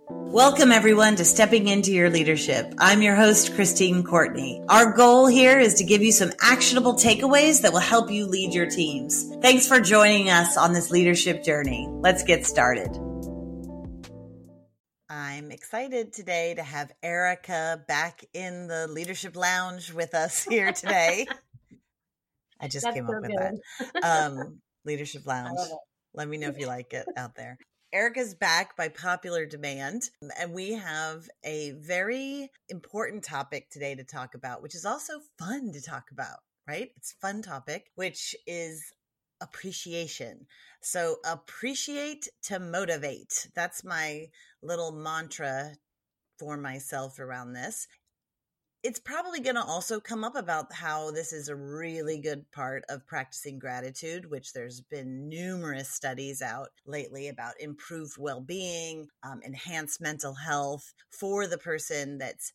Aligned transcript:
Welcome, 0.00 0.72
everyone, 0.72 1.16
to 1.16 1.24
Stepping 1.24 1.68
Into 1.68 1.92
Your 1.92 2.10
Leadership. 2.10 2.74
I'm 2.78 3.02
your 3.02 3.14
host, 3.14 3.54
Christine 3.54 4.02
Courtney. 4.02 4.60
Our 4.68 4.92
goal 4.92 5.26
here 5.26 5.60
is 5.60 5.74
to 5.74 5.84
give 5.84 6.02
you 6.02 6.10
some 6.10 6.32
actionable 6.40 6.94
takeaways 6.94 7.62
that 7.62 7.72
will 7.72 7.80
help 7.80 8.10
you 8.10 8.26
lead 8.26 8.52
your 8.52 8.68
teams. 8.68 9.32
Thanks 9.40 9.68
for 9.68 9.80
joining 9.80 10.30
us 10.30 10.56
on 10.56 10.72
this 10.72 10.90
leadership 10.90 11.44
journey. 11.44 11.86
Let's 11.88 12.24
get 12.24 12.44
started. 12.44 12.88
I'm 15.08 15.52
excited 15.52 16.12
today 16.12 16.54
to 16.54 16.62
have 16.62 16.90
Erika 17.02 17.84
back 17.86 18.24
in 18.32 18.66
the 18.66 18.88
Leadership 18.88 19.36
Lounge 19.36 19.92
with 19.92 20.14
us 20.14 20.42
here 20.42 20.72
today. 20.72 21.26
I 22.60 22.66
just 22.66 22.84
That's 22.84 22.96
came 22.96 23.06
so 23.06 23.14
up 23.14 23.22
with 23.22 23.30
good. 23.30 23.60
that. 24.02 24.04
Um, 24.04 24.60
leadership 24.84 25.26
Lounge. 25.26 25.58
Let 26.14 26.28
me 26.28 26.38
know 26.38 26.48
if 26.48 26.58
you 26.58 26.66
like 26.66 26.92
it 26.92 27.06
out 27.16 27.36
there. 27.36 27.58
Erika's 27.94 28.34
back 28.34 28.76
by 28.76 28.88
popular 28.88 29.46
demand, 29.46 30.10
and 30.40 30.52
we 30.52 30.72
have 30.72 31.28
a 31.44 31.70
very 31.78 32.50
important 32.68 33.22
topic 33.22 33.70
today 33.70 33.94
to 33.94 34.02
talk 34.02 34.34
about, 34.34 34.62
which 34.62 34.74
is 34.74 34.84
also 34.84 35.20
fun 35.38 35.70
to 35.72 35.80
talk 35.80 36.10
about, 36.10 36.40
right? 36.66 36.90
It's 36.96 37.14
fun 37.20 37.40
topic, 37.40 37.92
which 37.94 38.34
is 38.48 38.82
appreciation. 39.40 40.46
So 40.82 41.18
appreciate 41.24 42.26
to 42.42 42.58
motivate. 42.58 43.46
That's 43.54 43.84
my 43.84 44.26
little 44.60 44.90
mantra 44.90 45.76
for 46.36 46.56
myself 46.56 47.20
around 47.20 47.52
this 47.52 47.86
it's 48.84 49.00
probably 49.00 49.40
going 49.40 49.56
to 49.56 49.64
also 49.64 49.98
come 49.98 50.24
up 50.24 50.36
about 50.36 50.70
how 50.70 51.10
this 51.10 51.32
is 51.32 51.48
a 51.48 51.56
really 51.56 52.18
good 52.18 52.44
part 52.52 52.84
of 52.90 53.06
practicing 53.06 53.58
gratitude, 53.58 54.30
which 54.30 54.52
there's 54.52 54.82
been 54.82 55.26
numerous 55.26 55.88
studies 55.88 56.42
out 56.42 56.68
lately 56.84 57.28
about 57.28 57.58
improved 57.58 58.18
well 58.18 58.42
being, 58.42 59.08
um, 59.22 59.40
enhanced 59.42 60.02
mental 60.02 60.34
health 60.34 60.92
for 61.08 61.46
the 61.46 61.56
person 61.56 62.18
that's 62.18 62.52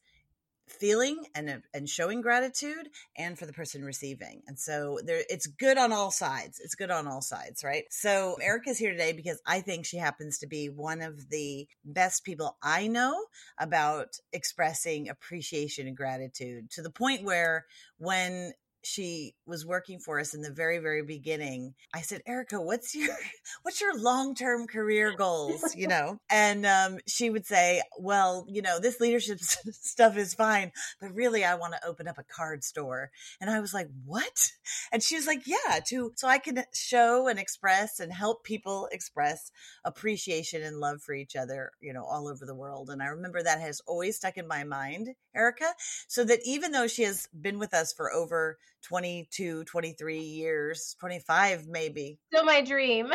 feeling 0.69 1.25
and 1.35 1.61
and 1.73 1.89
showing 1.89 2.21
gratitude 2.21 2.89
and 3.17 3.37
for 3.37 3.45
the 3.45 3.53
person 3.53 3.83
receiving. 3.83 4.41
And 4.47 4.57
so 4.57 4.99
there 5.03 5.23
it's 5.29 5.47
good 5.47 5.77
on 5.77 5.91
all 5.91 6.11
sides. 6.11 6.59
It's 6.63 6.75
good 6.75 6.91
on 6.91 7.07
all 7.07 7.21
sides 7.21 7.63
right? 7.63 7.85
So 7.89 8.37
erika's 8.41 8.77
here 8.77 8.91
today 8.91 9.13
because 9.13 9.41
i 9.45 9.61
think 9.61 9.85
she 9.85 9.97
happens 9.97 10.37
to 10.39 10.47
be 10.47 10.69
one 10.69 11.01
of 11.01 11.29
the 11.29 11.67
best 11.83 12.23
people 12.23 12.57
i 12.61 12.87
know 12.87 13.25
about 13.59 14.17
expressing 14.33 15.09
appreciation 15.09 15.87
and 15.87 15.97
gratitude 15.97 16.69
to 16.71 16.81
the 16.81 16.89
point 16.89 17.23
where 17.23 17.65
when 17.97 18.53
she 18.83 19.35
was 19.45 19.65
working 19.65 19.99
for 19.99 20.19
us 20.19 20.33
in 20.33 20.41
the 20.41 20.51
very 20.51 20.79
very 20.79 21.03
beginning 21.03 21.73
i 21.93 22.01
said 22.01 22.21
erika 22.25 22.59
what's 22.61 22.95
your 22.95 23.15
what's 23.63 23.81
your 23.81 23.97
long-term 23.99 24.67
career 24.67 25.13
goals? 25.15 25.75
You 25.75 25.87
know? 25.87 26.19
And 26.31 26.65
um, 26.65 26.99
she 27.07 27.29
would 27.29 27.45
say 27.45 27.81
well 27.97 28.45
you 28.47 28.61
know 28.61 28.79
this 28.79 28.99
leadership 28.99 29.39
stuff 29.41 30.15
is 30.17 30.33
fine 30.33 30.71
but 31.01 31.13
really 31.13 31.43
i 31.43 31.55
want 31.55 31.73
to 31.73 31.87
open 31.87 32.07
up 32.07 32.17
a 32.17 32.23
card 32.23 32.63
store. 32.63 33.11
And 33.41 33.49
i 33.49 33.59
was 33.59 33.73
like 33.73 33.89
what? 34.05 34.51
And 34.91 35.01
she 35.01 35.15
was 35.15 35.27
like 35.27 35.47
yeah 35.47 35.79
to 35.87 36.13
so 36.15 36.27
i 36.27 36.37
can 36.37 36.63
show 36.73 37.27
and 37.27 37.39
express 37.39 37.99
and 37.99 38.13
help 38.13 38.43
people 38.43 38.87
express 38.91 39.51
appreciation 39.83 40.61
and 40.61 40.79
love 40.79 41.01
for 41.01 41.13
each 41.13 41.35
other 41.35 41.71
you 41.81 41.93
know 41.93 42.03
all 42.03 42.27
over 42.27 42.45
the 42.45 42.55
world. 42.55 42.89
And 42.89 43.01
i 43.01 43.07
remember 43.07 43.41
that 43.41 43.59
has 43.59 43.81
always 43.87 44.15
stuck 44.15 44.37
in 44.37 44.47
my 44.47 44.63
mind 44.63 45.09
erika 45.35 45.73
so 46.07 46.23
that 46.23 46.39
even 46.45 46.71
though 46.71 46.87
she 46.87 47.03
has 47.03 47.27
been 47.39 47.59
with 47.59 47.73
us 47.73 47.93
for 47.93 48.11
over 48.11 48.57
22, 48.83 49.63
23 49.65 50.19
years, 50.19 50.95
25 50.99 51.67
maybe. 51.67 52.19
Still 52.31 52.45
my 52.45 52.61
dream. 52.61 53.11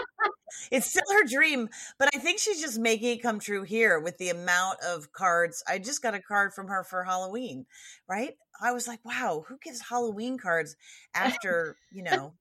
it's 0.70 0.90
still 0.90 1.02
her 1.10 1.24
dream, 1.24 1.68
but 1.98 2.08
I 2.14 2.18
think 2.18 2.38
she's 2.38 2.60
just 2.60 2.78
making 2.78 3.16
it 3.16 3.22
come 3.22 3.38
true 3.38 3.62
here 3.62 4.00
with 4.00 4.18
the 4.18 4.30
amount 4.30 4.78
of 4.86 5.12
cards. 5.12 5.62
I 5.68 5.78
just 5.78 6.02
got 6.02 6.14
a 6.14 6.20
card 6.20 6.54
from 6.54 6.68
her 6.68 6.84
for 6.84 7.04
Halloween, 7.04 7.66
right? 8.08 8.34
I 8.60 8.72
was 8.72 8.86
like, 8.86 9.00
wow, 9.04 9.44
who 9.48 9.58
gives 9.62 9.80
Halloween 9.80 10.38
cards 10.38 10.76
after, 11.14 11.76
you 11.90 12.02
know, 12.02 12.34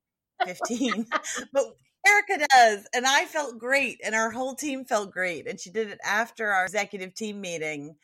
15? 0.45 1.07
but 1.53 1.65
Erika 2.07 2.45
does. 2.51 2.87
And 2.93 3.05
I 3.05 3.25
felt 3.25 3.59
great. 3.59 3.99
And 4.03 4.15
our 4.15 4.31
whole 4.31 4.55
team 4.55 4.85
felt 4.85 5.11
great. 5.11 5.47
And 5.47 5.59
she 5.59 5.69
did 5.69 5.89
it 5.89 5.99
after 6.03 6.51
our 6.51 6.65
executive 6.65 7.13
team 7.13 7.41
meeting 7.41 7.95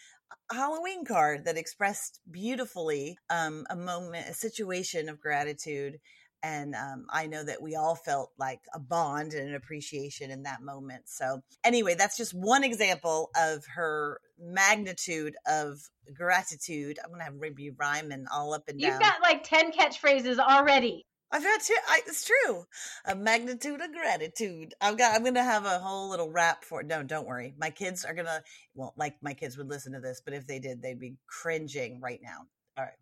Halloween 0.51 1.05
card 1.05 1.45
that 1.45 1.57
expressed 1.57 2.19
beautifully 2.29 3.17
um, 3.29 3.65
a 3.69 3.75
moment, 3.75 4.29
a 4.29 4.33
situation 4.33 5.09
of 5.09 5.19
gratitude. 5.19 5.99
And 6.43 6.75
um, 6.75 7.07
I 7.09 7.25
know 7.27 7.43
that 7.43 7.61
we 7.61 7.75
all 7.75 7.95
felt 7.95 8.31
like 8.37 8.61
a 8.73 8.79
bond 8.79 9.33
and 9.33 9.49
an 9.49 9.55
appreciation 9.55 10.29
in 10.29 10.43
that 10.43 10.61
moment. 10.61 11.03
So, 11.07 11.41
anyway, 11.63 11.95
that's 11.95 12.15
just 12.15 12.33
one 12.33 12.63
example 12.63 13.31
of 13.35 13.65
her 13.75 14.21
magnitude 14.39 15.35
of 15.47 15.79
gratitude. 16.15 16.99
I'm 17.03 17.09
going 17.09 17.19
to 17.19 17.25
have 17.25 17.33
Ruby 17.39 17.71
rhyming 17.71 18.27
all 18.31 18.53
up 18.53 18.67
and 18.67 18.79
down. 18.79 18.91
You've 18.91 18.99
got 18.99 19.21
like 19.21 19.43
10 19.43 19.71
catchphrases 19.71 20.37
already. 20.37 21.05
I've 21.31 21.43
had 21.43 21.59
to. 21.59 21.73
I, 21.87 22.01
it's 22.07 22.25
true. 22.25 22.65
A 23.05 23.15
magnitude 23.15 23.81
of 23.81 23.91
gratitude. 23.91 24.73
I've 24.79 24.97
got. 24.97 25.15
I'm 25.15 25.23
gonna 25.23 25.43
have 25.43 25.65
a 25.65 25.79
whole 25.79 26.09
little 26.09 26.31
rap 26.31 26.63
for. 26.63 26.81
It. 26.81 26.87
No, 26.87 27.03
don't 27.03 27.27
worry. 27.27 27.53
My 27.57 27.69
kids 27.69 28.05
are 28.05 28.13
gonna. 28.13 28.41
Well, 28.75 28.93
like 28.97 29.15
my 29.21 29.33
kids 29.33 29.57
would 29.57 29.69
listen 29.69 29.93
to 29.93 29.99
this, 29.99 30.21
but 30.23 30.33
if 30.33 30.47
they 30.47 30.59
did, 30.59 30.81
they'd 30.81 30.99
be 30.99 31.17
cringing 31.27 31.99
right 32.01 32.19
now. 32.23 32.45
All 32.77 32.85
right. 32.85 32.93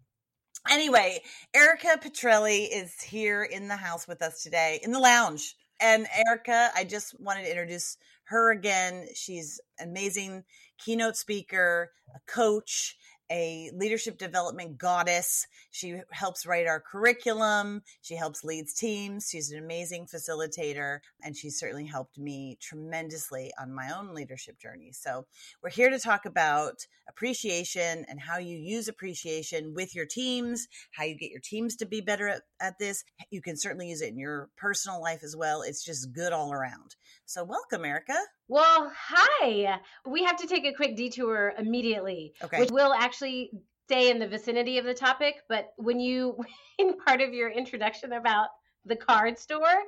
Anyway, 0.70 1.22
Erika 1.54 2.00
Petrelli 2.02 2.68
is 2.72 3.00
here 3.00 3.44
in 3.44 3.68
the 3.68 3.76
house 3.76 4.08
with 4.08 4.24
us 4.24 4.42
today 4.42 4.80
in 4.84 4.92
the 4.92 5.00
lounge. 5.00 5.56
And 5.80 6.08
Erika, 6.28 6.72
I 6.76 6.86
just 6.86 7.20
wanted 7.20 7.44
to 7.44 7.52
introduce 7.52 7.98
her 8.26 8.52
again. 8.52 9.08
She's 9.14 9.60
amazing 9.80 10.44
keynote 10.80 11.18
speaker, 11.18 11.92
a 12.16 12.20
coach, 12.32 12.98
a 13.32 13.72
leadership 13.74 14.18
development 14.18 14.78
goddess. 14.78 15.48
She 15.72 16.02
helps 16.12 16.46
write 16.46 16.68
our 16.68 16.80
curriculum. 16.80 17.82
She 18.02 18.16
helps 18.16 18.44
leads 18.44 18.74
teams. 18.74 19.28
She's 19.32 19.52
an 19.52 19.64
amazing 19.64 20.08
facilitator, 20.08 21.00
and 21.24 21.36
she's 21.36 21.58
certainly 21.58 21.86
helped 21.86 22.18
me 22.18 22.58
tremendously 22.62 23.52
on 23.60 23.74
my 23.74 23.92
own 23.96 24.14
leadership 24.14 24.60
journey. 24.60 24.92
So, 24.92 25.26
we're 25.64 25.70
here 25.70 25.90
to 25.90 26.00
talk 26.00 26.26
about 26.26 26.86
appreciation 27.08 28.06
and 28.10 28.20
how 28.20 28.38
you 28.38 28.58
use 28.58 28.88
appreciation 28.88 29.74
with 29.74 29.96
your 29.96 30.06
teams, 30.06 30.68
how 30.92 31.04
you 31.04 31.16
get 31.16 31.32
your 31.32 31.42
teams 31.42 31.76
to 31.78 31.86
be 31.86 32.02
better 32.02 32.28
at, 32.28 32.42
at 32.60 32.80
this. 32.80 33.04
You 33.30 33.42
can 33.42 33.58
certainly 33.58 33.90
use 33.90 34.02
it 34.02 34.10
in 34.10 34.18
your 34.18 34.50
personal 34.58 35.02
life 35.02 35.24
as 35.24 35.36
well. 35.36 35.62
It's 35.62 35.84
just 35.84 36.14
good 36.14 36.34
all 36.34 36.52
around. 36.52 36.96
So, 37.28 37.44
welcome, 37.44 37.86
Erika. 37.86 38.18
Well, 38.48 38.92
hi. 38.96 39.80
We 40.06 40.24
have 40.24 40.38
to 40.38 40.48
take 40.48 40.66
a 40.66 40.74
quick 40.74 40.96
detour 40.96 41.54
immediately, 41.58 42.34
okay. 42.44 42.60
which 42.60 42.72
will 42.72 42.94
actually 42.94 43.52
stay 43.88 44.12
in 44.12 44.20
the 44.20 44.28
vicinity 44.28 44.78
of 44.78 44.86
the 44.86 44.94
topic. 44.94 45.36
But 45.50 45.74
when 45.78 46.00
you, 46.00 46.38
in 46.78 46.98
part 46.98 47.22
of 47.22 47.34
your 47.34 47.50
introduction 47.50 48.14
about 48.14 48.50
the 48.86 48.96
card 48.96 49.40
store, 49.40 49.82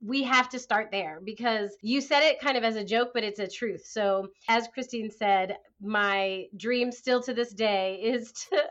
we 0.00 0.22
have 0.22 0.48
to 0.50 0.60
start 0.60 0.90
there 0.92 1.20
because 1.24 1.76
you 1.82 2.00
said 2.00 2.22
it 2.22 2.40
kind 2.40 2.56
of 2.56 2.62
as 2.62 2.76
a 2.76 2.84
joke, 2.84 3.08
but 3.12 3.24
it's 3.24 3.40
a 3.40 3.48
truth. 3.48 3.84
So, 3.84 4.28
as 4.48 4.68
Christine 4.68 5.10
said, 5.10 5.56
my 5.80 6.44
dream 6.56 6.92
still 6.92 7.20
to 7.22 7.34
this 7.34 7.52
day 7.52 8.00
is 8.02 8.30
to 8.50 8.62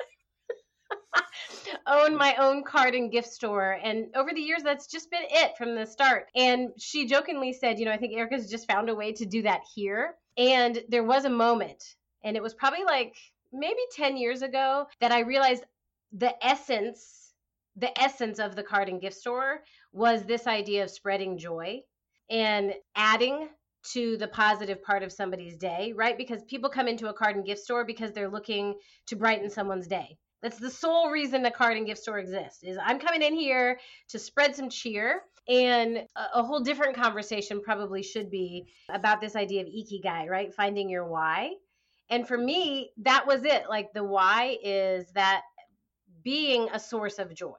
own 1.87 2.15
my 2.15 2.35
own 2.35 2.63
card 2.63 2.95
and 2.95 3.11
gift 3.11 3.29
store. 3.29 3.77
And 3.83 4.07
over 4.15 4.31
the 4.33 4.41
years, 4.41 4.63
that's 4.63 4.87
just 4.87 5.11
been 5.11 5.23
it 5.29 5.57
from 5.57 5.75
the 5.75 5.85
start. 5.85 6.27
And 6.35 6.69
she 6.77 7.05
jokingly 7.05 7.53
said, 7.53 7.79
you 7.79 7.85
know, 7.85 7.91
I 7.91 7.97
think 7.97 8.13
Erika's 8.13 8.49
just 8.49 8.67
found 8.67 8.89
a 8.89 8.95
way 8.95 9.11
to 9.13 9.25
do 9.25 9.43
that 9.43 9.61
here. 9.73 10.15
And 10.37 10.83
there 10.89 11.03
was 11.03 11.25
a 11.25 11.29
moment, 11.29 11.83
and 12.23 12.35
it 12.35 12.43
was 12.43 12.53
probably 12.53 12.83
like 12.83 13.15
maybe 13.53 13.79
10 13.95 14.17
years 14.17 14.41
ago 14.41 14.85
that 14.99 15.11
I 15.11 15.19
realized 15.19 15.63
the 16.11 16.33
essence, 16.45 17.33
the 17.77 17.97
essence 18.01 18.39
of 18.39 18.55
the 18.55 18.63
card 18.63 18.89
and 18.89 19.01
gift 19.01 19.17
store 19.17 19.63
was 19.93 20.23
this 20.23 20.47
idea 20.47 20.83
of 20.83 20.91
spreading 20.91 21.37
joy 21.37 21.81
and 22.29 22.73
adding 22.95 23.49
to 23.93 24.17
the 24.17 24.27
positive 24.27 24.83
part 24.83 25.03
of 25.03 25.11
somebody's 25.11 25.57
day, 25.57 25.93
right? 25.95 26.17
Because 26.17 26.43
people 26.43 26.69
come 26.69 26.87
into 26.87 27.07
a 27.07 27.13
card 27.13 27.35
and 27.35 27.45
gift 27.45 27.61
store 27.61 27.85
because 27.85 28.11
they're 28.11 28.29
looking 28.29 28.75
to 29.07 29.15
brighten 29.15 29.49
someone's 29.49 29.87
day. 29.87 30.17
That's 30.41 30.59
the 30.59 30.69
sole 30.69 31.09
reason 31.09 31.41
the 31.41 31.51
card 31.51 31.77
and 31.77 31.85
gift 31.85 32.01
store 32.01 32.19
exists. 32.19 32.63
Is 32.63 32.77
I'm 32.83 32.99
coming 32.99 33.21
in 33.21 33.33
here 33.33 33.79
to 34.09 34.19
spread 34.19 34.55
some 34.55 34.69
cheer. 34.69 35.21
And 35.47 35.97
a, 36.15 36.39
a 36.39 36.43
whole 36.43 36.61
different 36.61 36.95
conversation 36.95 37.61
probably 37.61 38.01
should 38.01 38.31
be 38.31 38.65
about 38.89 39.21
this 39.21 39.35
idea 39.35 39.61
of 39.61 39.67
ikigai, 39.67 40.27
right? 40.27 40.53
Finding 40.53 40.89
your 40.89 41.07
why. 41.07 41.51
And 42.09 42.27
for 42.27 42.37
me, 42.37 42.91
that 42.97 43.27
was 43.27 43.45
it. 43.45 43.63
Like 43.69 43.93
the 43.93 44.03
why 44.03 44.57
is 44.63 45.11
that 45.13 45.41
being 46.23 46.67
a 46.73 46.79
source 46.79 47.19
of 47.19 47.33
joy 47.33 47.53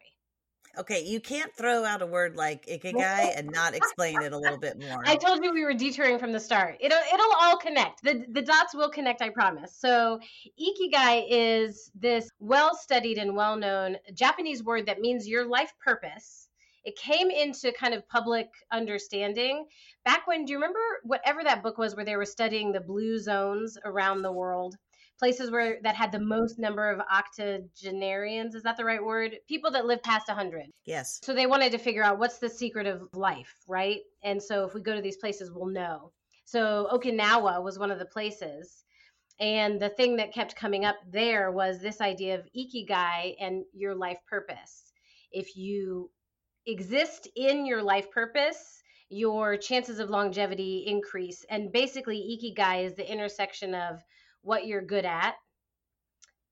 Okay, 0.78 1.05
you 1.05 1.20
can't 1.20 1.55
throw 1.56 1.84
out 1.84 2.02
a 2.02 2.06
word 2.06 2.37
like 2.37 2.67
ikigai 2.67 3.32
and 3.37 3.50
not 3.50 3.75
explain 3.75 4.20
it 4.23 4.32
a 4.32 4.38
little 4.38 4.58
bit 4.58 4.81
more. 4.81 5.02
I 5.06 5.17
told 5.17 5.43
you 5.43 5.52
we 5.52 5.64
were 5.64 5.75
detouring 5.75 6.19
from 6.19 6.32
the 6.32 6.40
start. 6.40 6.76
It'll 6.81 6.99
it'll 7.12 7.32
all 7.40 7.56
connect. 7.56 8.02
The 8.02 8.25
the 8.28 8.43
dots 8.43 8.75
will 8.75 8.90
connect, 8.90 9.23
I 9.23 9.31
promise. 9.31 9.75
So, 9.78 10.20
ikigai 10.61 11.25
is 11.28 11.90
this 11.94 12.28
well-studied 12.40 13.19
and 13.19 13.34
well-known 13.34 13.96
Japanese 14.14 14.62
word 14.62 14.87
that 14.87 15.00
means 15.00 15.26
your 15.26 15.46
life 15.46 15.73
purpose 15.84 16.49
it 16.87 16.96
came 16.96 17.31
into 17.31 17.73
kind 17.73 17.93
of 17.93 18.08
public 18.08 18.46
understanding 18.73 19.67
back 20.05 20.26
when 20.26 20.44
do 20.44 20.52
you 20.52 20.56
remember 20.56 20.78
whatever 21.02 21.43
that 21.43 21.62
book 21.62 21.76
was 21.76 21.96
where 21.96 22.05
they 22.05 22.17
were 22.17 22.25
studying 22.25 22.70
the 22.73 22.81
blue 22.81 23.19
zones 23.19 23.76
around 23.84 24.23
the 24.23 24.32
world 24.32 24.76
places 25.19 25.51
where 25.51 25.79
that 25.83 25.95
had 25.95 26.13
the 26.13 26.19
most 26.19 26.59
number 26.59 26.91
of 26.91 27.01
octogenarians 27.01 28.55
is 28.55 28.63
that 28.63 28.77
the 28.77 28.85
right 28.85 29.03
word? 29.03 29.37
People 29.49 29.71
that 29.73 29.87
live 29.87 30.03
past 30.03 30.29
100 30.29 30.67
yes. 30.85 31.21
So 31.23 31.35
they 31.35 31.47
wanted 31.47 31.73
to 31.73 31.79
figure 31.79 32.03
out 32.03 32.19
what's 32.19 32.39
the 32.39 32.49
secret 32.49 32.87
of 32.87 33.09
life 33.13 33.55
right? 33.67 34.01
And 34.23 34.43
so 34.43 34.65
if 34.65 34.75
we 34.75 34.81
go 34.81 34.95
to 34.95 35.03
these 35.03 35.17
places 35.17 35.51
we'll 35.53 35.67
know. 35.67 36.13
So 36.45 36.89
okinawa 36.93 37.63
was 37.63 37.79
one 37.79 37.91
of 37.91 37.99
the 37.99 38.07
places. 38.07 38.85
And 39.39 39.79
the 39.81 39.91
thing 39.91 40.17
that 40.17 40.33
kept 40.33 40.57
coming 40.57 40.85
up 40.85 40.97
there 41.11 41.51
was 41.51 41.81
this 41.81 42.01
idea 42.01 42.37
of 42.37 42.49
ikigai 42.57 43.35
and 43.39 43.65
your 43.75 43.95
life 43.95 44.19
purpose. 44.29 44.93
If 45.31 45.57
you 45.57 46.11
exist 46.67 47.29
in 47.37 47.67
your 47.67 47.83
life 47.83 48.11
purpose 48.11 48.83
your 49.09 49.57
chances 49.57 49.99
of 49.99 50.11
longevity 50.11 50.85
increase. 50.87 51.45
And 51.49 51.73
basically 51.73 52.19
ikigai 52.19 52.85
is 52.85 52.95
the 52.95 53.11
intersection 53.11 53.75
of 53.75 54.03
what 54.47 54.67
you're 54.67 54.81
good 54.81 55.05
at, 55.05 55.35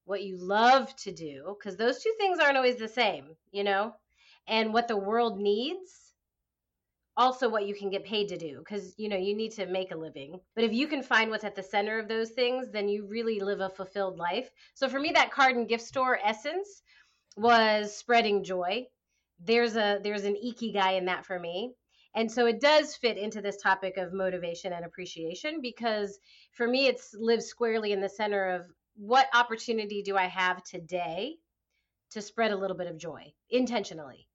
what 0.05 0.25
you 0.25 0.37
love 0.37 0.95
to 0.97 1.13
do, 1.13 1.57
because 1.57 1.77
those 1.77 2.03
two 2.03 2.13
things 2.19 2.41
aren't 2.41 2.57
always 2.57 2.77
the 2.77 2.89
same, 2.89 3.25
you 3.53 3.63
know, 3.63 3.95
and 4.49 4.75
what 4.75 4.89
the 4.89 4.97
world 4.97 5.39
needs. 5.39 6.01
Also, 7.17 7.49
what 7.49 7.67
you 7.69 7.75
can 7.77 7.91
get 7.91 8.05
paid 8.05 8.29
to 8.31 8.37
do, 8.37 8.59
because 8.59 8.93
you 8.99 9.09
know 9.09 9.17
you 9.17 9.37
need 9.37 9.53
to 9.53 9.67
make 9.67 9.93
a 9.93 9.97
living. 9.97 10.41
But 10.57 10.65
if 10.65 10.73
you 10.73 10.89
can 10.89 11.01
find 11.01 11.31
what's 11.31 11.45
at 11.45 11.55
the 11.55 11.63
center 11.63 12.01
of 12.01 12.09
those 12.09 12.31
things, 12.31 12.73
then 12.73 12.89
you 12.89 13.07
really 13.07 13.39
live 13.39 13.61
a 13.61 13.71
fulfilled 13.71 14.19
life. 14.19 14.51
So 14.75 14.89
for 14.89 14.99
me, 14.99 15.13
that 15.15 15.31
card 15.31 15.55
and 15.55 15.69
gift 15.69 15.85
store 15.85 16.19
essence 16.25 16.83
was 17.37 17.97
spreading 17.97 18.43
joy. 18.43 18.87
There's 19.39 19.77
a 19.77 20.01
there's 20.03 20.25
an 20.25 20.35
ikigai 20.45 20.99
in 20.99 21.05
that 21.05 21.25
for 21.25 21.39
me. 21.39 21.75
And 22.15 22.31
so 22.31 22.47
it 22.47 22.61
does 22.61 22.95
fit 22.95 23.19
into 23.19 23.41
this 23.41 23.57
topic 23.57 23.97
of 23.97 24.13
motivation 24.13 24.73
and 24.73 24.85
appreciation 24.85 25.61
because 25.61 26.19
for 26.53 26.67
me, 26.67 26.87
it's 26.87 27.15
lives 27.19 27.47
squarely 27.47 27.93
in 27.93 28.01
the 28.01 28.09
center 28.09 28.51
of 28.51 28.67
what 28.97 29.27
opportunity 29.35 30.03
do 30.03 30.17
I 30.17 30.27
have 30.27 30.63
today 30.63 31.37
to 32.13 32.23
spread 32.23 32.53
a 32.53 32.57
little 32.57 32.77
bit 32.77 32.87
of 32.87 32.97
joy 32.97 33.33
intentionally? 33.51 34.29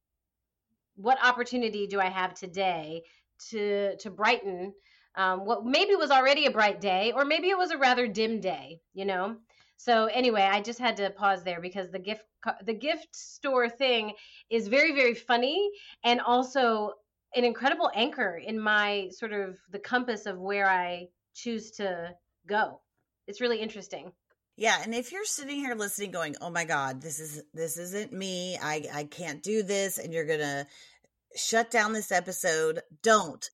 What 0.95 1.23
opportunity 1.23 1.87
do 1.87 2.01
I 2.01 2.07
have 2.09 2.33
today 2.33 3.03
to 3.51 3.95
to 3.97 4.09
brighten 4.09 4.73
um, 5.15 5.45
what 5.45 5.65
maybe 5.65 5.95
was 5.95 6.11
already 6.11 6.45
a 6.45 6.51
bright 6.51 6.81
day, 6.81 7.13
or 7.15 7.25
maybe 7.25 7.49
it 7.49 7.57
was 7.57 7.71
a 7.71 7.77
rather 7.77 8.07
dim 8.07 8.41
day, 8.41 8.81
you 8.93 9.05
know? 9.05 9.37
So 9.77 10.05
anyway, 10.07 10.41
I 10.41 10.61
just 10.61 10.79
had 10.79 10.97
to 10.97 11.09
pause 11.09 11.43
there 11.43 11.61
because 11.61 11.89
the 11.89 11.99
gift 11.99 12.25
the 12.63 12.73
gift 12.73 13.15
store 13.15 13.69
thing 13.69 14.13
is 14.49 14.67
very 14.67 14.93
very 14.93 15.13
funny 15.13 15.71
and 16.03 16.19
also 16.19 16.95
an 17.35 17.43
incredible 17.43 17.91
anchor 17.93 18.41
in 18.43 18.59
my 18.59 19.09
sort 19.11 19.33
of 19.33 19.57
the 19.71 19.79
compass 19.79 20.25
of 20.25 20.39
where 20.39 20.69
I 20.69 21.07
choose 21.33 21.71
to 21.71 22.11
go. 22.47 22.81
It's 23.27 23.41
really 23.41 23.59
interesting. 23.59 24.11
Yeah, 24.57 24.77
and 24.83 24.93
if 24.93 25.11
you're 25.11 25.25
sitting 25.25 25.55
here 25.55 25.75
listening 25.75 26.11
going, 26.11 26.35
"Oh 26.41 26.49
my 26.49 26.65
god, 26.65 27.01
this 27.01 27.19
is 27.19 27.41
this 27.53 27.77
isn't 27.77 28.11
me. 28.11 28.57
I 28.61 28.83
I 28.93 29.03
can't 29.05 29.41
do 29.41 29.63
this." 29.63 29.97
And 29.97 30.11
you're 30.13 30.25
going 30.25 30.39
to 30.39 30.67
shut 31.35 31.71
down 31.71 31.93
this 31.93 32.11
episode, 32.11 32.81
don't. 33.03 33.49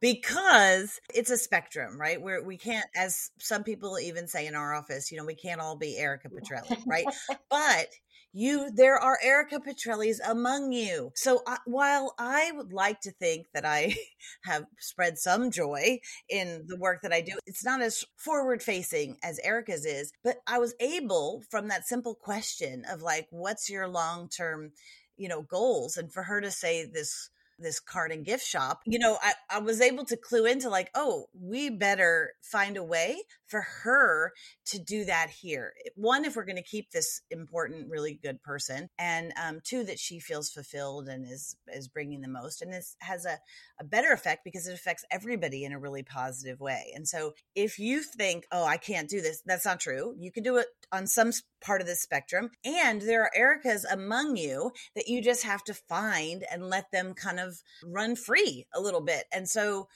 because 0.00 1.00
it's 1.14 1.30
a 1.30 1.36
spectrum, 1.36 2.00
right? 2.00 2.20
Where 2.20 2.42
we 2.42 2.56
can't 2.56 2.86
as 2.94 3.30
some 3.38 3.64
people 3.64 3.98
even 3.98 4.28
say 4.28 4.46
in 4.46 4.54
our 4.54 4.74
office, 4.74 5.10
you 5.10 5.18
know, 5.18 5.24
we 5.24 5.34
can't 5.34 5.60
all 5.60 5.76
be 5.76 5.96
Erika 5.96 6.28
Petrelli, 6.28 6.84
right? 6.86 7.06
but 7.50 7.86
you 8.32 8.70
there 8.70 8.96
are 8.96 9.18
Erika 9.22 9.60
Petrellis 9.60 10.18
among 10.26 10.72
you. 10.72 11.12
So 11.14 11.42
uh, 11.46 11.56
while 11.66 12.14
I 12.18 12.52
would 12.54 12.72
like 12.72 13.00
to 13.02 13.12
think 13.12 13.46
that 13.54 13.64
I 13.64 13.94
have 14.44 14.66
spread 14.78 15.18
some 15.18 15.50
joy 15.50 16.00
in 16.28 16.64
the 16.66 16.76
work 16.76 17.02
that 17.02 17.12
I 17.12 17.20
do, 17.20 17.32
it's 17.46 17.64
not 17.64 17.82
as 17.82 18.04
forward 18.16 18.62
facing 18.62 19.16
as 19.22 19.40
Erika's 19.42 19.84
is, 19.84 20.12
but 20.22 20.36
I 20.46 20.58
was 20.58 20.74
able 20.80 21.42
from 21.50 21.68
that 21.68 21.86
simple 21.86 22.14
question 22.14 22.84
of 22.90 23.02
like 23.02 23.26
what's 23.30 23.68
your 23.68 23.88
long-term, 23.88 24.72
you 25.16 25.28
know, 25.28 25.42
goals 25.42 25.96
and 25.96 26.12
for 26.12 26.22
her 26.22 26.40
to 26.40 26.50
say 26.50 26.84
this 26.84 27.30
this 27.60 27.80
card 27.80 28.12
and 28.12 28.24
gift 28.24 28.46
shop, 28.46 28.80
you 28.86 28.98
know, 28.98 29.18
I, 29.22 29.32
I 29.50 29.58
was 29.60 29.80
able 29.80 30.04
to 30.06 30.16
clue 30.16 30.46
into 30.46 30.68
like, 30.68 30.90
oh, 30.94 31.26
we 31.32 31.70
better 31.70 32.32
find 32.42 32.76
a 32.76 32.84
way 32.84 33.22
for 33.46 33.62
her 33.82 34.32
to 34.66 34.78
do 34.78 35.04
that 35.04 35.30
here. 35.30 35.72
One, 35.96 36.24
if 36.24 36.36
we're 36.36 36.44
going 36.44 36.56
to 36.56 36.62
keep 36.62 36.90
this 36.90 37.22
important, 37.30 37.90
really 37.90 38.18
good 38.22 38.42
person, 38.42 38.88
and 38.98 39.32
um, 39.42 39.60
two, 39.64 39.84
that 39.84 39.98
she 39.98 40.20
feels 40.20 40.50
fulfilled 40.50 41.08
and 41.08 41.24
is 41.24 41.56
is 41.68 41.88
bringing 41.88 42.20
the 42.20 42.28
most, 42.28 42.62
and 42.62 42.72
this 42.72 42.96
has 43.00 43.24
a, 43.24 43.38
a 43.80 43.84
better 43.84 44.12
effect 44.12 44.42
because 44.44 44.66
it 44.66 44.74
affects 44.74 45.04
everybody 45.10 45.64
in 45.64 45.72
a 45.72 45.78
really 45.78 46.02
positive 46.02 46.60
way. 46.60 46.92
And 46.94 47.06
so, 47.06 47.32
if 47.54 47.78
you 47.78 48.02
think, 48.02 48.44
oh, 48.52 48.64
I 48.64 48.76
can't 48.76 49.08
do 49.08 49.20
this, 49.20 49.42
that's 49.44 49.66
not 49.66 49.80
true. 49.80 50.14
You 50.18 50.30
can 50.32 50.42
do 50.42 50.56
it 50.56 50.66
on 50.92 51.06
some 51.06 51.32
part 51.60 51.80
of 51.80 51.86
the 51.86 51.96
spectrum, 51.96 52.50
and 52.64 53.02
there 53.02 53.22
are 53.24 53.30
Erikas 53.36 53.84
among 53.90 54.36
you 54.36 54.70
that 54.94 55.08
you 55.08 55.22
just 55.22 55.44
have 55.44 55.64
to 55.64 55.74
find 55.74 56.44
and 56.50 56.70
let 56.70 56.90
them 56.92 57.14
kind 57.14 57.40
of 57.40 57.49
run 57.84 58.16
free 58.16 58.66
a 58.74 58.80
little 58.80 59.00
bit. 59.00 59.24
And 59.32 59.48
so 59.48 59.88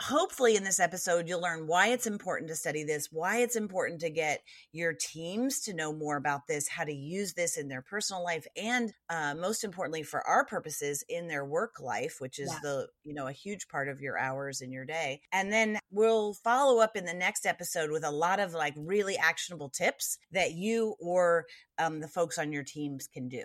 hopefully 0.00 0.56
in 0.56 0.64
this 0.64 0.80
episode 0.80 1.28
you'll 1.28 1.40
learn 1.40 1.68
why 1.68 1.88
it's 1.88 2.06
important 2.06 2.48
to 2.48 2.56
study 2.56 2.82
this 2.82 3.08
why 3.12 3.38
it's 3.38 3.54
important 3.54 4.00
to 4.00 4.10
get 4.10 4.42
your 4.72 4.92
teams 4.92 5.60
to 5.60 5.72
know 5.72 5.92
more 5.92 6.16
about 6.16 6.40
this 6.48 6.66
how 6.66 6.82
to 6.82 6.92
use 6.92 7.34
this 7.34 7.56
in 7.56 7.68
their 7.68 7.82
personal 7.82 8.22
life 8.24 8.44
and 8.56 8.92
uh, 9.08 9.34
most 9.38 9.62
importantly 9.62 10.02
for 10.02 10.26
our 10.26 10.44
purposes 10.44 11.04
in 11.08 11.28
their 11.28 11.44
work 11.44 11.78
life 11.80 12.16
which 12.18 12.40
is 12.40 12.50
yeah. 12.50 12.58
the 12.62 12.86
you 13.04 13.14
know 13.14 13.28
a 13.28 13.32
huge 13.32 13.68
part 13.68 13.88
of 13.88 14.00
your 14.00 14.18
hours 14.18 14.60
in 14.60 14.72
your 14.72 14.84
day 14.84 15.20
and 15.32 15.52
then 15.52 15.78
we'll 15.92 16.34
follow 16.34 16.80
up 16.80 16.96
in 16.96 17.04
the 17.04 17.14
next 17.14 17.46
episode 17.46 17.92
with 17.92 18.04
a 18.04 18.10
lot 18.10 18.40
of 18.40 18.52
like 18.52 18.74
really 18.76 19.16
actionable 19.16 19.68
tips 19.68 20.18
that 20.32 20.52
you 20.52 20.96
or 20.98 21.44
um, 21.78 22.00
the 22.00 22.08
folks 22.08 22.36
on 22.36 22.52
your 22.52 22.64
teams 22.64 23.06
can 23.06 23.28
do 23.28 23.44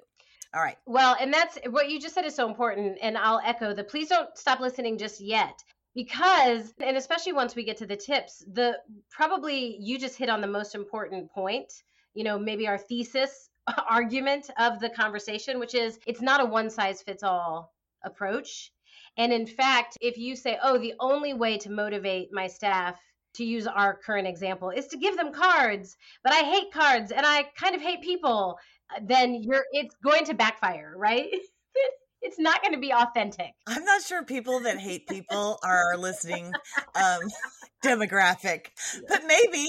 all 0.54 0.62
right. 0.62 0.78
Well, 0.86 1.16
and 1.20 1.32
that's 1.32 1.60
what 1.70 1.90
you 1.90 2.00
just 2.00 2.16
said 2.16 2.26
is 2.26 2.36
so 2.36 2.48
important. 2.48 2.98
And 3.02 3.18
I'll 3.18 3.42
echo 3.44 3.74
the 3.74 3.84
please 3.84 4.10
don't 4.10 4.36
stop 4.38 4.60
listening 4.60 4.98
just 4.98 5.22
yet 5.22 5.64
because 5.96 6.74
and 6.82 6.98
especially 6.98 7.34
once 7.34 7.56
we 7.56 7.64
get 7.64 7.78
to 7.78 7.86
the 7.86 7.96
tips 7.96 8.44
the 8.54 8.78
probably 9.10 9.78
you 9.80 9.98
just 9.98 10.18
hit 10.18 10.30
on 10.30 10.42
the 10.42 10.48
most 10.48 10.76
important 10.76 11.32
point 11.32 11.72
you 12.14 12.24
know 12.24 12.38
maybe 12.38 12.68
our 12.68 12.78
thesis 12.78 13.50
argument 13.90 14.50
of 14.58 14.80
the 14.80 14.90
conversation 14.90 15.60
which 15.60 15.74
is 15.74 16.00
it's 16.06 16.22
not 16.22 16.42
a 16.42 16.46
one 16.46 16.70
size 16.70 17.02
fits 17.02 17.24
all 17.24 17.74
approach 18.04 18.72
and 19.18 19.34
in 19.34 19.48
fact 19.48 19.98
if 20.00 20.18
you 20.18 20.36
say 20.36 20.58
oh 20.64 20.78
the 20.78 20.94
only 21.00 21.34
way 21.34 21.58
to 21.58 21.72
motivate 21.72 22.30
my 22.32 22.48
staff 22.48 23.00
to 23.34 23.44
use 23.44 23.68
our 23.68 23.96
current 23.96 24.28
example 24.28 24.70
is 24.70 24.88
to 24.88 24.98
give 24.98 25.18
them 25.18 25.34
cards 25.34 25.98
but 26.24 26.34
i 26.34 26.40
hate 26.40 26.72
cards 26.72 27.12
and 27.12 27.26
i 27.26 27.44
kind 27.58 27.76
of 27.76 27.82
hate 27.82 28.02
people 28.02 28.58
then 29.04 29.36
you're 29.44 29.66
it's 29.72 29.96
going 30.04 30.26
to 30.26 30.34
backfire 30.34 30.94
right 30.96 31.30
it's 32.22 32.40
not 32.40 32.62
going 32.62 32.74
to 32.74 32.80
be 32.80 32.94
authentic. 32.94 33.52
I'm 33.68 33.86
not 33.86 34.02
sure 34.02 34.24
people 34.24 34.62
that 34.62 34.78
hate 34.78 35.08
people 35.08 35.60
are 35.64 35.98
listening 35.98 36.52
um, 36.96 37.22
demographic, 37.86 38.68
but 39.08 39.22
maybe, 39.26 39.66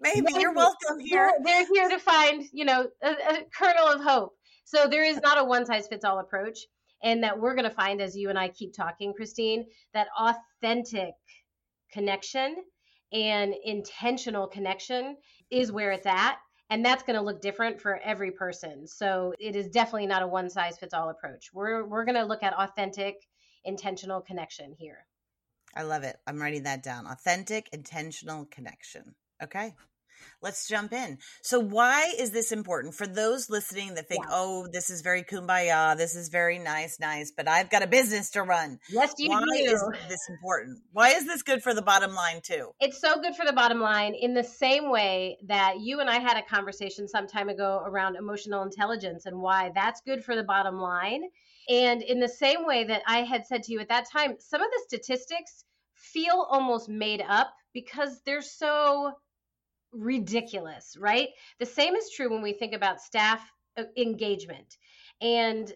maybe, 0.00 0.20
maybe, 0.20 0.40
you're 0.40 0.54
welcome 0.54 1.00
here. 1.00 1.32
They're, 1.42 1.64
they're 1.64 1.66
here 1.66 1.88
to 1.90 1.98
find, 1.98 2.44
you 2.52 2.64
know, 2.64 2.88
a, 3.02 3.08
a 3.08 3.38
kernel 3.56 3.88
of 3.88 4.02
hope. 4.02 4.34
So 4.64 4.86
there 4.88 5.04
is 5.04 5.20
not 5.22 5.38
a 5.38 5.44
one 5.44 5.66
size 5.66 5.86
fits 5.88 6.04
all 6.04 6.18
approach. 6.18 6.58
And 7.02 7.22
that 7.22 7.38
we're 7.38 7.54
going 7.54 7.68
to 7.68 7.74
find 7.74 8.00
as 8.00 8.16
you 8.16 8.30
and 8.30 8.38
I 8.38 8.48
keep 8.48 8.72
talking, 8.74 9.12
Christine, 9.12 9.66
that 9.92 10.06
authentic 10.18 11.12
connection 11.92 12.56
and 13.12 13.54
intentional 13.62 14.46
connection 14.46 15.18
is 15.50 15.70
where 15.70 15.92
it's 15.92 16.06
at 16.06 16.36
and 16.70 16.84
that's 16.84 17.02
going 17.02 17.16
to 17.16 17.22
look 17.22 17.40
different 17.40 17.80
for 17.80 17.98
every 18.02 18.30
person. 18.30 18.86
So 18.86 19.34
it 19.38 19.56
is 19.56 19.68
definitely 19.68 20.06
not 20.06 20.22
a 20.22 20.26
one 20.26 20.48
size 20.50 20.78
fits 20.78 20.94
all 20.94 21.10
approach. 21.10 21.52
We're 21.52 21.84
we're 21.84 22.04
going 22.04 22.16
to 22.16 22.24
look 22.24 22.42
at 22.42 22.54
authentic, 22.54 23.26
intentional 23.64 24.20
connection 24.20 24.74
here. 24.78 25.06
I 25.76 25.82
love 25.82 26.04
it. 26.04 26.16
I'm 26.26 26.40
writing 26.40 26.62
that 26.64 26.82
down. 26.82 27.06
Authentic, 27.06 27.68
intentional 27.72 28.46
connection. 28.46 29.14
Okay. 29.42 29.74
Let's 30.42 30.68
jump 30.68 30.92
in. 30.92 31.18
So, 31.42 31.58
why 31.60 32.12
is 32.18 32.30
this 32.30 32.52
important 32.52 32.94
for 32.94 33.06
those 33.06 33.48
listening 33.48 33.94
that 33.94 34.08
think, 34.08 34.24
yeah. 34.24 34.34
"Oh, 34.34 34.66
this 34.70 34.90
is 34.90 35.02
very 35.02 35.22
kumbaya. 35.22 35.96
This 35.96 36.14
is 36.14 36.28
very 36.28 36.58
nice, 36.58 36.98
nice," 37.00 37.32
but 37.36 37.48
I've 37.48 37.70
got 37.70 37.82
a 37.82 37.86
business 37.86 38.30
to 38.30 38.42
run. 38.42 38.78
Yes, 38.88 39.14
you 39.18 39.30
why 39.30 39.44
do. 39.56 39.64
is 39.64 39.82
this 40.08 40.28
important? 40.28 40.80
Why 40.92 41.10
is 41.10 41.26
this 41.26 41.42
good 41.42 41.62
for 41.62 41.74
the 41.74 41.82
bottom 41.82 42.14
line 42.14 42.40
too? 42.42 42.72
It's 42.80 43.00
so 43.00 43.20
good 43.20 43.34
for 43.34 43.44
the 43.44 43.52
bottom 43.52 43.80
line 43.80 44.14
in 44.14 44.34
the 44.34 44.44
same 44.44 44.90
way 44.90 45.38
that 45.46 45.80
you 45.80 46.00
and 46.00 46.10
I 46.10 46.18
had 46.18 46.36
a 46.36 46.42
conversation 46.42 47.08
some 47.08 47.26
time 47.26 47.48
ago 47.48 47.82
around 47.84 48.16
emotional 48.16 48.62
intelligence 48.62 49.26
and 49.26 49.38
why 49.38 49.72
that's 49.74 50.00
good 50.02 50.24
for 50.24 50.36
the 50.36 50.44
bottom 50.44 50.76
line. 50.76 51.22
And 51.68 52.02
in 52.02 52.20
the 52.20 52.28
same 52.28 52.66
way 52.66 52.84
that 52.84 53.02
I 53.06 53.22
had 53.22 53.46
said 53.46 53.62
to 53.64 53.72
you 53.72 53.80
at 53.80 53.88
that 53.88 54.10
time, 54.10 54.36
some 54.38 54.60
of 54.60 54.68
the 54.70 54.82
statistics 54.86 55.64
feel 55.94 56.46
almost 56.50 56.88
made 56.88 57.22
up 57.26 57.54
because 57.72 58.20
they're 58.26 58.42
so 58.42 59.12
ridiculous, 59.94 60.96
right? 60.98 61.28
The 61.58 61.66
same 61.66 61.94
is 61.94 62.10
true 62.10 62.30
when 62.30 62.42
we 62.42 62.52
think 62.52 62.74
about 62.74 63.00
staff 63.00 63.40
uh, 63.76 63.84
engagement. 63.96 64.76
And 65.20 65.72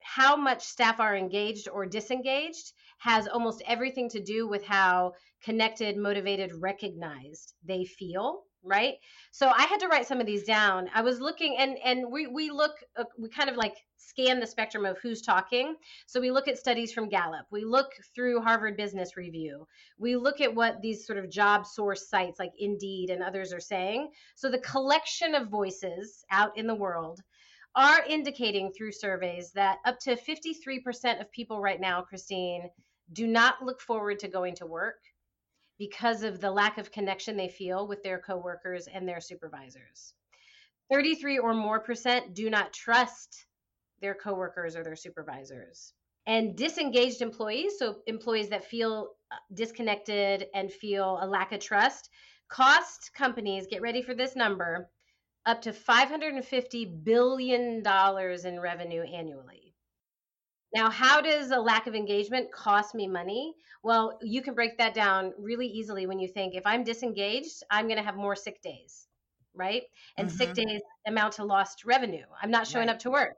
how 0.00 0.36
much 0.36 0.62
staff 0.62 1.00
are 1.00 1.16
engaged 1.16 1.68
or 1.68 1.86
disengaged 1.86 2.72
has 2.98 3.26
almost 3.26 3.62
everything 3.66 4.08
to 4.10 4.20
do 4.22 4.46
with 4.46 4.64
how 4.64 5.12
connected, 5.42 5.96
motivated, 5.96 6.52
recognized 6.54 7.54
they 7.64 7.84
feel 7.84 8.42
right? 8.64 8.94
So 9.30 9.48
i 9.48 9.62
had 9.62 9.80
to 9.80 9.88
write 9.88 10.06
some 10.06 10.20
of 10.20 10.26
these 10.26 10.44
down. 10.44 10.88
I 10.94 11.02
was 11.02 11.20
looking 11.20 11.56
and 11.58 11.76
and 11.84 12.10
we 12.10 12.26
we 12.26 12.50
look 12.50 12.72
uh, 12.96 13.04
we 13.18 13.28
kind 13.28 13.50
of 13.50 13.56
like 13.56 13.76
scan 13.96 14.40
the 14.40 14.46
spectrum 14.46 14.84
of 14.84 14.98
who's 15.02 15.22
talking. 15.22 15.76
So 16.06 16.20
we 16.20 16.30
look 16.30 16.48
at 16.48 16.58
studies 16.58 16.92
from 16.92 17.08
gallup. 17.08 17.46
We 17.50 17.64
look 17.64 17.92
through 18.14 18.42
harvard 18.42 18.76
business 18.76 19.16
review. 19.16 19.66
We 19.98 20.16
look 20.16 20.40
at 20.40 20.54
what 20.54 20.80
these 20.82 21.06
sort 21.06 21.18
of 21.18 21.30
job 21.30 21.66
source 21.66 22.08
sites 22.08 22.38
like 22.38 22.52
indeed 22.58 23.10
and 23.10 23.22
others 23.22 23.52
are 23.52 23.60
saying. 23.60 24.10
So 24.34 24.50
the 24.50 24.58
collection 24.58 25.34
of 25.34 25.48
voices 25.48 26.24
out 26.30 26.56
in 26.56 26.66
the 26.66 26.74
world 26.74 27.20
are 27.76 28.04
indicating 28.08 28.70
through 28.72 28.92
surveys 28.92 29.50
that 29.52 29.78
up 29.84 29.98
to 29.98 30.16
53% 30.16 31.20
of 31.20 31.30
people 31.32 31.60
right 31.60 31.80
now 31.80 32.02
christine 32.02 32.70
do 33.12 33.26
not 33.26 33.62
look 33.62 33.80
forward 33.80 34.18
to 34.20 34.28
going 34.28 34.54
to 34.56 34.66
work 34.66 34.96
because 35.78 36.22
of 36.22 36.40
the 36.40 36.50
lack 36.50 36.78
of 36.78 36.92
connection 36.92 37.36
they 37.36 37.48
feel 37.48 37.86
with 37.86 38.02
their 38.02 38.18
coworkers 38.18 38.86
and 38.86 39.08
their 39.08 39.20
supervisors. 39.20 40.14
33 40.92 41.38
or 41.38 41.54
more 41.54 41.80
percent 41.80 42.34
do 42.34 42.50
not 42.50 42.72
trust 42.72 43.46
their 44.00 44.14
coworkers 44.14 44.76
or 44.76 44.84
their 44.84 44.96
supervisors. 44.96 45.92
And 46.26 46.56
disengaged 46.56 47.20
employees, 47.22 47.78
so 47.78 47.96
employees 48.06 48.48
that 48.48 48.64
feel 48.64 49.10
uh, 49.30 49.36
disconnected 49.52 50.46
and 50.54 50.72
feel 50.72 51.18
a 51.20 51.26
lack 51.26 51.52
of 51.52 51.60
trust, 51.60 52.08
cost 52.48 53.10
companies, 53.14 53.66
get 53.70 53.82
ready 53.82 54.02
for 54.02 54.14
this 54.14 54.36
number, 54.36 54.88
up 55.46 55.62
to 55.62 55.72
$550 55.72 57.04
billion 57.04 57.82
in 57.82 58.60
revenue 58.60 59.02
annually. 59.02 59.63
Now, 60.74 60.90
how 60.90 61.20
does 61.20 61.52
a 61.52 61.58
lack 61.58 61.86
of 61.86 61.94
engagement 61.94 62.50
cost 62.52 62.94
me 62.94 63.06
money? 63.06 63.54
Well, 63.84 64.18
you 64.22 64.42
can 64.42 64.54
break 64.54 64.76
that 64.78 64.92
down 64.92 65.32
really 65.38 65.68
easily 65.68 66.06
when 66.06 66.18
you 66.18 66.26
think 66.26 66.54
if 66.54 66.66
I'm 66.66 66.82
disengaged, 66.82 67.62
I'm 67.70 67.86
going 67.86 67.98
to 67.98 68.04
have 68.04 68.16
more 68.16 68.34
sick 68.34 68.60
days, 68.60 69.06
right? 69.54 69.82
And 70.18 70.26
mm-hmm. 70.26 70.36
sick 70.36 70.54
days 70.54 70.80
amount 71.06 71.34
to 71.34 71.44
lost 71.44 71.84
revenue. 71.84 72.24
I'm 72.42 72.50
not 72.50 72.66
showing 72.66 72.88
right. 72.88 72.94
up 72.94 73.00
to 73.00 73.10
work. 73.10 73.36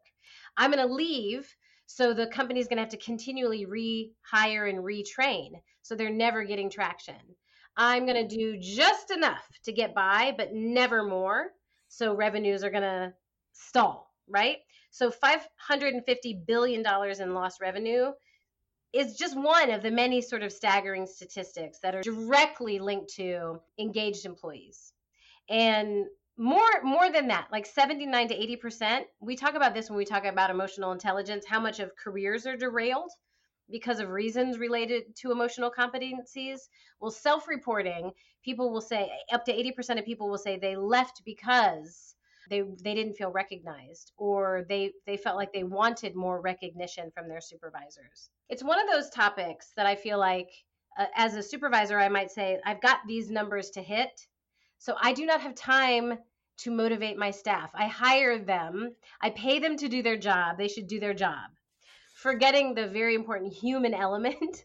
I'm 0.57 0.71
going 0.71 0.87
to 0.87 0.93
leave, 0.93 1.55
so 1.85 2.15
the 2.15 2.29
company's 2.29 2.69
going 2.69 2.79
to 2.79 2.83
have 2.83 2.91
to 2.91 2.97
continually 2.97 3.67
rehire 3.67 4.71
and 4.71 4.79
retrain. 4.79 5.61
So 5.83 5.95
they're 5.95 6.11
never 6.11 6.45
getting 6.45 6.71
traction. 6.71 7.17
I'm 7.77 8.07
going 8.07 8.27
to 8.27 8.37
do 8.37 8.57
just 8.59 9.11
enough 9.11 9.47
to 9.65 9.73
get 9.73 9.95
by, 9.95 10.35
but 10.39 10.55
never 10.55 11.03
more. 11.03 11.49
So 11.89 12.15
revenues 12.15 12.65
are 12.65 12.71
going 12.71 12.83
to 12.83 13.13
stall, 13.53 14.11
right? 14.29 14.59
So 14.91 15.11
$550 15.11 16.47
billion 16.47 16.85
in 17.21 17.35
lost 17.35 17.61
revenue 17.61 18.13
is 18.93 19.17
just 19.17 19.37
one 19.37 19.71
of 19.71 19.83
the 19.83 19.91
many 19.91 20.23
sort 20.23 20.43
of 20.43 20.53
staggering 20.53 21.07
statistics 21.07 21.79
that 21.83 21.95
are 21.95 22.03
directly 22.03 22.79
linked 22.79 23.13
to 23.15 23.61
engaged 23.79 24.25
employees. 24.25 24.93
And 25.49 26.07
more 26.39 26.83
more 26.83 27.11
than 27.11 27.29
that, 27.29 27.49
like 27.51 27.67
79 27.67 28.29
to 28.29 28.35
80%, 28.35 29.03
we 29.21 29.37
talk 29.37 29.55
about 29.55 29.75
this 29.75 29.89
when 29.89 29.97
we 29.97 30.05
talk 30.05 30.25
about 30.25 30.51
emotional 30.51 30.93
intelligence, 30.93 31.45
how 31.47 31.61
much 31.61 31.81
of 31.81 31.97
careers 31.97 32.47
are 32.47 32.57
derailed 32.57 33.11
because 33.71 34.01
of 34.01 34.11
reasons 34.11 34.59
related 34.59 35.17
to 35.17 35.33
emotional 35.33 35.73
competencies. 35.77 36.61
Well, 37.01 37.11
self-reporting, 37.11 38.13
people 38.45 38.71
will 38.71 38.81
say 38.81 39.11
up 39.33 39.45
to 39.47 39.53
80% 39.53 39.99
of 39.99 40.05
people 40.05 40.29
will 40.29 40.39
say 40.39 40.59
they 40.59 40.77
left 40.77 41.23
because 41.25 42.16
they 42.51 42.63
they 42.83 42.95
didn't 42.95 43.15
feel 43.15 43.31
recognized 43.31 44.13
or 44.17 44.65
they 44.69 44.93
they 45.07 45.17
felt 45.17 45.37
like 45.37 45.53
they 45.53 45.65
wanted 45.65 46.15
more 46.15 46.41
recognition 46.41 47.11
from 47.11 47.29
their 47.29 47.41
supervisors. 47.41 48.31
It's 48.49 48.65
one 48.65 48.81
of 48.81 48.89
those 48.91 49.11
topics 49.11 49.73
that 49.77 49.87
i 49.87 49.95
feel 49.97 50.19
like 50.19 50.51
uh, 50.99 51.07
as 51.15 51.35
a 51.35 51.43
supervisor 51.43 51.99
i 51.99 52.09
might 52.09 52.31
say 52.31 52.59
i've 52.65 52.81
got 52.81 52.99
these 53.07 53.31
numbers 53.31 53.71
to 53.71 53.83
hit 53.83 54.27
so 54.79 54.95
i 55.03 55.13
do 55.13 55.27
not 55.27 55.41
have 55.41 55.55
time 55.55 56.19
to 56.59 56.71
motivate 56.71 57.19
my 57.19 57.31
staff. 57.31 57.71
I 57.75 57.87
hire 57.87 58.39
them. 58.39 58.95
I 59.21 59.31
pay 59.31 59.59
them 59.59 59.77
to 59.77 59.89
do 59.89 60.03
their 60.03 60.17
job. 60.17 60.57
They 60.57 60.69
should 60.69 60.87
do 60.87 61.01
their 61.01 61.15
job. 61.15 61.51
Forgetting 62.15 62.75
the 62.75 62.87
very 62.87 63.15
important 63.15 63.53
human 63.53 63.95
element 64.07 64.65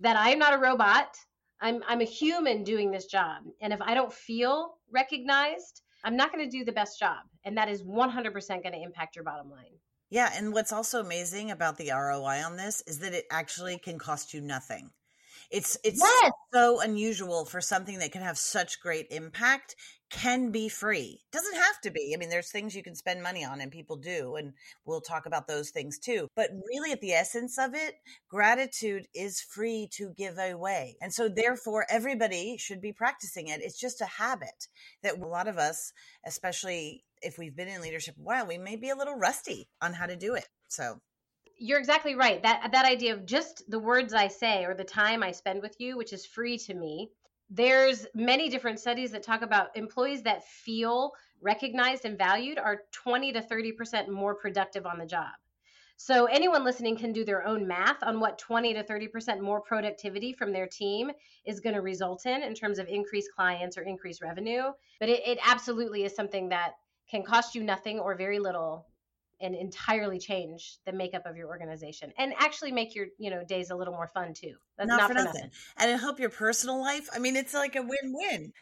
that 0.00 0.16
i'm 0.18 0.38
not 0.38 0.54
a 0.54 0.58
robot. 0.58 1.16
I'm 1.60 1.82
I'm 1.88 2.00
a 2.00 2.04
human 2.04 2.64
doing 2.64 2.90
this 2.90 3.06
job. 3.06 3.44
And 3.60 3.72
if 3.72 3.80
I 3.80 3.94
don't 3.94 4.12
feel 4.12 4.74
recognized, 4.90 5.82
I'm 6.06 6.16
not 6.16 6.32
going 6.32 6.48
to 6.48 6.58
do 6.58 6.64
the 6.64 6.72
best 6.72 6.98
job. 7.00 7.18
And 7.44 7.58
that 7.58 7.68
is 7.68 7.82
100% 7.82 8.32
going 8.48 8.72
to 8.72 8.80
impact 8.80 9.16
your 9.16 9.24
bottom 9.24 9.50
line. 9.50 9.74
Yeah. 10.08 10.30
And 10.34 10.52
what's 10.52 10.72
also 10.72 11.00
amazing 11.00 11.50
about 11.50 11.76
the 11.76 11.90
ROI 11.90 12.44
on 12.44 12.56
this 12.56 12.82
is 12.86 13.00
that 13.00 13.12
it 13.12 13.24
actually 13.30 13.76
can 13.78 13.98
cost 13.98 14.32
you 14.32 14.40
nothing. 14.40 14.90
It's 15.50 15.76
it's 15.84 16.00
yes. 16.00 16.32
so 16.52 16.80
unusual 16.80 17.44
for 17.44 17.60
something 17.60 17.98
that 18.00 18.10
can 18.10 18.22
have 18.22 18.38
such 18.38 18.80
great 18.80 19.06
impact 19.10 19.76
can 20.10 20.50
be 20.50 20.68
free. 20.68 21.20
Doesn't 21.32 21.56
have 21.56 21.80
to 21.82 21.90
be. 21.90 22.12
I 22.14 22.18
mean, 22.18 22.28
there's 22.28 22.50
things 22.50 22.74
you 22.74 22.82
can 22.82 22.94
spend 22.94 23.22
money 23.22 23.44
on 23.44 23.60
and 23.60 23.72
people 23.72 23.96
do 23.96 24.36
and 24.36 24.52
we'll 24.84 25.00
talk 25.00 25.26
about 25.26 25.48
those 25.48 25.70
things 25.70 25.98
too. 25.98 26.28
But 26.36 26.50
really 26.68 26.92
at 26.92 27.00
the 27.00 27.12
essence 27.12 27.58
of 27.58 27.74
it, 27.74 27.94
gratitude 28.28 29.06
is 29.14 29.40
free 29.40 29.88
to 29.92 30.12
give 30.16 30.38
away. 30.38 30.96
And 31.00 31.12
so 31.12 31.28
therefore 31.28 31.86
everybody 31.90 32.56
should 32.58 32.80
be 32.80 32.92
practicing 32.92 33.48
it. 33.48 33.60
It's 33.62 33.80
just 33.80 34.00
a 34.00 34.06
habit 34.06 34.68
that 35.02 35.18
a 35.18 35.26
lot 35.26 35.48
of 35.48 35.58
us, 35.58 35.92
especially 36.24 37.04
if 37.22 37.38
we've 37.38 37.56
been 37.56 37.68
in 37.68 37.80
leadership 37.80 38.16
a 38.18 38.22
while, 38.22 38.46
we 38.46 38.58
may 38.58 38.76
be 38.76 38.90
a 38.90 38.96
little 38.96 39.16
rusty 39.16 39.68
on 39.82 39.94
how 39.94 40.06
to 40.06 40.16
do 40.16 40.34
it. 40.34 40.46
So 40.68 41.00
you're 41.58 41.78
exactly 41.78 42.14
right. 42.14 42.42
That 42.42 42.70
that 42.72 42.84
idea 42.84 43.14
of 43.14 43.26
just 43.26 43.68
the 43.68 43.78
words 43.78 44.12
I 44.12 44.28
say 44.28 44.64
or 44.64 44.74
the 44.74 44.84
time 44.84 45.22
I 45.22 45.32
spend 45.32 45.62
with 45.62 45.74
you, 45.78 45.96
which 45.96 46.12
is 46.12 46.26
free 46.26 46.58
to 46.58 46.74
me. 46.74 47.10
There's 47.48 48.06
many 48.14 48.48
different 48.48 48.80
studies 48.80 49.12
that 49.12 49.22
talk 49.22 49.42
about 49.42 49.76
employees 49.76 50.22
that 50.22 50.46
feel 50.46 51.12
recognized 51.40 52.04
and 52.04 52.18
valued 52.18 52.58
are 52.58 52.82
20 52.92 53.32
to 53.32 53.40
30% 53.40 54.08
more 54.08 54.34
productive 54.34 54.86
on 54.86 54.98
the 54.98 55.06
job. 55.06 55.32
So 55.98 56.26
anyone 56.26 56.64
listening 56.64 56.96
can 56.96 57.12
do 57.12 57.24
their 57.24 57.46
own 57.46 57.66
math 57.66 58.02
on 58.02 58.20
what 58.20 58.38
20 58.38 58.74
to 58.74 58.84
30% 58.84 59.40
more 59.40 59.60
productivity 59.60 60.32
from 60.32 60.52
their 60.52 60.66
team 60.66 61.10
is 61.46 61.60
going 61.60 61.74
to 61.74 61.80
result 61.80 62.26
in 62.26 62.42
in 62.42 62.54
terms 62.54 62.78
of 62.78 62.88
increased 62.88 63.30
clients 63.34 63.78
or 63.78 63.82
increased 63.82 64.20
revenue. 64.20 64.72
But 65.00 65.08
it, 65.08 65.26
it 65.26 65.38
absolutely 65.46 66.04
is 66.04 66.14
something 66.14 66.50
that 66.50 66.72
can 67.10 67.22
cost 67.22 67.54
you 67.54 67.62
nothing 67.62 67.98
or 67.98 68.14
very 68.14 68.38
little 68.38 68.86
and 69.40 69.54
entirely 69.54 70.18
change 70.18 70.78
the 70.86 70.92
makeup 70.92 71.26
of 71.26 71.36
your 71.36 71.48
organization 71.48 72.12
and 72.18 72.32
actually 72.38 72.72
make 72.72 72.94
your 72.94 73.06
you 73.18 73.30
know 73.30 73.44
days 73.44 73.70
a 73.70 73.76
little 73.76 73.94
more 73.94 74.08
fun 74.08 74.32
too. 74.34 74.54
That's 74.78 74.88
not, 74.88 74.98
not 74.98 75.08
for, 75.08 75.14
for 75.14 75.24
nothing. 75.24 75.42
nothing. 75.42 75.50
And 75.78 75.90
it 75.90 75.98
help 75.98 76.20
your 76.20 76.30
personal 76.30 76.80
life 76.80 77.08
i 77.12 77.18
mean 77.18 77.36
it's 77.36 77.54
like 77.54 77.76
a 77.76 77.82
win-win 77.82 78.52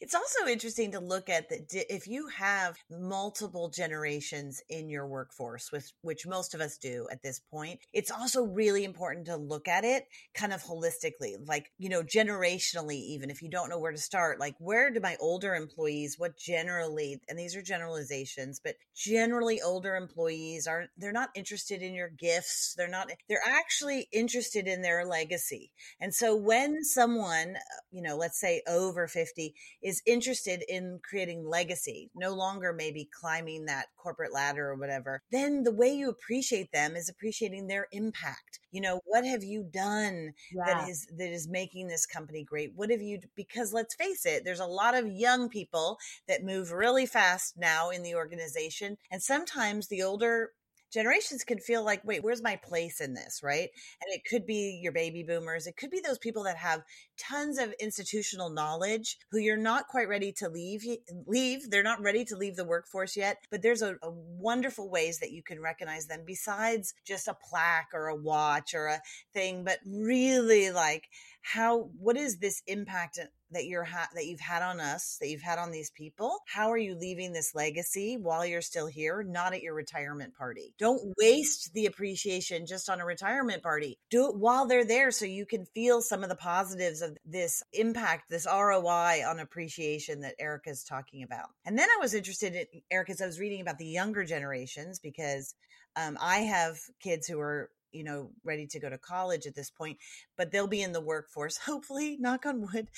it's 0.00 0.14
also 0.14 0.46
interesting 0.46 0.92
to 0.92 1.00
look 1.00 1.28
at 1.28 1.48
that 1.48 1.72
if 1.94 2.06
you 2.06 2.28
have 2.28 2.76
multiple 2.90 3.68
generations 3.68 4.62
in 4.68 4.88
your 4.88 5.06
workforce, 5.06 5.70
with 5.72 5.92
which 6.02 6.26
most 6.26 6.54
of 6.54 6.60
us 6.60 6.78
do 6.78 7.06
at 7.10 7.22
this 7.22 7.40
point, 7.50 7.80
it's 7.92 8.10
also 8.10 8.44
really 8.44 8.84
important 8.84 9.26
to 9.26 9.36
look 9.36 9.68
at 9.68 9.84
it 9.84 10.06
kind 10.34 10.52
of 10.52 10.62
holistically, 10.62 11.36
like, 11.46 11.72
you 11.78 11.88
know, 11.88 12.02
generationally, 12.02 12.96
even 12.96 13.30
if 13.30 13.42
you 13.42 13.50
don't 13.50 13.68
know 13.68 13.78
where 13.78 13.92
to 13.92 13.98
start, 13.98 14.40
like, 14.40 14.54
where 14.58 14.90
do 14.90 15.00
my 15.00 15.16
older 15.20 15.54
employees, 15.54 16.16
what 16.18 16.36
generally, 16.36 17.20
and 17.28 17.38
these 17.38 17.56
are 17.56 17.62
generalizations, 17.62 18.60
but 18.62 18.76
generally 18.94 19.60
older 19.60 19.96
employees 19.96 20.66
are, 20.66 20.86
they're 20.96 21.12
not 21.12 21.30
interested 21.34 21.82
in 21.82 21.94
your 21.94 22.08
gifts. 22.08 22.74
They're 22.76 22.88
not, 22.88 23.10
they're 23.28 23.38
actually 23.46 24.08
interested 24.12 24.66
in 24.66 24.82
their 24.82 25.04
legacy. 25.04 25.72
And 26.00 26.14
so 26.14 26.34
when 26.36 26.84
someone, 26.84 27.56
uh, 27.56 27.80
you 27.90 28.02
know, 28.02 28.16
let's 28.16 28.40
say 28.40 28.62
over 28.68 29.06
50, 29.06 29.54
is 29.82 30.02
interested 30.06 30.62
in 30.68 31.00
creating 31.08 31.46
legacy, 31.46 32.10
no 32.14 32.34
longer 32.34 32.72
maybe 32.72 33.08
climbing 33.12 33.66
that 33.66 33.86
corporate 33.96 34.32
ladder 34.32 34.68
or 34.68 34.76
whatever, 34.76 35.22
then 35.30 35.62
the 35.62 35.72
way 35.72 35.92
you 35.92 36.08
appreciate 36.08 36.72
them 36.72 36.96
is 36.96 37.08
appreciating 37.08 37.66
their 37.66 37.86
impact. 37.92 38.60
You 38.70 38.80
know, 38.80 39.00
what 39.04 39.24
have 39.24 39.44
you 39.44 39.64
done 39.72 40.32
yeah. 40.54 40.64
that 40.66 40.88
is 40.88 41.06
that 41.16 41.32
is 41.32 41.48
making 41.48 41.88
this 41.88 42.06
company 42.06 42.44
great? 42.44 42.72
What 42.74 42.90
have 42.90 43.02
you 43.02 43.20
because 43.34 43.72
let's 43.72 43.94
face 43.94 44.26
it, 44.26 44.44
there's 44.44 44.60
a 44.60 44.66
lot 44.66 44.94
of 44.94 45.06
young 45.08 45.48
people 45.48 45.98
that 46.28 46.44
move 46.44 46.72
really 46.72 47.06
fast 47.06 47.56
now 47.56 47.90
in 47.90 48.02
the 48.02 48.14
organization 48.14 48.96
and 49.10 49.22
sometimes 49.22 49.88
the 49.88 50.02
older 50.02 50.50
generations 50.92 51.44
can 51.44 51.58
feel 51.58 51.84
like, 51.84 52.02
wait, 52.04 52.22
where's 52.22 52.42
my 52.42 52.56
place 52.56 53.00
in 53.00 53.14
this? 53.14 53.40
Right. 53.42 53.68
And 54.02 54.14
it 54.14 54.22
could 54.28 54.46
be 54.46 54.80
your 54.82 54.92
baby 54.92 55.22
boomers. 55.22 55.66
It 55.66 55.76
could 55.76 55.90
be 55.90 56.00
those 56.00 56.18
people 56.18 56.44
that 56.44 56.56
have 56.56 56.82
tons 57.18 57.58
of 57.58 57.74
institutional 57.80 58.50
knowledge 58.50 59.18
who 59.30 59.38
you're 59.38 59.56
not 59.56 59.88
quite 59.88 60.08
ready 60.08 60.32
to 60.32 60.48
leave, 60.48 60.84
leave. 61.26 61.70
They're 61.70 61.82
not 61.82 62.02
ready 62.02 62.24
to 62.26 62.36
leave 62.36 62.56
the 62.56 62.64
workforce 62.64 63.16
yet, 63.16 63.38
but 63.50 63.62
there's 63.62 63.82
a, 63.82 63.96
a 64.02 64.10
wonderful 64.10 64.90
ways 64.90 65.18
that 65.20 65.32
you 65.32 65.42
can 65.42 65.60
recognize 65.60 66.06
them 66.06 66.22
besides 66.26 66.94
just 67.04 67.28
a 67.28 67.34
plaque 67.34 67.90
or 67.92 68.08
a 68.08 68.16
watch 68.16 68.74
or 68.74 68.86
a 68.86 69.00
thing, 69.32 69.64
but 69.64 69.78
really 69.86 70.70
like 70.70 71.04
how 71.46 71.90
what 72.00 72.16
is 72.16 72.38
this 72.38 72.60
impact 72.66 73.20
that 73.52 73.66
you're 73.66 73.84
ha- 73.84 74.08
that 74.16 74.26
you've 74.26 74.40
had 74.40 74.62
on 74.62 74.80
us 74.80 75.16
that 75.20 75.28
you've 75.28 75.42
had 75.42 75.60
on 75.60 75.70
these 75.70 75.92
people? 75.92 76.40
How 76.48 76.72
are 76.72 76.76
you 76.76 76.96
leaving 76.96 77.32
this 77.32 77.54
legacy 77.54 78.16
while 78.20 78.44
you're 78.44 78.60
still 78.60 78.88
here 78.88 79.22
not 79.22 79.54
at 79.54 79.62
your 79.62 79.74
retirement 79.74 80.34
party? 80.34 80.74
Don't 80.76 81.14
waste 81.16 81.72
the 81.72 81.86
appreciation 81.86 82.66
just 82.66 82.90
on 82.90 83.00
a 83.00 83.04
retirement 83.04 83.62
party. 83.62 83.96
Do 84.10 84.28
it 84.28 84.36
while 84.36 84.66
they're 84.66 84.84
there 84.84 85.12
so 85.12 85.24
you 85.24 85.46
can 85.46 85.66
feel 85.66 86.02
some 86.02 86.24
of 86.24 86.30
the 86.30 86.34
positives 86.34 87.00
of 87.00 87.16
this 87.24 87.62
impact 87.72 88.28
this 88.28 88.46
roi 88.46 89.22
on 89.24 89.38
appreciation 89.38 90.22
that 90.22 90.34
erika's 90.40 90.82
talking 90.82 91.22
about. 91.22 91.50
And 91.64 91.78
then 91.78 91.88
i 91.96 92.00
was 92.00 92.14
interested 92.14 92.56
in 92.56 92.66
erika 92.90 93.12
as 93.12 93.22
i 93.22 93.26
was 93.26 93.38
reading 93.38 93.60
about 93.60 93.78
the 93.78 93.86
younger 93.86 94.24
generations 94.24 94.98
because 94.98 95.54
um, 95.96 96.18
I 96.20 96.40
have 96.40 96.78
kids 97.00 97.26
who 97.26 97.40
are 97.40 97.70
you 97.92 98.04
know 98.04 98.30
ready 98.44 98.66
to 98.66 98.80
go 98.80 98.88
to 98.88 98.98
college 98.98 99.46
at 99.46 99.54
this 99.54 99.70
point 99.70 99.98
but 100.36 100.50
they'll 100.50 100.66
be 100.66 100.82
in 100.82 100.92
the 100.92 101.00
workforce 101.00 101.56
hopefully 101.66 102.16
knock 102.18 102.46
on 102.46 102.60
wood 102.60 102.88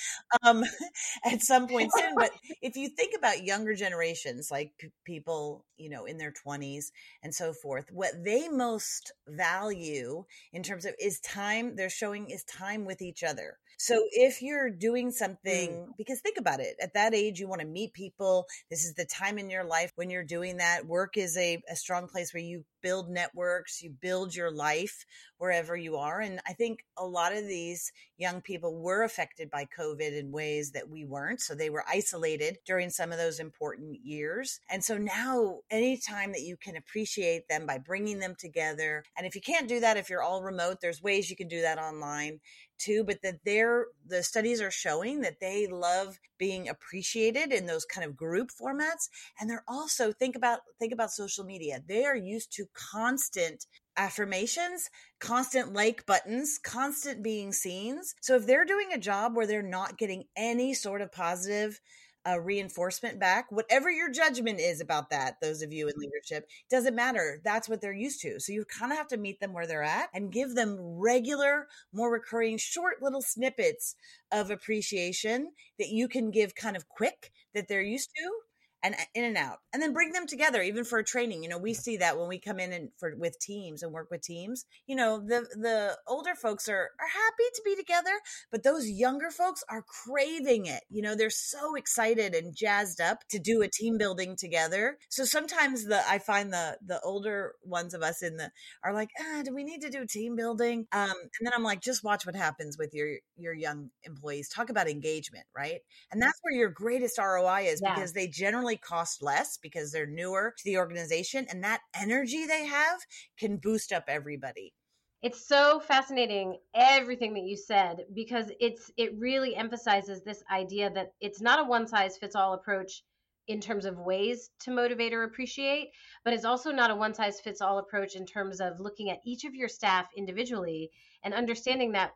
um, 0.42 0.64
at 1.24 1.42
some 1.42 1.68
point 1.68 1.90
soon. 1.96 2.14
But 2.16 2.30
if 2.62 2.76
you 2.76 2.88
think 2.88 3.14
about 3.16 3.44
younger 3.44 3.74
generations 3.74 4.50
like 4.50 4.72
p- 4.78 4.88
people 5.04 5.64
you 5.76 5.88
know 5.88 6.04
in 6.04 6.18
their 6.18 6.32
20s 6.32 6.90
and 7.22 7.34
so 7.34 7.52
forth 7.52 7.86
what 7.92 8.12
they 8.24 8.48
most 8.48 9.12
value 9.28 10.24
in 10.52 10.62
terms 10.62 10.84
of 10.84 10.94
is 11.00 11.20
time 11.20 11.76
they're 11.76 11.90
showing 11.90 12.30
is 12.30 12.44
time 12.44 12.84
with 12.84 13.02
each 13.02 13.22
other 13.22 13.58
so 13.80 14.02
if 14.10 14.42
you're 14.42 14.70
doing 14.70 15.12
something, 15.12 15.70
mm. 15.70 15.86
because 15.96 16.20
think 16.20 16.36
about 16.36 16.58
it, 16.58 16.74
at 16.82 16.94
that 16.94 17.14
age, 17.14 17.38
you 17.38 17.46
want 17.48 17.60
to 17.60 17.66
meet 17.66 17.92
people. 17.92 18.46
This 18.70 18.84
is 18.84 18.94
the 18.94 19.06
time 19.06 19.38
in 19.38 19.50
your 19.50 19.62
life 19.62 19.92
when 19.94 20.10
you're 20.10 20.24
doing 20.24 20.56
that. 20.56 20.84
Work 20.84 21.16
is 21.16 21.36
a, 21.36 21.62
a 21.70 21.76
strong 21.76 22.08
place 22.08 22.34
where 22.34 22.42
you 22.42 22.64
build 22.82 23.08
networks, 23.08 23.80
you 23.80 23.90
build 23.90 24.34
your 24.34 24.50
life 24.50 25.04
wherever 25.38 25.76
you 25.76 25.96
are. 25.96 26.20
And 26.20 26.40
I 26.46 26.52
think 26.52 26.80
a 26.96 27.06
lot 27.06 27.32
of 27.32 27.46
these 27.46 27.92
young 28.16 28.40
people 28.40 28.80
were 28.80 29.04
affected 29.04 29.48
by 29.50 29.66
COVID 29.78 30.18
in 30.18 30.32
ways 30.32 30.72
that 30.72 30.88
we 30.88 31.04
weren't. 31.04 31.40
So 31.40 31.54
they 31.54 31.70
were 31.70 31.84
isolated 31.88 32.58
during 32.66 32.90
some 32.90 33.12
of 33.12 33.18
those 33.18 33.38
important 33.38 33.98
years. 34.02 34.58
And 34.68 34.82
so 34.82 34.98
now, 34.98 35.58
anytime 35.70 36.32
that 36.32 36.42
you 36.42 36.56
can 36.56 36.76
appreciate 36.76 37.48
them 37.48 37.66
by 37.66 37.78
bringing 37.78 38.18
them 38.18 38.34
together, 38.36 39.04
and 39.16 39.26
if 39.26 39.36
you 39.36 39.40
can't 39.40 39.68
do 39.68 39.78
that, 39.80 39.96
if 39.96 40.10
you're 40.10 40.22
all 40.22 40.42
remote, 40.42 40.78
there's 40.80 41.02
ways 41.02 41.30
you 41.30 41.36
can 41.36 41.48
do 41.48 41.62
that 41.62 41.78
online 41.78 42.40
too, 42.78 43.04
but 43.04 43.22
that 43.22 43.40
they're 43.44 43.86
the 44.06 44.22
studies 44.22 44.60
are 44.60 44.70
showing 44.70 45.20
that 45.20 45.40
they 45.40 45.66
love 45.66 46.18
being 46.38 46.68
appreciated 46.68 47.52
in 47.52 47.66
those 47.66 47.84
kind 47.84 48.06
of 48.06 48.16
group 48.16 48.50
formats. 48.50 49.08
And 49.38 49.50
they're 49.50 49.64
also 49.68 50.12
think 50.12 50.36
about 50.36 50.60
think 50.78 50.92
about 50.92 51.10
social 51.10 51.44
media. 51.44 51.80
They 51.86 52.04
are 52.04 52.16
used 52.16 52.52
to 52.56 52.66
constant 52.74 53.66
affirmations, 53.96 54.88
constant 55.18 55.72
like 55.72 56.06
buttons, 56.06 56.58
constant 56.62 57.22
being 57.22 57.52
seen. 57.52 58.00
So 58.20 58.36
if 58.36 58.46
they're 58.46 58.64
doing 58.64 58.92
a 58.92 58.98
job 58.98 59.34
where 59.34 59.46
they're 59.46 59.62
not 59.62 59.98
getting 59.98 60.24
any 60.36 60.72
sort 60.72 61.02
of 61.02 61.12
positive 61.12 61.80
uh, 62.26 62.40
reinforcement 62.40 63.18
back, 63.18 63.50
whatever 63.50 63.90
your 63.90 64.10
judgment 64.10 64.60
is 64.60 64.80
about 64.80 65.10
that, 65.10 65.36
those 65.40 65.62
of 65.62 65.72
you 65.72 65.88
in 65.88 65.94
leadership, 65.96 66.48
doesn't 66.70 66.94
matter. 66.94 67.40
That's 67.44 67.68
what 67.68 67.80
they're 67.80 67.92
used 67.92 68.20
to. 68.22 68.40
So 68.40 68.52
you 68.52 68.64
kind 68.64 68.92
of 68.92 68.98
have 68.98 69.08
to 69.08 69.16
meet 69.16 69.40
them 69.40 69.52
where 69.52 69.66
they're 69.66 69.82
at 69.82 70.08
and 70.14 70.32
give 70.32 70.54
them 70.54 70.76
regular, 70.80 71.68
more 71.92 72.12
recurring, 72.12 72.58
short 72.58 73.02
little 73.02 73.22
snippets 73.22 73.94
of 74.32 74.50
appreciation 74.50 75.52
that 75.78 75.88
you 75.88 76.08
can 76.08 76.30
give 76.30 76.54
kind 76.54 76.76
of 76.76 76.88
quick 76.88 77.30
that 77.54 77.68
they're 77.68 77.82
used 77.82 78.10
to 78.16 78.47
and 78.82 78.94
uh, 78.94 79.04
in 79.14 79.24
and 79.24 79.36
out 79.36 79.58
and 79.72 79.82
then 79.82 79.92
bring 79.92 80.12
them 80.12 80.26
together 80.26 80.62
even 80.62 80.84
for 80.84 81.02
training 81.02 81.42
you 81.42 81.48
know 81.48 81.58
we 81.58 81.74
see 81.74 81.96
that 81.96 82.18
when 82.18 82.28
we 82.28 82.38
come 82.38 82.60
in 82.60 82.72
and 82.72 82.90
for 82.98 83.14
with 83.16 83.38
teams 83.40 83.82
and 83.82 83.92
work 83.92 84.08
with 84.10 84.22
teams 84.22 84.64
you 84.86 84.94
know 84.94 85.18
the 85.18 85.40
the 85.56 85.96
older 86.06 86.34
folks 86.34 86.68
are 86.68 86.90
are 87.00 87.08
happy 87.08 87.44
to 87.54 87.62
be 87.64 87.74
together 87.76 88.10
but 88.50 88.62
those 88.62 88.88
younger 88.88 89.30
folks 89.30 89.64
are 89.68 89.82
craving 89.82 90.66
it 90.66 90.82
you 90.90 91.02
know 91.02 91.14
they're 91.14 91.30
so 91.30 91.74
excited 91.74 92.34
and 92.34 92.54
jazzed 92.54 93.00
up 93.00 93.26
to 93.28 93.38
do 93.38 93.62
a 93.62 93.68
team 93.68 93.98
building 93.98 94.36
together. 94.36 94.98
So 95.08 95.24
sometimes 95.24 95.84
the 95.84 96.00
i 96.08 96.18
find 96.18 96.52
the 96.52 96.78
the 96.84 97.00
older 97.00 97.54
ones 97.64 97.94
of 97.94 98.02
us 98.02 98.22
in 98.22 98.36
the 98.36 98.50
are 98.84 98.92
like 98.92 99.10
ah, 99.20 99.42
do 99.44 99.54
we 99.54 99.64
need 99.64 99.82
to 99.82 99.90
do 99.90 100.06
team 100.06 100.36
building? 100.36 100.86
Um 100.92 101.10
and 101.10 101.46
then 101.46 101.52
i'm 101.54 101.62
like 101.62 101.80
just 101.80 102.04
watch 102.04 102.26
what 102.26 102.36
happens 102.36 102.76
with 102.78 102.94
your 102.94 103.18
your 103.36 103.54
young 103.54 103.90
employees. 104.04 104.48
Talk 104.48 104.70
about 104.70 104.88
engagement 104.88 105.44
right? 105.56 105.80
And 106.12 106.22
that's 106.22 106.38
where 106.42 106.54
your 106.54 106.68
greatest 106.68 107.18
roi 107.18 107.66
is 107.66 107.80
yeah. 107.82 107.94
because 107.94 108.12
they 108.12 108.28
generally 108.28 108.68
generally 108.68 108.77
cost 108.80 109.22
less 109.22 109.58
because 109.58 109.92
they're 109.92 110.06
newer 110.06 110.54
to 110.56 110.64
the 110.64 110.78
organization 110.78 111.46
and 111.50 111.62
that 111.64 111.80
energy 111.94 112.46
they 112.46 112.66
have 112.66 113.00
can 113.38 113.56
boost 113.56 113.92
up 113.92 114.04
everybody. 114.08 114.74
It's 115.20 115.48
so 115.48 115.80
fascinating 115.80 116.58
everything 116.74 117.34
that 117.34 117.42
you 117.42 117.56
said 117.56 118.04
because 118.14 118.52
it's 118.60 118.90
it 118.96 119.18
really 119.18 119.56
emphasizes 119.56 120.22
this 120.22 120.44
idea 120.50 120.90
that 120.90 121.12
it's 121.20 121.40
not 121.40 121.58
a 121.58 121.64
one 121.64 121.88
size 121.88 122.16
fits 122.16 122.36
all 122.36 122.54
approach 122.54 123.02
in 123.48 123.60
terms 123.60 123.84
of 123.84 123.98
ways 123.98 124.50
to 124.60 124.70
motivate 124.70 125.12
or 125.12 125.24
appreciate 125.24 125.90
but 126.22 126.34
it's 126.34 126.44
also 126.44 126.70
not 126.70 126.90
a 126.90 126.94
one 126.94 127.14
size 127.14 127.40
fits 127.40 127.60
all 127.60 127.78
approach 127.78 128.14
in 128.14 128.26
terms 128.26 128.60
of 128.60 128.78
looking 128.78 129.10
at 129.10 129.20
each 129.24 129.44
of 129.44 129.54
your 129.54 129.68
staff 129.68 130.06
individually 130.16 130.90
and 131.24 131.34
understanding 131.34 131.92
that 131.92 132.12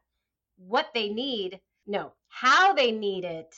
what 0.57 0.88
they 0.94 1.09
need 1.09 1.59
no 1.87 2.12
how 2.29 2.72
they 2.72 2.92
need 2.92 3.25
it 3.25 3.53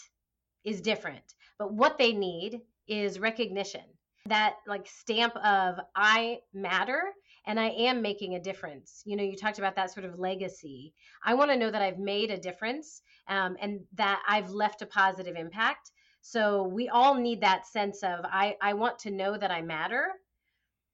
is 0.64 0.80
different 0.80 1.34
but 1.58 1.72
what 1.72 1.98
they 1.98 2.12
need 2.12 2.60
is 2.88 3.18
recognition 3.18 3.82
that 4.26 4.56
like 4.66 4.86
stamp 4.88 5.36
of 5.36 5.78
I 5.94 6.38
matter 6.54 7.02
and 7.46 7.60
I 7.60 7.68
am 7.68 8.00
making 8.00 8.34
a 8.34 8.40
difference. 8.40 9.02
You 9.04 9.16
know, 9.16 9.22
you 9.22 9.36
talked 9.36 9.58
about 9.58 9.76
that 9.76 9.92
sort 9.92 10.06
of 10.06 10.18
legacy. 10.18 10.94
I 11.22 11.34
want 11.34 11.50
to 11.50 11.58
know 11.58 11.70
that 11.70 11.82
I've 11.82 11.98
made 11.98 12.30
a 12.30 12.38
difference 12.38 13.02
um, 13.28 13.56
and 13.60 13.80
that 13.94 14.22
I've 14.26 14.50
left 14.50 14.80
a 14.80 14.86
positive 14.86 15.36
impact. 15.36 15.90
So 16.22 16.62
we 16.62 16.88
all 16.88 17.14
need 17.14 17.42
that 17.42 17.66
sense 17.66 18.02
of 18.02 18.20
I, 18.24 18.56
I 18.62 18.72
want 18.72 18.98
to 19.00 19.10
know 19.10 19.36
that 19.36 19.50
I 19.50 19.60
matter. 19.60 20.06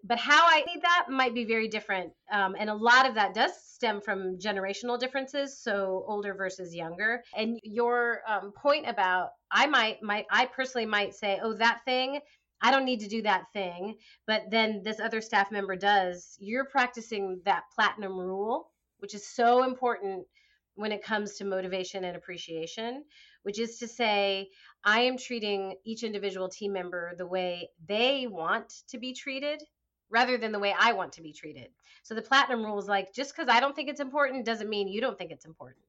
But 0.05 0.19
how 0.19 0.47
I 0.47 0.65
need 0.67 0.83
that 0.83 1.07
might 1.09 1.35
be 1.35 1.45
very 1.45 1.69
different. 1.69 2.13
Um, 2.33 2.57
and 2.59 2.71
a 2.71 2.75
lot 2.75 3.09
of 3.09 3.15
that 3.15 3.35
does 3.35 3.53
stem 3.63 4.01
from 4.01 4.39
generational 4.39 4.99
differences, 4.99 5.59
so 5.59 6.05
older 6.07 6.35
versus 6.35 6.75
younger. 6.75 7.23
And 7.37 7.61
your 7.63 8.23
um, 8.27 8.53
point 8.53 8.89
about 8.89 9.31
I 9.51 9.67
might 9.67 10.03
might 10.03 10.27
I 10.31 10.47
personally 10.47 10.87
might 10.87 11.15
say, 11.15 11.39
oh, 11.43 11.55
that 11.55 11.81
thing, 11.85 12.21
I 12.63 12.71
don't 12.71 12.85
need 12.85 13.01
to 13.01 13.09
do 13.09 13.23
that 13.23 13.45
thing, 13.53 13.97
but 14.27 14.45
then 14.51 14.83
this 14.85 15.01
other 15.01 15.21
staff 15.21 15.51
member 15.51 15.77
does. 15.77 16.37
You're 16.41 16.67
practicing 16.67 17.41
that 17.45 17.65
platinum 17.75 18.19
rule, 18.19 18.71
which 18.99 19.15
is 19.15 19.27
so 19.27 19.65
important 19.65 20.27
when 20.75 20.93
it 20.93 21.03
comes 21.03 21.37
to 21.37 21.45
motivation 21.45 22.05
and 22.05 22.17
appreciation, 22.17 23.05
which 23.43 23.59
is 23.59 23.79
to 23.79 23.89
say, 23.89 24.49
I 24.85 25.03
am 25.03 25.19
treating 25.19 25.77
each 25.85 26.03
individual 26.03 26.49
team 26.49 26.73
member 26.73 27.15
the 27.17 27.27
way 27.27 27.71
they 27.87 28.27
want 28.27 28.73
to 28.89 28.99
be 28.99 29.13
treated 29.13 29.63
rather 30.11 30.37
than 30.37 30.53
the 30.53 30.59
way 30.59 30.75
I 30.79 30.93
want 30.93 31.13
to 31.15 31.23
be 31.23 31.33
treated. 31.33 31.69
So 32.03 32.15
the 32.15 32.23
platinum 32.23 32.65
rule 32.65 32.79
is 32.79 32.89
like 32.89 33.15
just 33.15 33.35
because 33.35 33.49
I 33.49 33.61
don't 33.61 33.75
think 33.75 33.89
it's 33.89 34.01
important 34.01 34.45
doesn't 34.45 34.69
mean 34.69 34.89
you 34.89 35.01
don't 35.01 35.19
think 35.19 35.31
it's 35.31 35.47
important 35.47 35.85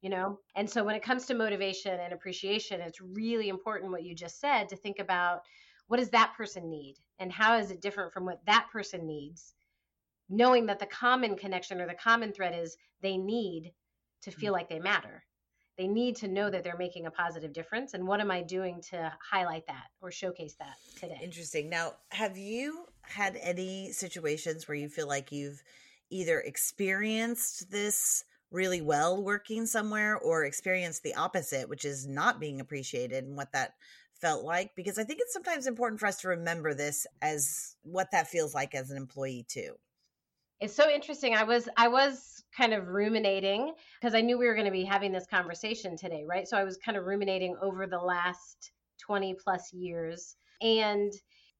you 0.00 0.08
know? 0.08 0.38
And 0.56 0.68
so 0.68 0.82
when 0.82 0.96
it 0.96 1.02
comes 1.02 1.26
to 1.26 1.34
motivation 1.34 1.98
and 2.00 2.12
appreciation 2.12 2.80
it's 2.80 3.00
really 3.00 3.48
important 3.48 3.92
what 3.92 4.02
you 4.02 4.14
just 4.14 4.40
said 4.40 4.68
to 4.68 4.76
think 4.76 4.98
about 4.98 5.42
what 5.88 5.98
does 5.98 6.10
that 6.10 6.34
person 6.36 6.70
need? 6.70 6.96
And 7.18 7.32
how 7.32 7.58
is 7.58 7.70
it 7.70 7.82
different 7.82 8.12
from 8.12 8.24
what 8.24 8.40
that 8.46 8.68
person 8.72 9.06
needs? 9.06 9.54
Knowing 10.28 10.66
that 10.66 10.78
the 10.78 10.86
common 10.86 11.36
connection 11.36 11.80
or 11.80 11.86
the 11.88 11.94
common 11.94 12.32
thread 12.32 12.54
is 12.56 12.76
they 13.02 13.16
need 13.16 13.72
to 14.22 14.30
mm-hmm. 14.30 14.40
feel 14.40 14.52
like 14.52 14.68
they 14.68 14.78
matter. 14.78 15.24
They 15.76 15.88
need 15.88 16.14
to 16.16 16.28
know 16.28 16.48
that 16.48 16.62
they're 16.62 16.76
making 16.78 17.06
a 17.06 17.10
positive 17.10 17.52
difference 17.52 17.94
and 17.94 18.06
what 18.06 18.20
am 18.20 18.30
i 18.30 18.42
doing 18.42 18.80
to 18.90 19.12
highlight 19.30 19.66
that 19.66 19.86
or 20.00 20.10
showcase 20.10 20.54
that 20.60 20.76
today? 20.96 21.18
Interesting. 21.22 21.68
Now 21.68 21.94
have 22.10 22.38
you 22.38 22.86
had 23.10 23.36
any 23.40 23.92
situations 23.92 24.66
where 24.66 24.76
you 24.76 24.88
feel 24.88 25.08
like 25.08 25.32
you've 25.32 25.62
either 26.10 26.40
experienced 26.40 27.70
this 27.70 28.24
really 28.50 28.80
well 28.80 29.22
working 29.22 29.66
somewhere 29.66 30.16
or 30.18 30.44
experienced 30.44 31.02
the 31.02 31.14
opposite, 31.14 31.68
which 31.68 31.84
is 31.84 32.06
not 32.06 32.40
being 32.40 32.60
appreciated 32.60 33.24
and 33.24 33.36
what 33.36 33.52
that 33.52 33.74
felt 34.14 34.44
like. 34.44 34.74
Because 34.74 34.98
I 34.98 35.04
think 35.04 35.20
it's 35.20 35.32
sometimes 35.32 35.66
important 35.66 36.00
for 36.00 36.06
us 36.06 36.20
to 36.22 36.28
remember 36.28 36.74
this 36.74 37.06
as 37.22 37.76
what 37.82 38.10
that 38.12 38.28
feels 38.28 38.54
like 38.54 38.74
as 38.74 38.90
an 38.90 38.96
employee 38.96 39.46
too. 39.48 39.74
It's 40.60 40.74
so 40.74 40.90
interesting. 40.90 41.34
I 41.34 41.44
was 41.44 41.68
I 41.76 41.88
was 41.88 42.44
kind 42.54 42.74
of 42.74 42.88
ruminating 42.88 43.72
because 44.00 44.14
I 44.14 44.20
knew 44.20 44.38
we 44.38 44.46
were 44.46 44.54
going 44.54 44.66
to 44.66 44.72
be 44.72 44.84
having 44.84 45.12
this 45.12 45.26
conversation 45.26 45.96
today, 45.96 46.24
right? 46.28 46.46
So 46.46 46.56
I 46.56 46.64
was 46.64 46.76
kind 46.76 46.98
of 46.98 47.06
ruminating 47.06 47.56
over 47.62 47.86
the 47.86 47.98
last 47.98 48.72
20 48.98 49.36
plus 49.42 49.72
years 49.72 50.36
and 50.60 51.12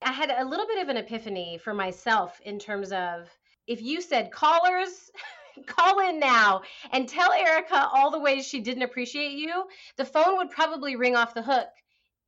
I 0.03 0.13
had 0.13 0.31
a 0.31 0.45
little 0.45 0.67
bit 0.67 0.83
of 0.83 0.89
an 0.89 0.97
epiphany 0.97 1.59
for 1.59 1.75
myself 1.75 2.41
in 2.45 2.59
terms 2.59 2.91
of 2.91 3.29
if 3.67 3.83
you 3.83 4.01
said 4.01 4.33
callers 4.33 5.11
call 5.67 6.01
in 6.09 6.19
now 6.19 6.63
and 6.93 7.09
tell 7.09 7.33
Erika 7.33 7.89
all 7.93 8.11
the 8.11 8.19
ways 8.19 8.47
she 8.47 8.61
didn't 8.61 8.83
appreciate 8.83 9.33
you, 9.33 9.65
the 9.97 10.05
phone 10.05 10.39
would 10.39 10.51
probably 10.51 10.97
ring 10.97 11.17
off 11.17 11.35
the 11.35 11.43
hook. 11.43 11.69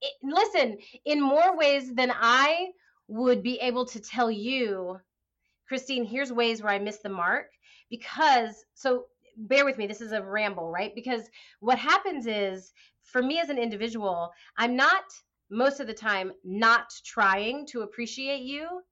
It, 0.02 0.12
listen, 0.22 0.78
in 1.06 1.20
more 1.20 1.56
ways 1.56 1.94
than 1.94 2.12
I 2.14 2.72
would 3.08 3.42
be 3.42 3.58
able 3.61 3.87
to 3.87 4.00
tell 4.00 4.30
you, 4.30 4.98
Christine, 5.66 6.04
here's 6.04 6.32
ways 6.32 6.62
where 6.62 6.72
I 6.72 6.78
missed 6.78 7.02
the 7.02 7.08
mark. 7.08 7.46
Because, 7.88 8.64
so 8.74 9.06
bear 9.37 9.64
with 9.64 9.78
me, 9.78 9.87
this 9.87 10.00
is 10.00 10.12
a 10.12 10.22
ramble, 10.22 10.70
right? 10.70 10.94
Because 10.94 11.28
what 11.61 11.78
happens 11.78 12.26
is 12.26 12.72
for 13.02 13.22
me 13.22 13.40
as 13.40 13.48
an 13.48 13.58
individual, 13.58 14.30
I'm 14.56 14.76
not 14.76 15.04
most 15.53 15.81
of 15.81 15.87
the 15.87 15.95
time 15.95 16.33
not 16.43 16.93
trying 17.05 17.67
to 17.67 17.83
appreciate 17.83 18.43
you. 18.43 18.83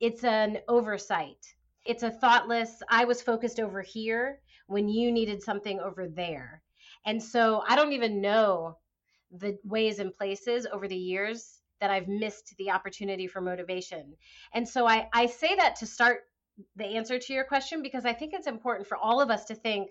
It's 0.00 0.22
an 0.22 0.58
oversight. 0.68 1.44
It's 1.86 2.02
a 2.02 2.10
thoughtless, 2.10 2.82
I 2.90 3.06
was 3.06 3.22
focused 3.22 3.58
over 3.58 3.80
here 3.80 4.40
when 4.66 4.88
you 4.88 5.10
needed 5.10 5.42
something 5.42 5.80
over 5.80 6.06
there. 6.06 6.62
And 7.06 7.22
so 7.22 7.64
I 7.66 7.74
don't 7.74 7.92
even 7.92 8.20
know 8.20 8.76
the 9.32 9.58
ways 9.64 9.98
and 9.98 10.14
places 10.14 10.66
over 10.70 10.86
the 10.86 10.96
years 10.96 11.60
that 11.80 11.90
I've 11.90 12.08
missed 12.08 12.54
the 12.58 12.70
opportunity 12.70 13.26
for 13.26 13.40
motivation. 13.40 14.14
And 14.52 14.68
so 14.68 14.86
I, 14.86 15.08
I 15.14 15.26
say 15.26 15.56
that 15.56 15.76
to 15.76 15.86
start 15.86 16.20
the 16.76 16.84
answer 16.84 17.18
to 17.18 17.32
your 17.32 17.44
question 17.44 17.82
because 17.82 18.04
I 18.04 18.12
think 18.12 18.34
it's 18.34 18.46
important 18.46 18.86
for 18.86 18.98
all 18.98 19.22
of 19.22 19.30
us 19.30 19.46
to 19.46 19.54
think 19.54 19.88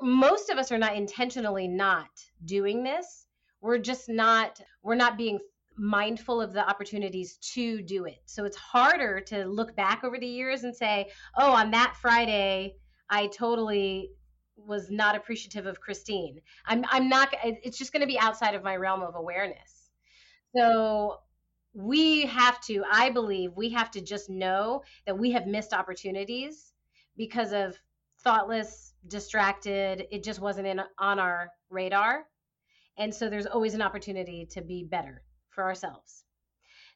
most 0.00 0.50
of 0.50 0.58
us 0.58 0.70
are 0.70 0.78
not 0.78 0.94
intentionally 0.94 1.66
not 1.66 2.10
doing 2.44 2.84
this. 2.84 3.26
We're 3.60 3.78
just 3.78 4.08
not 4.08 4.60
we're 4.82 4.94
not 4.94 5.16
being 5.16 5.40
mindful 5.76 6.40
of 6.40 6.52
the 6.52 6.68
opportunities 6.68 7.36
to 7.54 7.82
do 7.82 8.04
it. 8.04 8.22
So 8.26 8.44
it's 8.44 8.56
harder 8.56 9.20
to 9.28 9.44
look 9.44 9.74
back 9.76 10.04
over 10.04 10.18
the 10.18 10.26
years 10.26 10.64
and 10.64 10.74
say, 10.74 11.10
"Oh, 11.36 11.52
on 11.52 11.70
that 11.72 11.96
Friday, 12.00 12.76
I 13.10 13.28
totally 13.28 14.10
was 14.56 14.90
not 14.90 15.16
appreciative 15.16 15.66
of 15.66 15.80
Christine." 15.80 16.40
I'm 16.66 16.84
I'm 16.90 17.08
not 17.08 17.34
it's 17.42 17.78
just 17.78 17.92
going 17.92 18.00
to 18.02 18.06
be 18.06 18.18
outside 18.18 18.54
of 18.54 18.62
my 18.62 18.76
realm 18.76 19.02
of 19.02 19.14
awareness. 19.14 19.90
So 20.56 21.18
we 21.74 22.26
have 22.26 22.60
to, 22.62 22.84
I 22.90 23.10
believe, 23.10 23.52
we 23.56 23.70
have 23.70 23.90
to 23.92 24.00
just 24.00 24.28
know 24.28 24.82
that 25.06 25.18
we 25.18 25.30
have 25.32 25.46
missed 25.46 25.72
opportunities 25.72 26.72
because 27.16 27.52
of 27.52 27.78
thoughtless, 28.22 28.94
distracted, 29.08 30.06
it 30.10 30.22
just 30.22 30.40
wasn't 30.40 30.66
in 30.66 30.80
on 30.98 31.18
our 31.18 31.50
radar. 31.70 32.26
And 32.98 33.14
so 33.14 33.30
there's 33.30 33.46
always 33.46 33.74
an 33.74 33.82
opportunity 33.82 34.46
to 34.52 34.60
be 34.60 34.84
better 34.84 35.22
for 35.54 35.64
ourselves. 35.64 36.24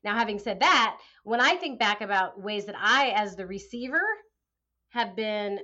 Now, 0.05 0.15
having 0.15 0.39
said 0.39 0.61
that, 0.61 0.99
when 1.25 1.41
I 1.41 1.57
think 1.57 1.79
back 1.79 2.01
about 2.01 2.41
ways 2.41 2.67
that 2.67 2.77
I, 2.79 3.11
as 3.11 3.35
the 3.35 3.47
receiver, 3.47 4.03
have 4.91 5.17
been 5.17 5.59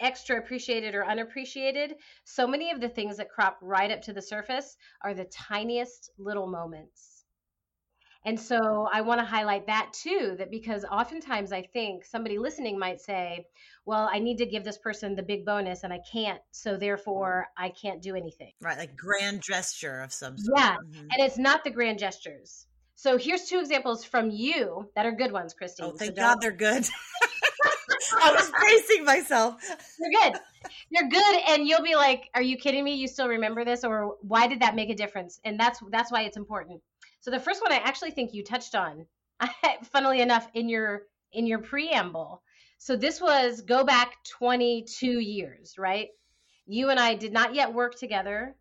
extra 0.00 0.38
appreciated 0.38 0.94
or 0.94 1.06
unappreciated, 1.06 1.94
so 2.24 2.46
many 2.46 2.70
of 2.70 2.80
the 2.80 2.88
things 2.88 3.16
that 3.16 3.30
crop 3.30 3.58
right 3.62 3.90
up 3.90 4.02
to 4.02 4.12
the 4.12 4.20
surface 4.20 4.76
are 5.02 5.14
the 5.14 5.24
tiniest 5.24 6.10
little 6.18 6.46
moments 6.46 7.15
and 8.26 8.38
so 8.38 8.88
I 8.92 9.02
want 9.02 9.20
to 9.20 9.24
highlight 9.24 9.68
that 9.68 9.92
too, 9.92 10.34
that 10.38 10.50
because 10.50 10.84
oftentimes 10.84 11.52
I 11.52 11.62
think 11.62 12.04
somebody 12.04 12.38
listening 12.38 12.76
might 12.76 13.00
say, 13.00 13.46
well, 13.84 14.10
I 14.12 14.18
need 14.18 14.38
to 14.38 14.46
give 14.46 14.64
this 14.64 14.78
person 14.78 15.14
the 15.14 15.22
big 15.22 15.46
bonus 15.46 15.84
and 15.84 15.92
I 15.92 16.00
can't. 16.12 16.40
So 16.50 16.76
therefore, 16.76 17.46
I 17.56 17.68
can't 17.68 18.02
do 18.02 18.16
anything. 18.16 18.50
Right. 18.60 18.76
Like 18.76 18.96
grand 18.96 19.42
gesture 19.42 20.00
of 20.00 20.12
some 20.12 20.36
sort. 20.36 20.58
Yeah. 20.58 20.74
Mm-hmm. 20.76 21.00
And 21.02 21.20
it's 21.20 21.38
not 21.38 21.62
the 21.62 21.70
grand 21.70 22.00
gestures. 22.00 22.66
So 22.96 23.16
here's 23.16 23.44
two 23.44 23.60
examples 23.60 24.04
from 24.04 24.30
you 24.30 24.90
that 24.96 25.06
are 25.06 25.12
good 25.12 25.30
ones, 25.30 25.54
Christine. 25.54 25.86
Oh, 25.86 25.90
thank 25.92 26.16
so 26.16 26.22
God 26.22 26.40
they're 26.40 26.50
good. 26.50 26.84
I 28.22 28.32
was 28.32 28.50
bracing 28.50 29.04
myself. 29.04 29.62
You're 30.00 30.10
good. 30.10 30.40
You're 30.90 31.08
good, 31.08 31.42
and 31.48 31.66
you'll 31.66 31.82
be 31.82 31.94
like, 31.94 32.30
"Are 32.34 32.42
you 32.42 32.56
kidding 32.56 32.84
me? 32.84 32.94
You 32.94 33.08
still 33.08 33.28
remember 33.28 33.64
this, 33.64 33.84
or 33.84 34.16
why 34.22 34.46
did 34.46 34.60
that 34.60 34.74
make 34.74 34.90
a 34.90 34.94
difference?" 34.94 35.40
And 35.44 35.58
that's 35.58 35.80
that's 35.90 36.10
why 36.10 36.22
it's 36.22 36.36
important. 36.36 36.80
So 37.26 37.32
the 37.32 37.40
first 37.40 37.60
one 37.60 37.72
I 37.72 37.78
actually 37.78 38.12
think 38.12 38.34
you 38.34 38.44
touched 38.44 38.76
on, 38.76 39.04
funnily 39.90 40.20
enough, 40.20 40.48
in 40.54 40.68
your 40.68 41.08
in 41.32 41.44
your 41.44 41.58
preamble. 41.58 42.40
So 42.78 42.94
this 42.94 43.20
was 43.20 43.62
go 43.62 43.82
back 43.82 44.22
22 44.38 45.18
years, 45.18 45.74
right? 45.76 46.10
You 46.66 46.90
and 46.90 47.00
I 47.00 47.16
did 47.16 47.32
not 47.32 47.52
yet 47.52 47.74
work 47.74 47.98
together 47.98 48.54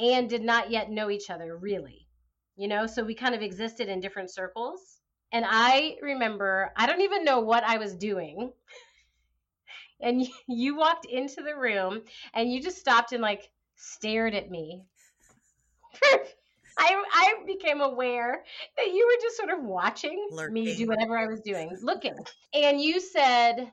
and 0.00 0.28
did 0.28 0.42
not 0.42 0.68
yet 0.68 0.90
know 0.90 1.10
each 1.10 1.30
other 1.30 1.56
really. 1.56 2.08
You 2.56 2.66
know, 2.66 2.88
so 2.88 3.04
we 3.04 3.14
kind 3.14 3.36
of 3.36 3.40
existed 3.40 3.88
in 3.88 4.00
different 4.00 4.32
circles. 4.32 4.80
And 5.30 5.44
I 5.48 5.94
remember, 6.02 6.72
I 6.76 6.86
don't 6.86 7.02
even 7.02 7.24
know 7.24 7.38
what 7.38 7.62
I 7.62 7.78
was 7.78 7.94
doing. 7.94 8.52
and 10.00 10.26
you 10.48 10.74
walked 10.74 11.06
into 11.06 11.40
the 11.40 11.54
room 11.54 12.02
and 12.34 12.52
you 12.52 12.60
just 12.60 12.78
stopped 12.78 13.12
and 13.12 13.22
like 13.22 13.48
stared 13.76 14.34
at 14.34 14.50
me 14.50 14.82
I 16.82 17.04
I 17.12 17.34
became 17.46 17.80
aware 17.80 18.42
that 18.76 18.86
you 18.88 19.06
were 19.06 19.22
just 19.22 19.36
sort 19.36 19.50
of 19.50 19.64
watching 19.64 20.26
Lurking. 20.32 20.54
me 20.54 20.74
do 20.74 20.88
whatever 20.88 21.16
I 21.16 21.26
was 21.26 21.40
doing, 21.40 21.76
looking. 21.82 22.16
And 22.52 22.80
you 22.80 22.98
said, 23.00 23.70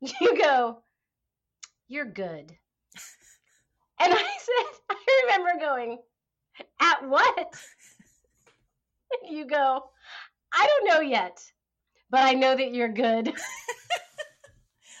you 0.20 0.38
go, 0.40 0.78
you're 1.88 2.04
good. 2.04 2.52
And 4.00 4.12
I 4.12 4.16
said, 4.38 4.64
I 4.90 5.22
remember 5.24 5.60
going, 5.60 5.98
at 6.80 7.08
what? 7.08 7.56
And 9.22 9.36
you 9.36 9.46
go, 9.46 9.82
I 10.52 10.66
don't 10.66 10.88
know 10.94 11.00
yet, 11.00 11.42
but 12.10 12.20
I 12.20 12.34
know 12.34 12.56
that 12.56 12.72
you're 12.72 12.92
good. 12.92 13.32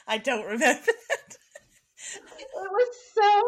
I 0.06 0.18
don't 0.18 0.44
remember 0.44 0.58
that. 0.58 1.36
it 2.38 2.48
was 2.54 2.96
so 3.14 3.42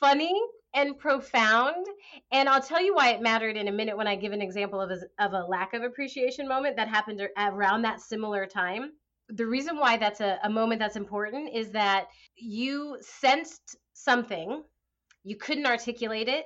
funny 0.00 0.40
and 0.76 0.96
profound. 0.98 1.86
And 2.30 2.48
I'll 2.48 2.62
tell 2.62 2.84
you 2.84 2.94
why 2.94 3.08
it 3.08 3.22
mattered 3.22 3.56
in 3.56 3.66
a 3.66 3.72
minute 3.72 3.96
when 3.96 4.06
I 4.06 4.14
give 4.14 4.32
an 4.32 4.42
example 4.42 4.80
of 4.80 4.90
a, 4.90 5.24
of 5.24 5.32
a 5.32 5.46
lack 5.48 5.72
of 5.72 5.82
appreciation 5.82 6.46
moment 6.46 6.76
that 6.76 6.86
happened 6.86 7.20
around 7.36 7.82
that 7.82 8.00
similar 8.00 8.46
time. 8.46 8.92
The 9.30 9.46
reason 9.46 9.78
why 9.78 9.96
that's 9.96 10.20
a, 10.20 10.38
a 10.44 10.50
moment 10.50 10.78
that's 10.78 10.94
important 10.94 11.52
is 11.52 11.70
that 11.70 12.06
you 12.36 12.98
sensed 13.00 13.76
something, 13.94 14.62
you 15.24 15.36
couldn't 15.36 15.66
articulate 15.66 16.28
it, 16.28 16.44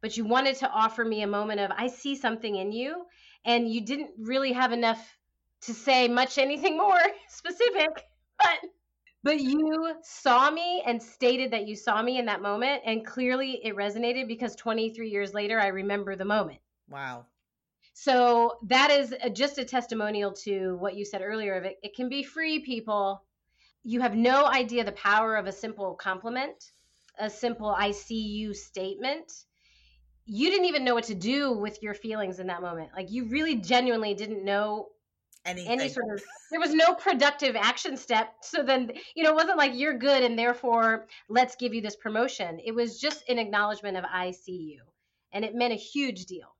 but 0.00 0.16
you 0.16 0.24
wanted 0.24 0.56
to 0.56 0.70
offer 0.70 1.04
me 1.04 1.22
a 1.22 1.26
moment 1.26 1.60
of, 1.60 1.72
I 1.76 1.88
see 1.88 2.14
something 2.14 2.54
in 2.54 2.72
you, 2.72 3.04
and 3.44 3.68
you 3.68 3.84
didn't 3.84 4.10
really 4.18 4.52
have 4.52 4.72
enough 4.72 5.04
to 5.62 5.74
say 5.74 6.08
much 6.08 6.38
anything 6.38 6.78
more 6.78 7.00
specific, 7.28 7.90
but 8.38 8.58
but 9.22 9.40
you 9.40 9.94
saw 10.02 10.50
me 10.50 10.82
and 10.86 11.02
stated 11.02 11.50
that 11.52 11.66
you 11.66 11.76
saw 11.76 12.02
me 12.02 12.18
in 12.18 12.26
that 12.26 12.42
moment 12.42 12.82
and 12.84 13.06
clearly 13.06 13.60
it 13.64 13.76
resonated 13.76 14.26
because 14.28 14.56
23 14.56 15.08
years 15.08 15.34
later 15.34 15.60
i 15.60 15.68
remember 15.68 16.16
the 16.16 16.24
moment. 16.24 16.58
Wow. 16.88 17.26
So 17.94 18.58
that 18.64 18.90
is 18.90 19.14
a, 19.22 19.28
just 19.30 19.58
a 19.58 19.64
testimonial 19.64 20.32
to 20.44 20.76
what 20.76 20.96
you 20.96 21.04
said 21.04 21.22
earlier 21.22 21.54
of 21.54 21.64
it. 21.64 21.78
It 21.82 21.94
can 21.94 22.08
be 22.08 22.22
free 22.22 22.60
people. 22.60 23.22
You 23.84 24.00
have 24.00 24.16
no 24.16 24.46
idea 24.46 24.84
the 24.84 24.92
power 24.92 25.36
of 25.36 25.46
a 25.46 25.52
simple 25.52 25.94
compliment 25.94 26.72
a 27.18 27.30
simple 27.30 27.68
i 27.68 27.90
see 27.90 28.20
you 28.20 28.54
statement. 28.54 29.44
You 30.24 30.50
didn't 30.50 30.66
even 30.66 30.84
know 30.84 30.94
what 30.94 31.04
to 31.04 31.14
do 31.14 31.52
with 31.52 31.82
your 31.82 31.94
feelings 31.94 32.38
in 32.38 32.46
that 32.46 32.62
moment. 32.62 32.90
Like 32.94 33.10
you 33.10 33.26
really 33.26 33.56
genuinely 33.56 34.14
didn't 34.14 34.44
know 34.44 34.88
anything. 35.44 35.80
any 35.80 35.88
sort 35.88 36.12
of 36.12 36.22
there 36.50 36.60
was 36.60 36.74
no 36.74 36.94
productive 36.94 37.56
action 37.56 37.96
step 37.96 38.34
so 38.42 38.62
then 38.62 38.92
you 39.14 39.24
know 39.24 39.30
it 39.30 39.36
wasn't 39.36 39.56
like 39.56 39.72
you're 39.74 39.98
good 39.98 40.22
and 40.22 40.38
therefore 40.38 41.06
let's 41.28 41.56
give 41.56 41.74
you 41.74 41.80
this 41.80 41.96
promotion. 41.96 42.60
It 42.64 42.74
was 42.74 43.00
just 43.00 43.28
an 43.28 43.38
acknowledgement 43.38 43.96
of 43.96 44.04
i 44.10 44.30
see 44.30 44.74
you. 44.74 44.82
And 45.32 45.44
it 45.44 45.54
meant 45.54 45.72
a 45.72 45.76
huge 45.76 46.26
deal. 46.26 46.54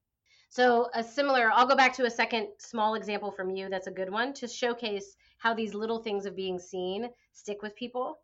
So 0.48 0.88
a 0.94 1.02
similar 1.02 1.50
i'll 1.52 1.66
go 1.66 1.76
back 1.76 1.94
to 1.96 2.04
a 2.04 2.10
second 2.10 2.48
small 2.58 2.94
example 2.94 3.30
from 3.30 3.50
you 3.50 3.68
that's 3.68 3.86
a 3.86 3.92
good 3.92 4.10
one 4.10 4.32
to 4.34 4.48
showcase 4.48 5.16
how 5.38 5.54
these 5.54 5.74
little 5.74 6.02
things 6.02 6.26
of 6.26 6.36
being 6.36 6.58
seen 6.58 7.08
stick 7.32 7.62
with 7.62 7.76
people. 7.76 8.18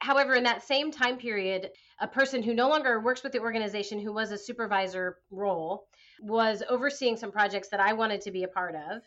However 0.00 0.34
in 0.34 0.44
that 0.44 0.62
same 0.62 0.90
time 0.90 1.18
period 1.18 1.70
a 2.00 2.06
person 2.06 2.42
who 2.42 2.54
no 2.54 2.68
longer 2.68 3.00
works 3.00 3.22
with 3.22 3.32
the 3.32 3.40
organization 3.40 3.98
who 4.00 4.12
was 4.12 4.30
a 4.30 4.38
supervisor 4.38 5.16
role 5.30 5.86
was 6.20 6.62
overseeing 6.68 7.16
some 7.16 7.30
projects 7.30 7.68
that 7.68 7.80
i 7.80 7.92
wanted 7.92 8.20
to 8.20 8.30
be 8.30 8.44
a 8.44 8.48
part 8.48 8.74
of 8.74 9.02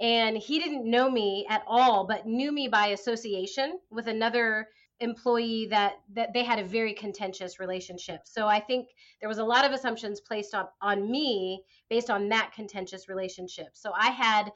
and 0.00 0.36
he 0.36 0.58
didn't 0.58 0.88
know 0.88 1.10
me 1.10 1.46
at 1.48 1.62
all 1.66 2.06
but 2.06 2.26
knew 2.26 2.52
me 2.52 2.68
by 2.68 2.88
association 2.88 3.78
with 3.90 4.06
another 4.06 4.68
employee 5.00 5.66
that 5.70 5.94
that 6.12 6.32
they 6.32 6.44
had 6.44 6.58
a 6.58 6.64
very 6.64 6.94
contentious 6.94 7.58
relationship. 7.58 8.20
So 8.24 8.46
i 8.46 8.60
think 8.60 8.88
there 9.20 9.28
was 9.28 9.38
a 9.38 9.44
lot 9.44 9.64
of 9.64 9.72
assumptions 9.72 10.20
placed 10.20 10.54
on 10.54 10.66
on 10.80 11.10
me 11.10 11.62
based 11.90 12.10
on 12.10 12.28
that 12.30 12.52
contentious 12.54 13.08
relationship. 13.08 13.68
So 13.74 13.92
i 13.96 14.10
had 14.10 14.50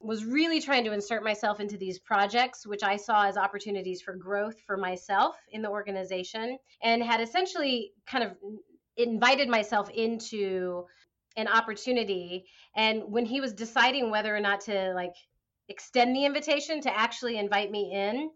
was 0.00 0.24
really 0.24 0.60
trying 0.60 0.84
to 0.84 0.92
insert 0.92 1.24
myself 1.24 1.60
into 1.60 1.78
these 1.78 1.98
projects 1.98 2.66
which 2.66 2.82
i 2.82 2.96
saw 2.96 3.26
as 3.26 3.36
opportunities 3.36 4.02
for 4.02 4.14
growth 4.14 4.60
for 4.66 4.76
myself 4.76 5.36
in 5.50 5.62
the 5.62 5.70
organization 5.70 6.58
and 6.82 7.02
had 7.02 7.20
essentially 7.20 7.92
kind 8.06 8.24
of 8.24 8.32
invited 8.96 9.48
myself 9.48 9.88
into 9.90 10.84
an 11.36 11.48
opportunity 11.48 12.44
and 12.76 13.02
when 13.06 13.24
he 13.24 13.40
was 13.40 13.52
deciding 13.52 14.10
whether 14.10 14.34
or 14.34 14.40
not 14.40 14.60
to 14.60 14.92
like 14.94 15.14
extend 15.68 16.14
the 16.14 16.24
invitation 16.24 16.80
to 16.80 16.96
actually 16.96 17.38
invite 17.38 17.70
me 17.70 17.90
in 17.92 18.30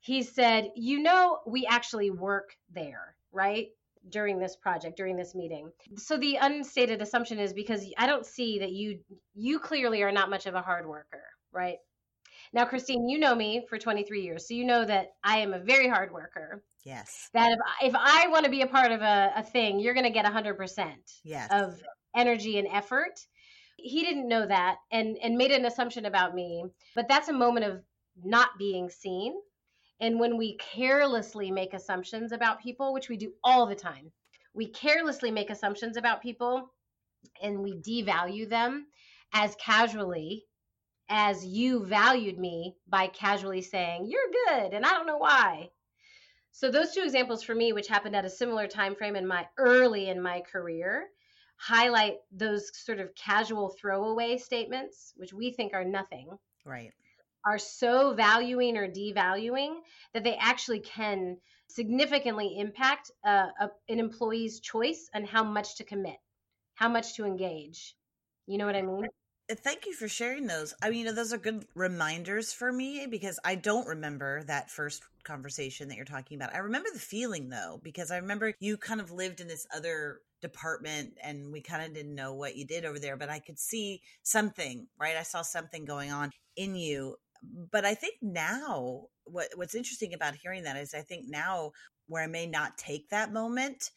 he 0.00 0.22
said 0.22 0.70
you 0.74 1.00
know 1.00 1.38
we 1.46 1.66
actually 1.66 2.10
work 2.10 2.56
there 2.72 3.14
right 3.32 3.68
during 4.08 4.38
this 4.38 4.56
project 4.56 4.96
during 4.96 5.16
this 5.16 5.34
meeting 5.34 5.70
so 5.96 6.16
the 6.16 6.36
unstated 6.40 7.00
assumption 7.00 7.38
is 7.38 7.52
because 7.52 7.86
i 7.98 8.06
don't 8.06 8.26
see 8.26 8.58
that 8.58 8.72
you 8.72 8.98
you 9.34 9.58
clearly 9.58 10.02
are 10.02 10.12
not 10.12 10.28
much 10.28 10.46
of 10.46 10.54
a 10.54 10.62
hard 10.62 10.86
worker 10.86 11.22
right 11.52 11.78
Now, 12.52 12.66
Christine, 12.66 13.08
you 13.08 13.18
know 13.18 13.34
me 13.34 13.64
for 13.68 13.78
23 13.78 14.20
years, 14.20 14.46
so 14.46 14.54
you 14.54 14.64
know 14.64 14.84
that 14.84 15.12
I 15.24 15.38
am 15.38 15.54
a 15.54 15.58
very 15.58 15.88
hard 15.88 16.12
worker. 16.12 16.62
Yes. 16.84 17.30
That 17.32 17.52
if, 17.52 17.58
if 17.88 17.94
I 17.96 18.28
want 18.28 18.44
to 18.44 18.50
be 18.50 18.62
a 18.62 18.66
part 18.66 18.92
of 18.92 19.00
a, 19.00 19.32
a 19.36 19.42
thing, 19.42 19.80
you're 19.80 19.94
going 19.94 20.04
to 20.04 20.10
get 20.10 20.26
100% 20.26 20.94
yes. 21.24 21.48
of 21.50 21.80
energy 22.14 22.58
and 22.58 22.68
effort. 22.68 23.20
He 23.76 24.02
didn't 24.02 24.28
know 24.28 24.46
that 24.46 24.76
and, 24.90 25.16
and 25.22 25.36
made 25.36 25.50
an 25.50 25.64
assumption 25.64 26.04
about 26.04 26.34
me. 26.34 26.64
But 26.94 27.08
that's 27.08 27.28
a 27.28 27.32
moment 27.32 27.66
of 27.66 27.82
not 28.22 28.50
being 28.58 28.90
seen. 28.90 29.34
And 30.00 30.18
when 30.18 30.36
we 30.36 30.56
carelessly 30.56 31.50
make 31.50 31.74
assumptions 31.74 32.32
about 32.32 32.62
people, 32.62 32.92
which 32.92 33.08
we 33.08 33.16
do 33.16 33.32
all 33.44 33.66
the 33.66 33.74
time, 33.74 34.10
we 34.54 34.68
carelessly 34.68 35.30
make 35.30 35.50
assumptions 35.50 35.96
about 35.96 36.22
people 36.22 36.72
and 37.42 37.60
we 37.60 37.74
devalue 37.74 38.48
them 38.48 38.86
as 39.32 39.54
casually 39.56 40.44
as 41.08 41.44
you 41.44 41.84
valued 41.84 42.38
me 42.38 42.74
by 42.88 43.06
casually 43.08 43.62
saying 43.62 44.06
you're 44.06 44.20
good 44.48 44.72
and 44.72 44.84
i 44.84 44.90
don't 44.90 45.06
know 45.06 45.18
why 45.18 45.68
so 46.52 46.70
those 46.70 46.92
two 46.92 47.02
examples 47.02 47.42
for 47.42 47.54
me 47.54 47.72
which 47.72 47.88
happened 47.88 48.16
at 48.16 48.24
a 48.24 48.30
similar 48.30 48.66
time 48.66 48.94
frame 48.94 49.16
in 49.16 49.26
my 49.26 49.46
early 49.58 50.08
in 50.08 50.20
my 50.20 50.40
career 50.40 51.06
highlight 51.62 52.16
those 52.32 52.76
sort 52.76 52.98
of 52.98 53.14
casual 53.14 53.68
throwaway 53.80 54.36
statements 54.36 55.12
which 55.16 55.32
we 55.32 55.52
think 55.52 55.72
are 55.72 55.84
nothing 55.84 56.28
right 56.64 56.90
are 57.44 57.58
so 57.58 58.14
valuing 58.14 58.76
or 58.76 58.88
devaluing 58.88 59.76
that 60.12 60.24
they 60.24 60.34
actually 60.36 60.80
can 60.80 61.36
significantly 61.68 62.56
impact 62.58 63.12
uh, 63.24 63.46
a, 63.60 63.70
an 63.88 64.00
employee's 64.00 64.58
choice 64.58 65.08
and 65.14 65.24
how 65.24 65.44
much 65.44 65.76
to 65.76 65.84
commit 65.84 66.16
how 66.74 66.88
much 66.88 67.14
to 67.14 67.24
engage 67.24 67.94
you 68.46 68.58
know 68.58 68.66
what 68.66 68.76
i 68.76 68.82
mean 68.82 69.06
Thank 69.50 69.84
you 69.86 69.92
for 69.92 70.08
sharing 70.08 70.46
those. 70.46 70.72
I 70.80 70.88
mean, 70.88 71.00
you 71.00 71.04
know, 71.04 71.12
those 71.12 71.32
are 71.32 71.36
good 71.36 71.66
reminders 71.74 72.52
for 72.52 72.72
me 72.72 73.06
because 73.10 73.38
I 73.44 73.56
don't 73.56 73.86
remember 73.86 74.44
that 74.44 74.70
first 74.70 75.02
conversation 75.24 75.88
that 75.88 75.96
you're 75.96 76.06
talking 76.06 76.36
about. 76.36 76.54
I 76.54 76.58
remember 76.58 76.88
the 76.90 77.00
feeling 77.00 77.50
though, 77.50 77.80
because 77.82 78.10
I 78.10 78.18
remember 78.18 78.54
you 78.60 78.78
kind 78.78 79.00
of 79.00 79.10
lived 79.10 79.40
in 79.40 79.48
this 79.48 79.66
other 79.74 80.20
department 80.42 81.14
and 81.22 81.50
we 81.52 81.62
kind 81.62 81.82
of 81.84 81.94
didn't 81.94 82.14
know 82.14 82.34
what 82.34 82.56
you 82.56 82.66
did 82.66 82.84
over 82.84 82.98
there, 82.98 83.16
but 83.16 83.30
I 83.30 83.38
could 83.38 83.58
see 83.58 84.02
something, 84.22 84.86
right? 85.00 85.16
I 85.16 85.22
saw 85.22 85.42
something 85.42 85.84
going 85.84 86.10
on 86.10 86.30
in 86.56 86.74
you. 86.74 87.16
But 87.70 87.84
I 87.84 87.94
think 87.94 88.16
now 88.20 89.06
what 89.24 89.48
what's 89.56 89.74
interesting 89.74 90.14
about 90.14 90.34
hearing 90.34 90.64
that 90.64 90.76
is 90.76 90.94
I 90.94 91.00
think 91.00 91.24
now 91.28 91.72
where 92.06 92.22
I 92.22 92.26
may 92.26 92.46
not 92.46 92.76
take 92.76 93.08
that 93.08 93.32
moment 93.32 93.90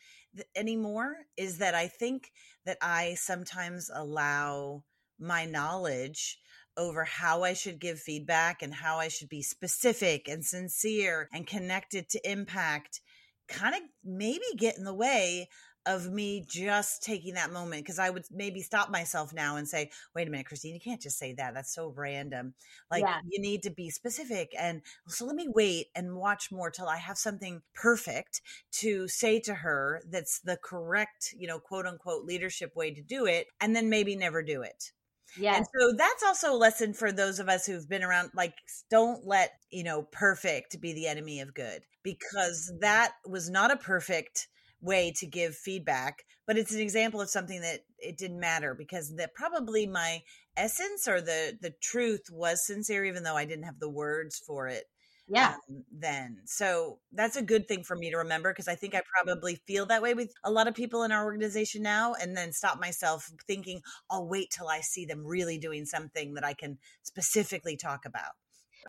anymore 0.55 1.15
is 1.37 1.57
that 1.57 1.75
I 1.75 1.87
think 1.87 2.31
that 2.65 2.77
I 2.81 3.15
sometimes 3.15 3.91
allow 3.93 4.83
my 5.19 5.45
knowledge 5.45 6.39
over 6.77 7.03
how 7.03 7.43
I 7.43 7.53
should 7.53 7.79
give 7.79 7.99
feedback 7.99 8.61
and 8.61 8.73
how 8.73 8.97
I 8.97 9.07
should 9.07 9.29
be 9.29 9.41
specific 9.41 10.27
and 10.27 10.43
sincere 10.43 11.29
and 11.33 11.47
connected 11.47 12.09
to 12.09 12.29
impact 12.31 13.01
kind 13.47 13.75
of 13.75 13.81
maybe 14.03 14.43
get 14.57 14.77
in 14.77 14.83
the 14.83 14.93
way 14.93 15.47
of 15.85 16.11
me 16.11 16.45
just 16.47 17.03
taking 17.03 17.35
that 17.35 17.51
moment 17.51 17.83
because 17.83 17.99
I 17.99 18.09
would 18.09 18.25
maybe 18.31 18.61
stop 18.61 18.89
myself 18.89 19.33
now 19.33 19.57
and 19.57 19.67
say, 19.67 19.91
wait 20.15 20.27
a 20.27 20.31
minute, 20.31 20.47
Christine, 20.47 20.73
you 20.73 20.79
can't 20.79 21.01
just 21.01 21.17
say 21.17 21.33
that. 21.33 21.53
That's 21.53 21.73
so 21.73 21.93
random. 21.95 22.53
Like 22.89 23.03
yeah. 23.03 23.19
you 23.29 23.39
need 23.39 23.63
to 23.63 23.69
be 23.69 23.89
specific. 23.89 24.53
And 24.57 24.81
so 25.07 25.25
let 25.25 25.35
me 25.35 25.47
wait 25.53 25.87
and 25.95 26.15
watch 26.15 26.51
more 26.51 26.71
till 26.71 26.87
I 26.87 26.97
have 26.97 27.17
something 27.17 27.61
perfect 27.73 28.41
to 28.73 29.07
say 29.07 29.39
to 29.41 29.53
her 29.53 30.01
that's 30.09 30.39
the 30.39 30.57
correct, 30.57 31.33
you 31.37 31.47
know, 31.47 31.59
quote 31.59 31.85
unquote 31.85 32.25
leadership 32.25 32.75
way 32.75 32.93
to 32.93 33.01
do 33.01 33.25
it. 33.25 33.47
And 33.61 33.75
then 33.75 33.89
maybe 33.89 34.15
never 34.15 34.41
do 34.41 34.61
it. 34.61 34.91
Yeah. 35.37 35.57
And 35.57 35.65
so 35.65 35.93
that's 35.97 36.23
also 36.23 36.53
a 36.53 36.57
lesson 36.57 36.93
for 36.93 37.11
those 37.11 37.39
of 37.39 37.49
us 37.49 37.65
who've 37.65 37.87
been 37.87 38.03
around. 38.03 38.31
Like, 38.33 38.55
don't 38.89 39.25
let, 39.25 39.51
you 39.69 39.83
know, 39.83 40.03
perfect 40.03 40.79
be 40.79 40.93
the 40.93 41.07
enemy 41.07 41.41
of 41.41 41.53
good 41.53 41.81
because 42.03 42.71
that 42.79 43.13
was 43.27 43.49
not 43.49 43.71
a 43.71 43.77
perfect 43.77 44.47
way 44.81 45.13
to 45.17 45.25
give 45.25 45.55
feedback, 45.55 46.23
but 46.45 46.57
it's 46.57 46.73
an 46.73 46.81
example 46.81 47.21
of 47.21 47.29
something 47.29 47.61
that 47.61 47.81
it 47.97 48.17
didn't 48.17 48.39
matter 48.39 48.75
because 48.75 49.15
that 49.15 49.33
probably 49.33 49.87
my 49.87 50.21
essence 50.57 51.07
or 51.07 51.21
the 51.21 51.57
the 51.61 51.73
truth 51.81 52.27
was 52.31 52.65
sincere 52.65 53.05
even 53.05 53.23
though 53.23 53.35
I 53.35 53.45
didn't 53.45 53.65
have 53.65 53.79
the 53.79 53.89
words 53.89 54.37
for 54.37 54.67
it 54.67 54.85
yeah. 55.27 55.55
um, 55.69 55.83
then. 55.91 56.37
So 56.45 56.99
that's 57.11 57.35
a 57.35 57.41
good 57.41 57.67
thing 57.67 57.83
for 57.83 57.95
me 57.95 58.11
to 58.11 58.17
remember 58.17 58.51
because 58.51 58.67
i 58.67 58.75
think 58.75 58.93
i 58.95 59.01
probably 59.23 59.55
feel 59.67 59.85
that 59.87 60.01
way 60.01 60.13
with 60.13 60.31
a 60.43 60.51
lot 60.51 60.67
of 60.67 60.73
people 60.73 61.03
in 61.03 61.11
our 61.11 61.23
organization 61.23 61.81
now 61.81 62.13
and 62.13 62.35
then 62.35 62.51
stop 62.51 62.79
myself 62.79 63.29
thinking 63.47 63.81
i'll 64.09 64.27
wait 64.27 64.49
till 64.49 64.67
i 64.67 64.81
see 64.81 65.05
them 65.05 65.25
really 65.25 65.57
doing 65.57 65.85
something 65.85 66.33
that 66.33 66.45
i 66.45 66.53
can 66.53 66.77
specifically 67.03 67.77
talk 67.77 68.05
about. 68.05 68.33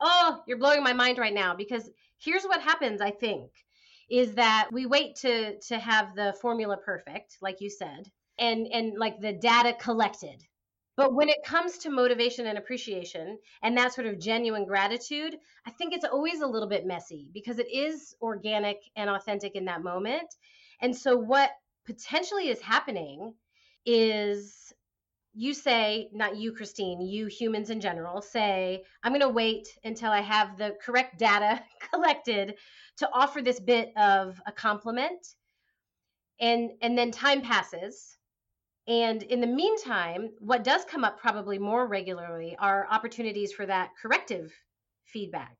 Oh 0.00 0.42
you're 0.46 0.58
blowing 0.58 0.82
my 0.82 0.92
mind 0.92 1.18
right 1.18 1.34
now 1.34 1.54
because 1.54 1.88
here's 2.18 2.44
what 2.44 2.60
happens 2.60 3.00
i 3.00 3.10
think 3.10 3.50
is 4.08 4.34
that 4.34 4.68
we 4.72 4.86
wait 4.86 5.16
to 5.16 5.58
to 5.60 5.78
have 5.78 6.14
the 6.14 6.34
formula 6.40 6.76
perfect 6.76 7.36
like 7.40 7.60
you 7.60 7.70
said 7.70 8.10
and 8.38 8.66
and 8.72 8.98
like 8.98 9.20
the 9.20 9.32
data 9.32 9.74
collected 9.80 10.42
but 10.96 11.12
when 11.12 11.28
it 11.28 11.44
comes 11.44 11.76
to 11.78 11.90
motivation 11.90 12.46
and 12.46 12.56
appreciation 12.56 13.38
and 13.62 13.76
that 13.76 13.92
sort 13.92 14.06
of 14.06 14.18
genuine 14.18 14.64
gratitude, 14.64 15.36
I 15.66 15.70
think 15.70 15.92
it's 15.92 16.06
always 16.06 16.40
a 16.40 16.46
little 16.46 16.68
bit 16.68 16.86
messy 16.86 17.28
because 17.34 17.58
it 17.58 17.70
is 17.70 18.14
organic 18.22 18.78
and 18.96 19.10
authentic 19.10 19.56
in 19.56 19.66
that 19.66 19.82
moment. 19.82 20.34
And 20.80 20.96
so, 20.96 21.14
what 21.16 21.50
potentially 21.84 22.48
is 22.48 22.60
happening 22.60 23.34
is 23.84 24.72
you 25.36 25.54
say, 25.54 26.08
not 26.12 26.36
you, 26.36 26.52
Christine, 26.52 27.00
you 27.00 27.26
humans 27.26 27.70
in 27.70 27.80
general 27.80 28.22
say, 28.22 28.84
I'm 29.02 29.12
going 29.12 29.20
to 29.20 29.28
wait 29.28 29.68
until 29.84 30.10
I 30.10 30.20
have 30.20 30.56
the 30.56 30.74
correct 30.80 31.18
data 31.18 31.62
collected 31.92 32.54
to 32.98 33.08
offer 33.12 33.42
this 33.42 33.60
bit 33.60 33.92
of 33.96 34.40
a 34.46 34.52
compliment. 34.52 35.34
And, 36.40 36.72
and 36.82 36.96
then 36.96 37.10
time 37.10 37.42
passes 37.42 38.16
and 38.88 39.22
in 39.24 39.40
the 39.40 39.46
meantime, 39.48 40.30
what 40.38 40.62
does 40.62 40.84
come 40.84 41.04
up 41.04 41.18
probably 41.18 41.58
more 41.58 41.86
regularly 41.86 42.56
are 42.58 42.86
opportunities 42.88 43.52
for 43.52 43.66
that 43.66 43.90
corrective 44.00 44.52
feedback. 45.04 45.56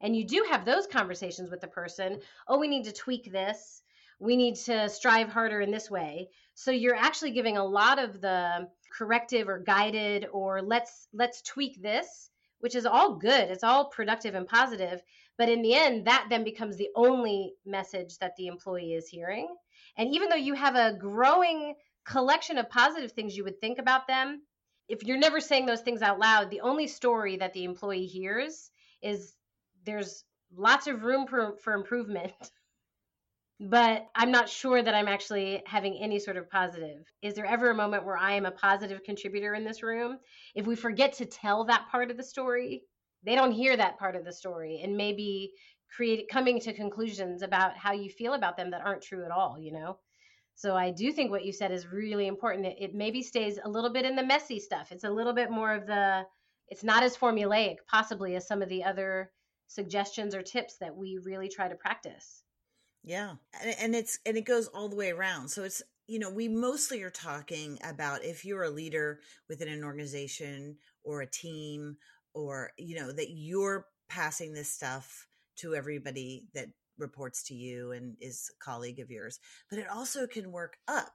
And 0.00 0.14
you 0.14 0.26
do 0.26 0.44
have 0.50 0.64
those 0.64 0.86
conversations 0.86 1.50
with 1.50 1.62
the 1.62 1.68
person. 1.68 2.20
Oh, 2.46 2.58
we 2.58 2.68
need 2.68 2.84
to 2.84 2.92
tweak 2.92 3.32
this. 3.32 3.82
We 4.18 4.36
need 4.36 4.56
to 4.66 4.90
strive 4.90 5.30
harder 5.30 5.60
in 5.60 5.70
this 5.70 5.90
way. 5.90 6.28
So 6.54 6.70
you're 6.70 6.94
actually 6.94 7.30
giving 7.30 7.56
a 7.56 7.64
lot 7.64 7.98
of 7.98 8.20
the 8.20 8.68
corrective 8.90 9.48
or 9.48 9.58
guided 9.58 10.26
or 10.32 10.62
let's 10.62 11.08
let's 11.12 11.42
tweak 11.42 11.80
this, 11.82 12.30
which 12.60 12.74
is 12.74 12.86
all 12.86 13.16
good. 13.16 13.50
It's 13.50 13.64
all 13.64 13.86
productive 13.86 14.34
and 14.34 14.46
positive, 14.46 15.02
but 15.36 15.48
in 15.48 15.62
the 15.62 15.74
end 15.74 16.06
that 16.06 16.26
then 16.30 16.44
becomes 16.44 16.76
the 16.76 16.90
only 16.94 17.54
message 17.64 18.18
that 18.18 18.36
the 18.36 18.46
employee 18.46 18.94
is 18.94 19.08
hearing. 19.08 19.54
And 19.96 20.14
even 20.14 20.28
though 20.28 20.36
you 20.36 20.54
have 20.54 20.76
a 20.76 20.96
growing 20.98 21.74
collection 22.06 22.56
of 22.56 22.70
positive 22.70 23.12
things 23.12 23.36
you 23.36 23.44
would 23.44 23.60
think 23.60 23.78
about 23.78 24.06
them 24.06 24.42
if 24.88 25.02
you're 25.02 25.18
never 25.18 25.40
saying 25.40 25.66
those 25.66 25.80
things 25.80 26.02
out 26.02 26.20
loud 26.20 26.50
the 26.50 26.60
only 26.60 26.86
story 26.86 27.36
that 27.36 27.52
the 27.52 27.64
employee 27.64 28.06
hears 28.06 28.70
is 29.02 29.34
there's 29.84 30.24
lots 30.54 30.86
of 30.86 31.02
room 31.02 31.26
for, 31.26 31.56
for 31.56 31.74
improvement 31.74 32.32
but 33.58 34.06
i'm 34.14 34.30
not 34.30 34.48
sure 34.48 34.82
that 34.82 34.94
i'm 34.94 35.08
actually 35.08 35.62
having 35.66 35.98
any 36.00 36.18
sort 36.18 36.36
of 36.36 36.50
positive 36.50 37.04
is 37.22 37.34
there 37.34 37.46
ever 37.46 37.70
a 37.70 37.74
moment 37.74 38.04
where 38.04 38.18
i 38.18 38.32
am 38.32 38.44
a 38.44 38.50
positive 38.50 39.02
contributor 39.04 39.54
in 39.54 39.64
this 39.64 39.82
room 39.82 40.18
if 40.54 40.66
we 40.66 40.76
forget 40.76 41.12
to 41.12 41.24
tell 41.24 41.64
that 41.64 41.86
part 41.90 42.10
of 42.10 42.16
the 42.16 42.22
story 42.22 42.82
they 43.24 43.34
don't 43.34 43.52
hear 43.52 43.76
that 43.76 43.98
part 43.98 44.14
of 44.14 44.24
the 44.24 44.32
story 44.32 44.80
and 44.82 44.96
maybe 44.96 45.52
create 45.94 46.28
coming 46.30 46.60
to 46.60 46.74
conclusions 46.74 47.42
about 47.42 47.76
how 47.76 47.92
you 47.92 48.10
feel 48.10 48.34
about 48.34 48.56
them 48.56 48.70
that 48.70 48.82
aren't 48.84 49.02
true 49.02 49.24
at 49.24 49.30
all 49.30 49.56
you 49.58 49.72
know 49.72 49.98
so 50.56 50.74
I 50.74 50.90
do 50.90 51.12
think 51.12 51.30
what 51.30 51.44
you 51.44 51.52
said 51.52 51.70
is 51.70 51.86
really 51.86 52.26
important. 52.26 52.66
It, 52.66 52.76
it 52.80 52.94
maybe 52.94 53.22
stays 53.22 53.58
a 53.62 53.68
little 53.68 53.92
bit 53.92 54.06
in 54.06 54.16
the 54.16 54.24
messy 54.24 54.58
stuff. 54.58 54.90
It's 54.90 55.04
a 55.04 55.10
little 55.10 55.34
bit 55.34 55.50
more 55.50 55.74
of 55.74 55.86
the, 55.86 56.24
it's 56.68 56.82
not 56.82 57.02
as 57.02 57.14
formulaic 57.14 57.76
possibly 57.90 58.36
as 58.36 58.48
some 58.48 58.62
of 58.62 58.70
the 58.70 58.82
other 58.82 59.30
suggestions 59.68 60.34
or 60.34 60.40
tips 60.40 60.78
that 60.80 60.96
we 60.96 61.18
really 61.22 61.50
try 61.50 61.68
to 61.68 61.74
practice. 61.74 62.42
Yeah. 63.06 63.36
And, 63.62 63.74
and 63.80 63.94
it's, 63.94 64.18
and 64.26 64.36
it 64.36 64.44
goes 64.44 64.66
all 64.66 64.88
the 64.88 64.96
way 64.96 65.10
around. 65.10 65.48
So 65.48 65.64
it's, 65.64 65.80
you 66.08 66.18
know, 66.18 66.28
we 66.28 66.48
mostly 66.48 67.02
are 67.02 67.10
talking 67.10 67.78
about 67.88 68.24
if 68.24 68.44
you're 68.44 68.64
a 68.64 68.70
leader 68.70 69.20
within 69.48 69.68
an 69.68 69.84
organization 69.84 70.76
or 71.04 71.22
a 71.22 71.30
team 71.30 71.96
or, 72.34 72.72
you 72.76 72.96
know, 72.96 73.12
that 73.12 73.30
you're 73.30 73.86
passing 74.08 74.52
this 74.52 74.70
stuff 74.70 75.26
to 75.56 75.74
everybody 75.74 76.44
that 76.52 76.66
reports 76.98 77.44
to 77.44 77.54
you 77.54 77.92
and 77.92 78.16
is 78.20 78.50
a 78.50 78.64
colleague 78.64 79.00
of 79.00 79.10
yours, 79.10 79.38
but 79.70 79.78
it 79.78 79.88
also 79.88 80.26
can 80.26 80.52
work 80.52 80.76
up, 80.88 81.12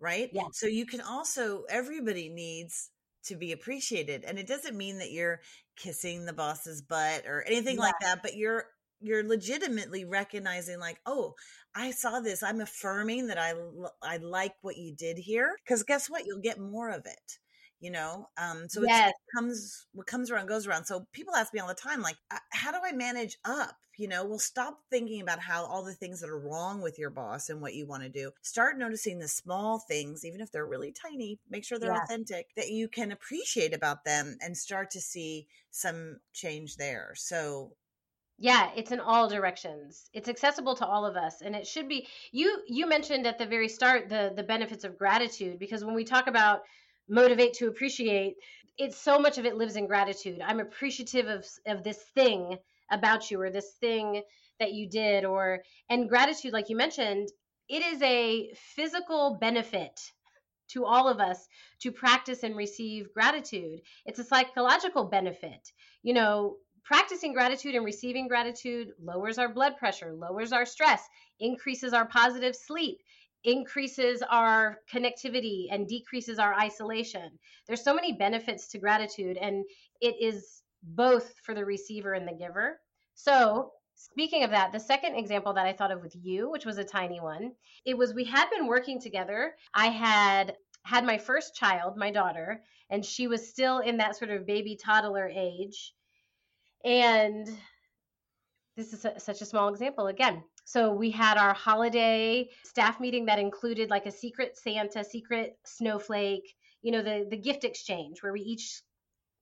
right? 0.00 0.30
Yeah. 0.32 0.44
So 0.52 0.66
you 0.66 0.86
can 0.86 1.00
also, 1.00 1.64
everybody 1.68 2.28
needs 2.28 2.90
to 3.26 3.36
be 3.36 3.52
appreciated. 3.52 4.24
And 4.24 4.38
it 4.38 4.46
doesn't 4.46 4.76
mean 4.76 4.98
that 4.98 5.10
you're 5.10 5.40
kissing 5.76 6.26
the 6.26 6.32
boss's 6.32 6.82
butt 6.82 7.24
or 7.26 7.42
anything 7.46 7.76
yeah. 7.76 7.82
like 7.82 7.94
that, 8.02 8.22
but 8.22 8.36
you're 8.36 8.64
you're 9.00 9.26
legitimately 9.26 10.04
recognizing 10.04 10.78
like 10.78 11.00
oh 11.06 11.34
i 11.74 11.90
saw 11.90 12.20
this. 12.20 12.42
I'm 12.42 12.60
affirming 12.60 13.26
that 13.28 13.38
i 13.38 13.54
i 14.02 14.16
like 14.18 14.54
what 14.62 14.76
you 14.76 14.94
did 14.94 15.18
here. 15.18 15.56
Because 15.64 15.82
guess 15.82 16.08
what? 16.08 16.26
You'll 16.26 16.40
get 16.40 16.58
more 16.58 16.90
of 16.90 17.06
it 17.06 17.38
you 17.80 17.90
know? 17.90 18.28
Um 18.38 18.68
so 18.68 18.82
yes. 18.82 19.10
it 19.10 19.36
comes 19.36 19.86
what 19.92 20.06
comes 20.06 20.30
around 20.30 20.46
goes 20.46 20.66
around. 20.66 20.86
So 20.86 21.06
people 21.12 21.34
ask 21.34 21.52
me 21.52 21.60
all 21.60 21.68
the 21.68 21.74
time 21.74 22.00
like 22.00 22.16
uh, 22.30 22.38
how 22.50 22.72
do 22.72 22.78
i 22.82 22.92
manage 22.92 23.36
up? 23.44 23.76
You 23.98 24.08
know 24.08 24.24
well 24.24 24.38
stop 24.38 24.78
thinking 24.90 25.20
about 25.20 25.38
how 25.38 25.66
all 25.66 25.84
the 25.84 25.92
things 25.92 26.20
that 26.20 26.30
are 26.30 26.38
wrong 26.38 26.80
with 26.80 26.98
your 26.98 27.10
boss 27.10 27.50
and 27.50 27.60
what 27.60 27.74
you 27.74 27.86
want 27.86 28.02
to 28.02 28.08
do. 28.08 28.30
Start 28.42 28.78
noticing 28.78 29.18
the 29.18 29.28
small 29.28 29.80
things 29.80 30.24
even 30.24 30.40
if 30.40 30.50
they're 30.50 30.66
really 30.66 30.92
tiny 30.92 31.38
make 31.50 31.64
sure 31.64 31.78
they're 31.78 31.92
yeah. 31.92 32.04
authentic 32.04 32.46
that 32.56 32.70
you 32.70 32.88
can 32.88 33.12
appreciate 33.12 33.74
about 33.74 34.04
them 34.04 34.38
and 34.40 34.56
start 34.56 34.90
to 34.92 35.00
see 35.00 35.46
some 35.70 36.20
change 36.32 36.76
there. 36.76 37.12
So 37.16 37.72
yeah 38.38 38.70
it's 38.76 38.92
in 38.92 39.00
all 39.00 39.28
directions. 39.28 40.10
It's 40.12 40.28
accessible 40.28 40.74
to 40.76 40.86
all 40.86 41.06
of 41.06 41.16
us 41.16 41.40
and 41.42 41.54
it 41.54 41.66
should 41.66 41.88
be 41.88 42.06
you 42.32 42.60
you 42.66 42.86
mentioned 42.86 43.26
at 43.26 43.38
the 43.38 43.46
very 43.46 43.68
start 43.68 44.08
the 44.08 44.32
the 44.34 44.42
benefits 44.42 44.84
of 44.84 44.98
gratitude 44.98 45.58
because 45.58 45.84
when 45.84 45.94
we 45.94 46.04
talk 46.04 46.26
about 46.26 46.62
motivate 47.08 47.54
to 47.54 47.68
appreciate 47.68 48.34
it's 48.76 48.96
so 48.96 49.18
much 49.18 49.38
of 49.38 49.46
it 49.46 49.56
lives 49.56 49.76
in 49.76 49.86
gratitude. 49.86 50.40
I'm 50.44 50.60
appreciative 50.60 51.28
of 51.28 51.46
of 51.66 51.84
this 51.84 52.02
thing 52.14 52.58
about 52.90 53.30
you 53.30 53.40
or 53.40 53.50
this 53.50 53.72
thing 53.80 54.22
that 54.58 54.72
you 54.72 54.88
did 54.88 55.24
or 55.24 55.62
and 55.88 56.08
gratitude 56.08 56.52
like 56.52 56.68
you 56.68 56.76
mentioned 56.76 57.28
it 57.68 57.82
is 57.82 58.02
a 58.02 58.52
physical 58.54 59.38
benefit 59.40 59.98
to 60.68 60.84
all 60.84 61.08
of 61.08 61.20
us 61.20 61.46
to 61.80 61.92
practice 61.92 62.42
and 62.42 62.56
receive 62.56 63.12
gratitude. 63.12 63.80
It's 64.06 64.18
a 64.18 64.24
psychological 64.24 65.04
benefit. 65.04 65.72
You 66.02 66.14
know 66.14 66.56
practicing 66.84 67.32
gratitude 67.32 67.74
and 67.74 67.84
receiving 67.84 68.28
gratitude 68.28 68.88
lowers 69.02 69.38
our 69.38 69.48
blood 69.48 69.76
pressure 69.78 70.12
lowers 70.12 70.52
our 70.52 70.66
stress 70.66 71.02
increases 71.40 71.92
our 71.92 72.06
positive 72.06 72.54
sleep 72.54 72.98
increases 73.44 74.22
our 74.30 74.78
connectivity 74.92 75.66
and 75.70 75.86
decreases 75.86 76.38
our 76.38 76.54
isolation. 76.54 77.30
There's 77.66 77.84
so 77.84 77.94
many 77.94 78.12
benefits 78.14 78.68
to 78.68 78.78
gratitude, 78.78 79.36
and 79.36 79.64
it 80.00 80.16
is 80.20 80.62
both 80.82 81.34
for 81.44 81.54
the 81.54 81.64
receiver 81.64 82.14
and 82.14 82.26
the 82.26 82.32
giver. 82.32 82.80
So, 83.14 83.72
speaking 83.94 84.44
of 84.44 84.50
that, 84.50 84.72
the 84.72 84.80
second 84.80 85.16
example 85.16 85.52
that 85.54 85.66
I 85.66 85.74
thought 85.74 85.92
of 85.92 86.00
with 86.00 86.16
you, 86.20 86.50
which 86.50 86.64
was 86.64 86.78
a 86.78 86.84
tiny 86.84 87.20
one, 87.20 87.52
it 87.84 87.96
was 87.96 88.14
we 88.14 88.24
had 88.24 88.48
been 88.50 88.66
working 88.66 89.00
together. 89.00 89.54
I 89.74 89.88
had 89.88 90.56
had 90.82 91.04
my 91.04 91.18
first 91.18 91.54
child, 91.54 91.96
my 91.96 92.10
daughter, 92.10 92.62
and 92.90 93.04
she 93.04 93.26
was 93.26 93.48
still 93.48 93.78
in 93.78 93.98
that 93.98 94.16
sort 94.16 94.30
of 94.30 94.46
baby 94.46 94.76
toddler 94.76 95.28
age. 95.28 95.94
And 96.84 97.48
this 98.76 98.92
is 98.92 99.04
a, 99.04 99.18
such 99.18 99.40
a 99.40 99.46
small 99.46 99.68
example 99.68 100.08
again. 100.08 100.42
So 100.64 100.92
we 100.92 101.10
had 101.10 101.36
our 101.36 101.54
holiday 101.54 102.48
staff 102.64 103.00
meeting 103.00 103.26
that 103.26 103.38
included 103.38 103.90
like 103.90 104.06
a 104.06 104.10
secret 104.10 104.56
Santa, 104.56 105.04
secret 105.04 105.56
snowflake, 105.64 106.54
you 106.82 106.90
know, 106.92 107.02
the 107.02 107.26
the 107.30 107.36
gift 107.36 107.64
exchange 107.64 108.22
where 108.22 108.32
we 108.32 108.40
each 108.40 108.82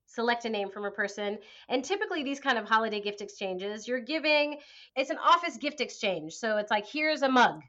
select 0.06 0.44
a 0.44 0.50
name 0.50 0.70
from 0.70 0.84
a 0.84 0.90
person. 0.90 1.38
And 1.68 1.84
typically 1.84 2.22
these 2.22 2.40
kind 2.40 2.58
of 2.58 2.68
holiday 2.68 3.00
gift 3.00 3.20
exchanges, 3.20 3.88
you're 3.88 4.00
giving 4.00 4.58
it's 4.94 5.10
an 5.10 5.18
office 5.18 5.56
gift 5.56 5.80
exchange. 5.80 6.34
So 6.34 6.58
it's 6.58 6.70
like 6.70 6.86
here's 6.86 7.22
a 7.22 7.28
mug. 7.28 7.60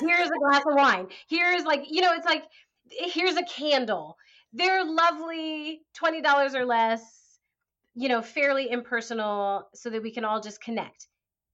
Here's 0.00 0.28
a 0.28 0.38
glass 0.38 0.62
of 0.66 0.74
wine. 0.74 1.08
Here's 1.28 1.64
like, 1.64 1.84
you 1.88 2.02
know, 2.02 2.12
it's 2.12 2.26
like 2.26 2.44
here's 2.90 3.36
a 3.36 3.44
candle. 3.44 4.16
They're 4.52 4.84
lovely, 4.84 5.82
$20 6.00 6.54
or 6.54 6.64
less, 6.64 7.23
you 7.94 8.08
know, 8.08 8.22
fairly 8.22 8.70
impersonal 8.70 9.68
so 9.74 9.90
that 9.90 10.02
we 10.02 10.10
can 10.10 10.24
all 10.24 10.40
just 10.40 10.60
connect. 10.60 11.06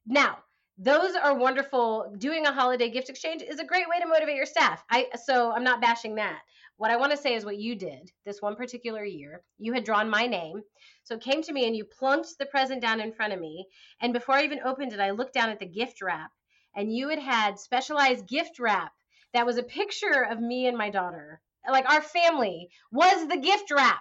Now, 0.06 0.38
those 0.78 1.14
are 1.14 1.34
wonderful. 1.34 2.14
Doing 2.16 2.46
a 2.46 2.52
holiday 2.52 2.88
gift 2.88 3.10
exchange 3.10 3.42
is 3.42 3.60
a 3.60 3.66
great 3.66 3.86
way 3.88 4.00
to 4.00 4.08
motivate 4.08 4.36
your 4.36 4.46
staff. 4.46 4.82
I 4.90 5.08
so 5.24 5.52
i'm 5.52 5.64
not 5.64 5.82
bashing 5.82 6.14
that. 6.14 6.40
What 6.78 6.90
i 6.90 6.96
want 6.96 7.10
to 7.12 7.18
say 7.18 7.34
is 7.34 7.44
what 7.44 7.58
you 7.58 7.74
did 7.74 8.10
this 8.24 8.40
one 8.40 8.56
particular 8.56 9.04
year. 9.04 9.42
You 9.58 9.74
had 9.74 9.84
drawn 9.84 10.08
my 10.08 10.26
name. 10.26 10.62
So 11.04 11.16
it 11.16 11.20
came 11.20 11.42
to 11.42 11.52
me 11.52 11.66
and 11.66 11.76
you 11.76 11.84
plunked 11.84 12.38
the 12.38 12.46
present 12.46 12.80
down 12.80 13.00
in 13.00 13.12
front 13.12 13.34
of 13.34 13.40
me. 13.40 13.66
And 14.00 14.14
before 14.14 14.36
i 14.36 14.44
even 14.44 14.60
opened 14.64 14.94
it 14.94 15.00
i 15.00 15.10
looked 15.10 15.34
down 15.34 15.50
at 15.50 15.58
the 15.58 15.66
gift 15.66 16.00
wrap 16.00 16.30
and 16.74 16.94
you 16.94 17.10
had 17.10 17.18
had 17.18 17.58
specialized 17.58 18.26
gift 18.26 18.58
wrap 18.58 18.92
that 19.34 19.44
was 19.44 19.58
a 19.58 19.62
picture 19.62 20.26
of 20.30 20.40
me 20.40 20.66
and 20.66 20.78
my 20.78 20.88
daughter. 20.88 21.42
Like 21.70 21.90
our 21.90 22.00
family 22.00 22.70
was 22.90 23.28
the 23.28 23.36
gift 23.36 23.70
wrap 23.70 24.00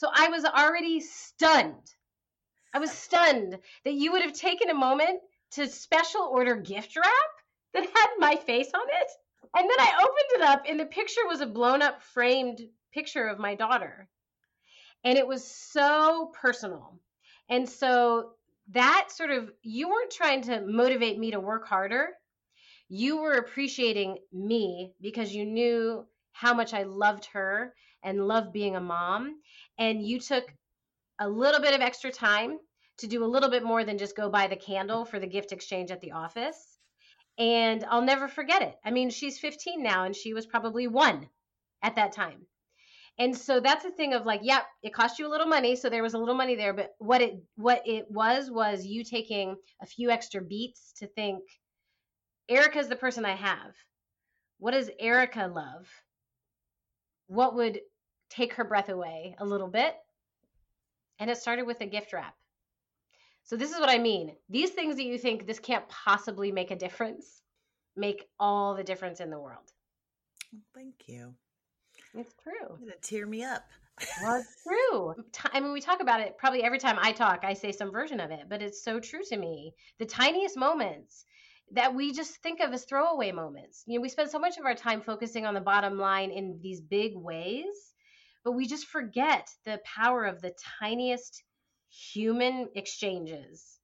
so 0.00 0.08
i 0.14 0.28
was 0.28 0.44
already 0.44 1.00
stunned 1.00 1.94
i 2.74 2.78
was 2.78 2.90
stunned 2.90 3.58
that 3.84 3.94
you 3.94 4.12
would 4.12 4.22
have 4.22 4.32
taken 4.32 4.70
a 4.70 4.74
moment 4.74 5.20
to 5.52 5.68
special 5.68 6.22
order 6.22 6.56
gift 6.56 6.96
wrap 6.96 7.30
that 7.74 7.84
had 7.84 8.08
my 8.18 8.36
face 8.36 8.70
on 8.74 8.86
it. 8.88 9.10
And 9.56 9.68
then 9.68 9.80
I 9.80 9.92
opened 9.98 10.42
it 10.42 10.42
up, 10.42 10.62
and 10.68 10.78
the 10.78 10.86
picture 10.86 11.26
was 11.26 11.40
a 11.40 11.46
blown 11.46 11.82
up 11.82 12.02
framed 12.02 12.60
picture 12.92 13.26
of 13.26 13.38
my 13.38 13.54
daughter. 13.54 14.08
And 15.04 15.18
it 15.18 15.26
was 15.26 15.44
so 15.44 16.30
personal. 16.40 17.00
And 17.48 17.68
so 17.68 18.32
that 18.68 19.08
sort 19.10 19.30
of, 19.30 19.50
you 19.62 19.88
weren't 19.88 20.12
trying 20.12 20.42
to 20.42 20.60
motivate 20.60 21.18
me 21.18 21.32
to 21.32 21.40
work 21.40 21.66
harder. 21.66 22.10
You 22.88 23.22
were 23.22 23.34
appreciating 23.34 24.18
me 24.32 24.92
because 25.00 25.34
you 25.34 25.44
knew 25.44 26.06
how 26.32 26.54
much 26.54 26.74
I 26.74 26.84
loved 26.84 27.26
her 27.32 27.74
and 28.02 28.26
loved 28.26 28.52
being 28.52 28.76
a 28.76 28.80
mom. 28.80 29.36
And 29.80 30.06
you 30.06 30.20
took 30.20 30.44
a 31.18 31.28
little 31.28 31.60
bit 31.60 31.74
of 31.74 31.80
extra 31.80 32.12
time 32.12 32.58
to 32.98 33.06
do 33.06 33.24
a 33.24 33.26
little 33.26 33.50
bit 33.50 33.64
more 33.64 33.82
than 33.82 33.98
just 33.98 34.16
go 34.16 34.30
buy 34.30 34.46
the 34.46 34.56
candle 34.56 35.04
for 35.04 35.18
the 35.18 35.26
gift 35.26 35.50
exchange 35.50 35.90
at 35.90 36.00
the 36.00 36.12
office. 36.12 36.78
And 37.38 37.84
I'll 37.90 38.02
never 38.02 38.28
forget 38.28 38.62
it. 38.62 38.76
I 38.84 38.90
mean, 38.90 39.10
she's 39.10 39.38
15 39.38 39.82
now 39.82 40.04
and 40.04 40.14
she 40.14 40.34
was 40.34 40.46
probably 40.46 40.86
one 40.86 41.28
at 41.82 41.96
that 41.96 42.12
time. 42.12 42.46
And 43.18 43.36
so 43.36 43.60
that's 43.60 43.84
a 43.84 43.90
thing 43.90 44.14
of 44.14 44.24
like, 44.24 44.40
yep, 44.42 44.64
it 44.82 44.94
cost 44.94 45.18
you 45.18 45.26
a 45.26 45.28
little 45.28 45.46
money, 45.46 45.76
so 45.76 45.90
there 45.90 46.02
was 46.02 46.14
a 46.14 46.18
little 46.18 46.34
money 46.34 46.54
there, 46.54 46.72
but 46.72 46.94
what 46.98 47.20
it 47.20 47.34
what 47.56 47.82
it 47.86 48.10
was 48.10 48.50
was 48.50 48.86
you 48.86 49.04
taking 49.04 49.56
a 49.82 49.86
few 49.86 50.10
extra 50.10 50.40
beats 50.40 50.92
to 50.98 51.06
think 51.06 51.42
Erika's 52.48 52.88
the 52.88 52.96
person 52.96 53.26
I 53.26 53.34
have. 53.34 53.74
What 54.58 54.70
does 54.70 54.90
Erika 54.98 55.50
love? 55.54 55.86
What 57.26 57.54
would 57.56 57.80
take 58.30 58.54
her 58.54 58.64
breath 58.64 58.88
away 58.88 59.36
a 59.38 59.44
little 59.44 59.68
bit? 59.68 59.94
And 61.18 61.30
it 61.30 61.36
started 61.36 61.66
with 61.66 61.80
a 61.80 61.86
gift 61.86 62.12
wrap. 62.12 62.34
So 63.44 63.56
this 63.56 63.72
is 63.72 63.80
what 63.80 63.90
I 63.90 63.98
mean. 63.98 64.36
These 64.48 64.70
things 64.70 64.96
that 64.96 65.04
you 65.04 65.18
think 65.18 65.46
this 65.46 65.58
can't 65.58 65.88
possibly 65.88 66.52
make 66.52 66.70
a 66.70 66.76
difference 66.76 67.42
make 67.96 68.28
all 68.38 68.74
the 68.74 68.84
difference 68.84 69.20
in 69.20 69.30
the 69.30 69.38
world. 69.38 69.72
Thank 70.74 70.94
you. 71.06 71.34
It's 72.14 72.34
true. 72.42 72.76
Gonna 72.78 72.92
tear 73.02 73.26
me 73.26 73.44
up. 73.44 73.64
well, 74.22 74.40
it's 74.40 74.62
true. 74.66 75.14
I 75.52 75.60
mean, 75.60 75.72
we 75.72 75.80
talk 75.80 76.00
about 76.00 76.20
it 76.20 76.38
probably 76.38 76.62
every 76.62 76.78
time 76.78 76.98
I 77.00 77.12
talk, 77.12 77.44
I 77.44 77.54
say 77.54 77.72
some 77.72 77.90
version 77.90 78.20
of 78.20 78.30
it, 78.30 78.46
but 78.48 78.62
it's 78.62 78.82
so 78.82 79.00
true 79.00 79.22
to 79.28 79.36
me. 79.36 79.74
The 79.98 80.06
tiniest 80.06 80.56
moments 80.56 81.24
that 81.72 81.94
we 81.94 82.12
just 82.12 82.36
think 82.36 82.60
of 82.60 82.72
as 82.72 82.84
throwaway 82.84 83.30
moments. 83.30 83.84
You 83.86 83.98
know, 83.98 84.02
we 84.02 84.08
spend 84.08 84.30
so 84.30 84.38
much 84.38 84.58
of 84.58 84.64
our 84.64 84.74
time 84.74 85.00
focusing 85.00 85.46
on 85.46 85.54
the 85.54 85.60
bottom 85.60 85.98
line 85.98 86.30
in 86.30 86.58
these 86.62 86.80
big 86.80 87.12
ways, 87.14 87.89
but 88.44 88.52
we 88.52 88.66
just 88.66 88.86
forget 88.86 89.48
the 89.64 89.80
power 89.84 90.24
of 90.24 90.40
the 90.40 90.54
tiniest 90.80 91.42
human 91.90 92.68
exchanges. 92.74 93.78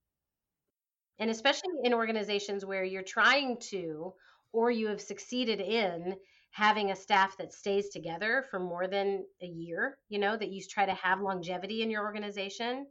And 1.18 1.30
especially 1.30 1.74
in 1.82 1.94
organizations 1.94 2.64
where 2.64 2.84
you're 2.84 3.02
trying 3.02 3.58
to, 3.70 4.14
or 4.52 4.70
you 4.70 4.88
have 4.88 5.00
succeeded 5.00 5.60
in 5.60 6.16
having 6.50 6.90
a 6.90 6.96
staff 6.96 7.36
that 7.36 7.52
stays 7.52 7.88
together 7.90 8.44
for 8.50 8.58
more 8.58 8.86
than 8.86 9.24
a 9.42 9.46
year, 9.46 9.98
you 10.08 10.18
know, 10.18 10.36
that 10.36 10.50
you 10.50 10.62
try 10.62 10.86
to 10.86 10.94
have 10.94 11.20
longevity 11.20 11.82
in 11.82 11.90
your 11.90 12.02
organization, 12.02 12.86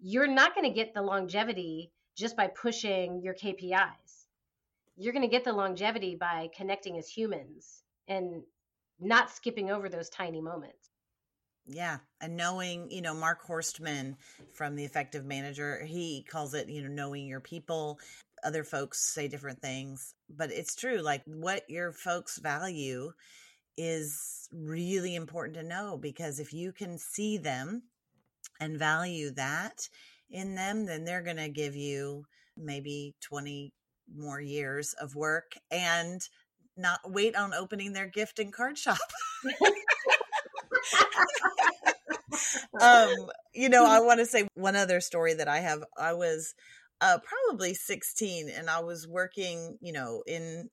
you're 0.00 0.26
not 0.26 0.54
going 0.54 0.66
to 0.66 0.74
get 0.74 0.94
the 0.94 1.02
longevity 1.02 1.90
just 2.16 2.36
by 2.36 2.46
pushing 2.46 3.20
your 3.22 3.34
KPIs. 3.34 4.26
You're 4.96 5.12
going 5.12 5.22
to 5.22 5.28
get 5.28 5.44
the 5.44 5.52
longevity 5.52 6.14
by 6.14 6.48
connecting 6.56 6.96
as 6.96 7.08
humans 7.08 7.82
and 8.08 8.42
not 9.00 9.30
skipping 9.30 9.70
over 9.70 9.88
those 9.88 10.08
tiny 10.08 10.40
moments. 10.40 10.90
Yeah. 11.66 11.98
And 12.20 12.36
knowing, 12.36 12.90
you 12.90 13.00
know, 13.00 13.14
Mark 13.14 13.46
Horstman 13.46 14.16
from 14.52 14.76
The 14.76 14.84
Effective 14.84 15.24
Manager, 15.24 15.82
he 15.84 16.24
calls 16.28 16.54
it, 16.54 16.68
you 16.68 16.82
know, 16.82 16.88
knowing 16.88 17.26
your 17.26 17.40
people. 17.40 17.98
Other 18.44 18.64
folks 18.64 19.12
say 19.14 19.28
different 19.28 19.60
things, 19.62 20.14
but 20.28 20.50
it's 20.52 20.74
true. 20.74 20.98
Like 20.98 21.22
what 21.24 21.62
your 21.68 21.92
folks 21.92 22.38
value 22.38 23.12
is 23.78 24.48
really 24.52 25.14
important 25.14 25.56
to 25.56 25.62
know 25.62 25.98
because 26.00 26.38
if 26.38 26.52
you 26.52 26.72
can 26.72 26.98
see 26.98 27.38
them 27.38 27.84
and 28.60 28.78
value 28.78 29.30
that 29.32 29.88
in 30.30 30.54
them, 30.54 30.84
then 30.84 31.04
they're 31.04 31.22
going 31.22 31.38
to 31.38 31.48
give 31.48 31.74
you 31.74 32.26
maybe 32.56 33.14
20 33.22 33.72
more 34.14 34.40
years 34.40 34.94
of 35.00 35.16
work 35.16 35.52
and 35.70 36.20
not 36.76 37.00
wait 37.06 37.34
on 37.34 37.54
opening 37.54 37.94
their 37.94 38.06
gift 38.06 38.38
and 38.38 38.52
card 38.52 38.76
shop. 38.76 38.98
um, 42.80 43.30
you 43.52 43.68
know, 43.68 43.84
I 43.86 44.00
want 44.04 44.20
to 44.20 44.26
say 44.26 44.46
one 44.54 44.76
other 44.76 45.00
story 45.00 45.34
that 45.34 45.48
I 45.48 45.58
have. 45.58 45.84
I 45.98 46.12
was 46.12 46.54
uh, 47.00 47.18
probably 47.18 47.74
16 47.74 48.48
and 48.48 48.70
I 48.70 48.80
was 48.80 49.06
working, 49.06 49.78
you 49.80 49.92
know, 49.92 50.22
in 50.26 50.70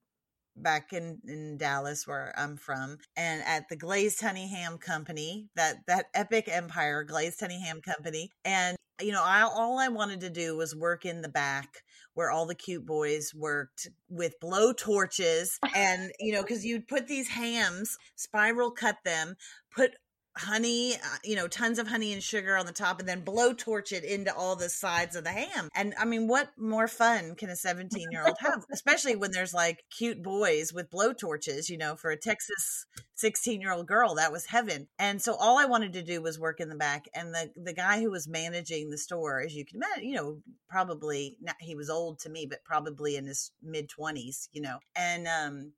back 0.55 0.93
in 0.93 1.19
in 1.27 1.57
Dallas 1.57 2.05
where 2.05 2.33
I'm 2.37 2.57
from 2.57 2.97
and 3.15 3.41
at 3.45 3.69
the 3.69 3.75
Glazed 3.75 4.21
Honey 4.21 4.47
Ham 4.47 4.77
Company 4.77 5.47
that 5.55 5.77
that 5.87 6.07
epic 6.13 6.49
empire 6.49 7.03
Glazed 7.03 7.39
Honey 7.39 7.59
Ham 7.61 7.81
Company 7.81 8.29
and 8.43 8.75
you 9.01 9.11
know 9.11 9.23
I, 9.23 9.41
all 9.41 9.79
I 9.79 9.87
wanted 9.87 10.19
to 10.21 10.29
do 10.29 10.57
was 10.57 10.75
work 10.75 11.05
in 11.05 11.21
the 11.21 11.29
back 11.29 11.69
where 12.13 12.29
all 12.29 12.45
the 12.45 12.55
cute 12.55 12.85
boys 12.85 13.33
worked 13.33 13.87
with 14.09 14.39
blow 14.41 14.73
torches 14.73 15.57
and 15.75 16.11
you 16.19 16.33
know 16.33 16.41
because 16.41 16.65
you'd 16.65 16.87
put 16.87 17.07
these 17.07 17.29
hams 17.29 17.97
spiral 18.15 18.71
cut 18.71 18.97
them 19.05 19.35
put 19.73 19.91
honey, 20.37 20.95
uh, 20.95 21.17
you 21.23 21.35
know, 21.35 21.47
tons 21.47 21.79
of 21.79 21.87
honey 21.87 22.13
and 22.13 22.23
sugar 22.23 22.57
on 22.57 22.65
the 22.65 22.71
top 22.71 22.99
and 22.99 23.07
then 23.07 23.21
blow 23.21 23.53
torch 23.53 23.91
it 23.91 24.03
into 24.03 24.33
all 24.33 24.55
the 24.55 24.69
sides 24.69 25.15
of 25.15 25.23
the 25.23 25.31
ham. 25.31 25.69
And 25.75 25.93
I 25.99 26.05
mean, 26.05 26.27
what 26.27 26.49
more 26.57 26.87
fun 26.87 27.35
can 27.35 27.49
a 27.49 27.55
17 27.55 28.11
year 28.11 28.25
old 28.25 28.37
have, 28.39 28.65
especially 28.71 29.15
when 29.15 29.31
there's 29.31 29.53
like 29.53 29.83
cute 29.95 30.23
boys 30.23 30.73
with 30.73 30.89
blow 30.89 31.13
torches, 31.13 31.69
you 31.69 31.77
know, 31.77 31.95
for 31.95 32.11
a 32.11 32.17
Texas 32.17 32.85
16 33.15 33.61
year 33.61 33.71
old 33.71 33.87
girl, 33.87 34.15
that 34.15 34.31
was 34.31 34.45
heaven. 34.45 34.87
And 34.97 35.21
so 35.21 35.35
all 35.35 35.57
I 35.57 35.65
wanted 35.65 35.93
to 35.93 36.03
do 36.03 36.21
was 36.21 36.39
work 36.39 36.59
in 36.59 36.69
the 36.69 36.75
back. 36.75 37.05
And 37.13 37.33
the, 37.33 37.51
the 37.55 37.73
guy 37.73 38.01
who 38.01 38.11
was 38.11 38.27
managing 38.27 38.89
the 38.89 38.97
store, 38.97 39.41
as 39.41 39.53
you 39.53 39.65
can 39.65 39.77
imagine, 39.77 40.09
you 40.09 40.15
know, 40.15 40.37
probably 40.69 41.37
not, 41.41 41.55
he 41.59 41.75
was 41.75 41.89
old 41.89 42.19
to 42.19 42.29
me, 42.29 42.47
but 42.49 42.63
probably 42.63 43.15
in 43.15 43.25
his 43.25 43.51
mid 43.61 43.89
20s, 43.89 44.47
you 44.53 44.61
know, 44.61 44.79
and, 44.95 45.27
um, 45.27 45.73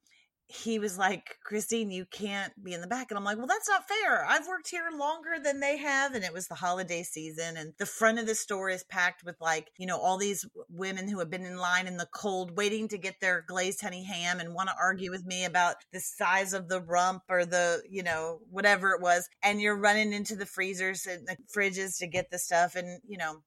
he 0.53 0.77
was 0.77 0.97
like, 0.97 1.37
Christine, 1.43 1.89
you 1.89 2.05
can't 2.05 2.53
be 2.63 2.73
in 2.73 2.81
the 2.81 2.87
back. 2.87 3.09
And 3.09 3.17
I'm 3.17 3.23
like, 3.23 3.37
well, 3.37 3.47
that's 3.47 3.67
not 3.67 3.87
fair. 3.87 4.25
I've 4.25 4.47
worked 4.47 4.69
here 4.69 4.89
longer 4.95 5.35
than 5.43 5.59
they 5.59 5.77
have. 5.77 6.13
And 6.13 6.23
it 6.23 6.33
was 6.33 6.47
the 6.47 6.55
holiday 6.55 7.01
season. 7.01 7.57
And 7.57 7.73
the 7.79 7.85
front 7.85 8.19
of 8.19 8.27
the 8.27 8.35
store 8.35 8.69
is 8.69 8.83
packed 8.83 9.23
with 9.25 9.35
like, 9.41 9.71
you 9.77 9.87
know, 9.87 9.97
all 9.97 10.17
these 10.17 10.45
women 10.69 11.09
who 11.09 11.19
have 11.19 11.31
been 11.31 11.45
in 11.45 11.57
line 11.57 11.87
in 11.87 11.97
the 11.97 12.07
cold 12.13 12.55
waiting 12.55 12.87
to 12.89 12.97
get 12.97 13.19
their 13.19 13.43
glazed 13.47 13.81
honey 13.81 14.03
ham 14.03 14.39
and 14.39 14.53
want 14.53 14.69
to 14.69 14.75
argue 14.79 15.09
with 15.09 15.25
me 15.25 15.43
about 15.43 15.75
the 15.91 15.99
size 15.99 16.53
of 16.53 16.69
the 16.69 16.81
rump 16.81 17.23
or 17.29 17.45
the, 17.45 17.81
you 17.89 18.03
know, 18.03 18.39
whatever 18.49 18.91
it 18.91 19.01
was. 19.01 19.27
And 19.41 19.59
you're 19.59 19.79
running 19.79 20.13
into 20.13 20.35
the 20.35 20.45
freezers 20.45 21.07
and 21.07 21.27
the 21.27 21.37
fridges 21.55 21.97
to 21.97 22.07
get 22.07 22.29
the 22.29 22.39
stuff. 22.39 22.75
And, 22.75 23.01
you 23.07 23.17
know, 23.17 23.41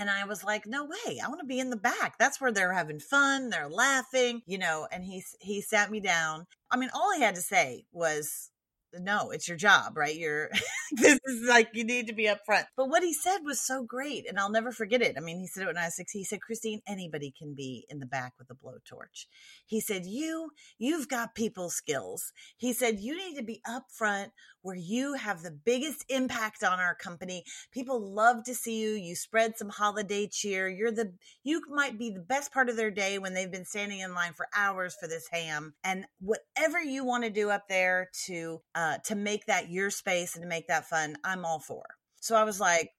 and 0.00 0.10
I 0.10 0.24
was 0.24 0.42
like, 0.42 0.66
no 0.66 0.84
way. 0.84 1.20
I 1.22 1.28
want 1.28 1.40
to 1.40 1.46
be 1.46 1.60
in 1.60 1.70
the 1.70 1.76
back. 1.76 2.14
That's 2.18 2.40
where 2.40 2.50
they're 2.50 2.72
having 2.72 2.98
fun. 2.98 3.50
They're 3.50 3.68
laughing, 3.68 4.40
you 4.46 4.58
know, 4.58 4.88
and 4.90 5.04
he, 5.04 5.22
he 5.40 5.60
sat 5.60 5.90
me 5.90 6.00
down. 6.00 6.46
I 6.70 6.78
mean, 6.78 6.88
all 6.94 7.12
he 7.14 7.22
had 7.22 7.34
to 7.34 7.42
say 7.42 7.84
was, 7.92 8.50
no, 8.98 9.30
it's 9.30 9.48
your 9.48 9.56
job, 9.56 9.96
right? 9.96 10.14
You're 10.14 10.50
this 10.92 11.18
is 11.24 11.48
like 11.48 11.70
you 11.74 11.84
need 11.84 12.06
to 12.08 12.12
be 12.12 12.28
up 12.28 12.40
front. 12.44 12.66
But 12.76 12.88
what 12.88 13.02
he 13.02 13.12
said 13.12 13.38
was 13.44 13.60
so 13.60 13.82
great, 13.82 14.28
and 14.28 14.38
I'll 14.38 14.50
never 14.50 14.72
forget 14.72 15.02
it. 15.02 15.16
I 15.16 15.20
mean, 15.20 15.38
he 15.38 15.46
said 15.46 15.62
it 15.62 15.66
when 15.66 15.78
I 15.78 15.86
was 15.86 15.96
six. 15.96 16.12
He 16.12 16.24
said, 16.24 16.40
Christine, 16.40 16.82
anybody 16.86 17.32
can 17.36 17.54
be 17.54 17.86
in 17.88 17.98
the 17.98 18.06
back 18.06 18.34
with 18.38 18.50
a 18.50 18.54
blowtorch. 18.54 19.26
He 19.66 19.80
said, 19.80 20.06
You, 20.06 20.50
you've 20.78 21.08
got 21.08 21.34
people 21.34 21.70
skills. 21.70 22.32
He 22.56 22.72
said, 22.72 23.00
You 23.00 23.16
need 23.16 23.36
to 23.36 23.44
be 23.44 23.60
up 23.68 23.84
front 23.90 24.32
where 24.62 24.76
you 24.76 25.14
have 25.14 25.42
the 25.42 25.50
biggest 25.50 26.04
impact 26.08 26.62
on 26.62 26.78
our 26.78 26.94
company. 26.94 27.44
People 27.72 28.00
love 28.00 28.44
to 28.44 28.54
see 28.54 28.80
you. 28.80 28.90
You 28.90 29.14
spread 29.14 29.56
some 29.56 29.70
holiday 29.70 30.28
cheer. 30.30 30.68
You're 30.68 30.92
the 30.92 31.12
you 31.42 31.62
might 31.70 31.98
be 31.98 32.10
the 32.10 32.20
best 32.20 32.52
part 32.52 32.68
of 32.68 32.76
their 32.76 32.90
day 32.90 33.18
when 33.18 33.34
they've 33.34 33.50
been 33.50 33.64
standing 33.64 34.00
in 34.00 34.14
line 34.14 34.32
for 34.34 34.48
hours 34.54 34.96
for 35.00 35.08
this 35.08 35.28
ham. 35.30 35.74
And 35.84 36.04
whatever 36.20 36.80
you 36.80 37.04
want 37.04 37.24
to 37.24 37.30
do 37.30 37.50
up 37.50 37.68
there 37.68 38.10
to 38.26 38.60
uh, 38.80 38.96
to 39.04 39.14
make 39.14 39.44
that 39.44 39.70
your 39.70 39.90
space 39.90 40.34
and 40.34 40.42
to 40.42 40.48
make 40.48 40.68
that 40.68 40.88
fun, 40.88 41.14
I'm 41.22 41.44
all 41.44 41.58
for. 41.58 41.82
So 42.20 42.34
I 42.34 42.44
was 42.44 42.58
like, 42.58 42.90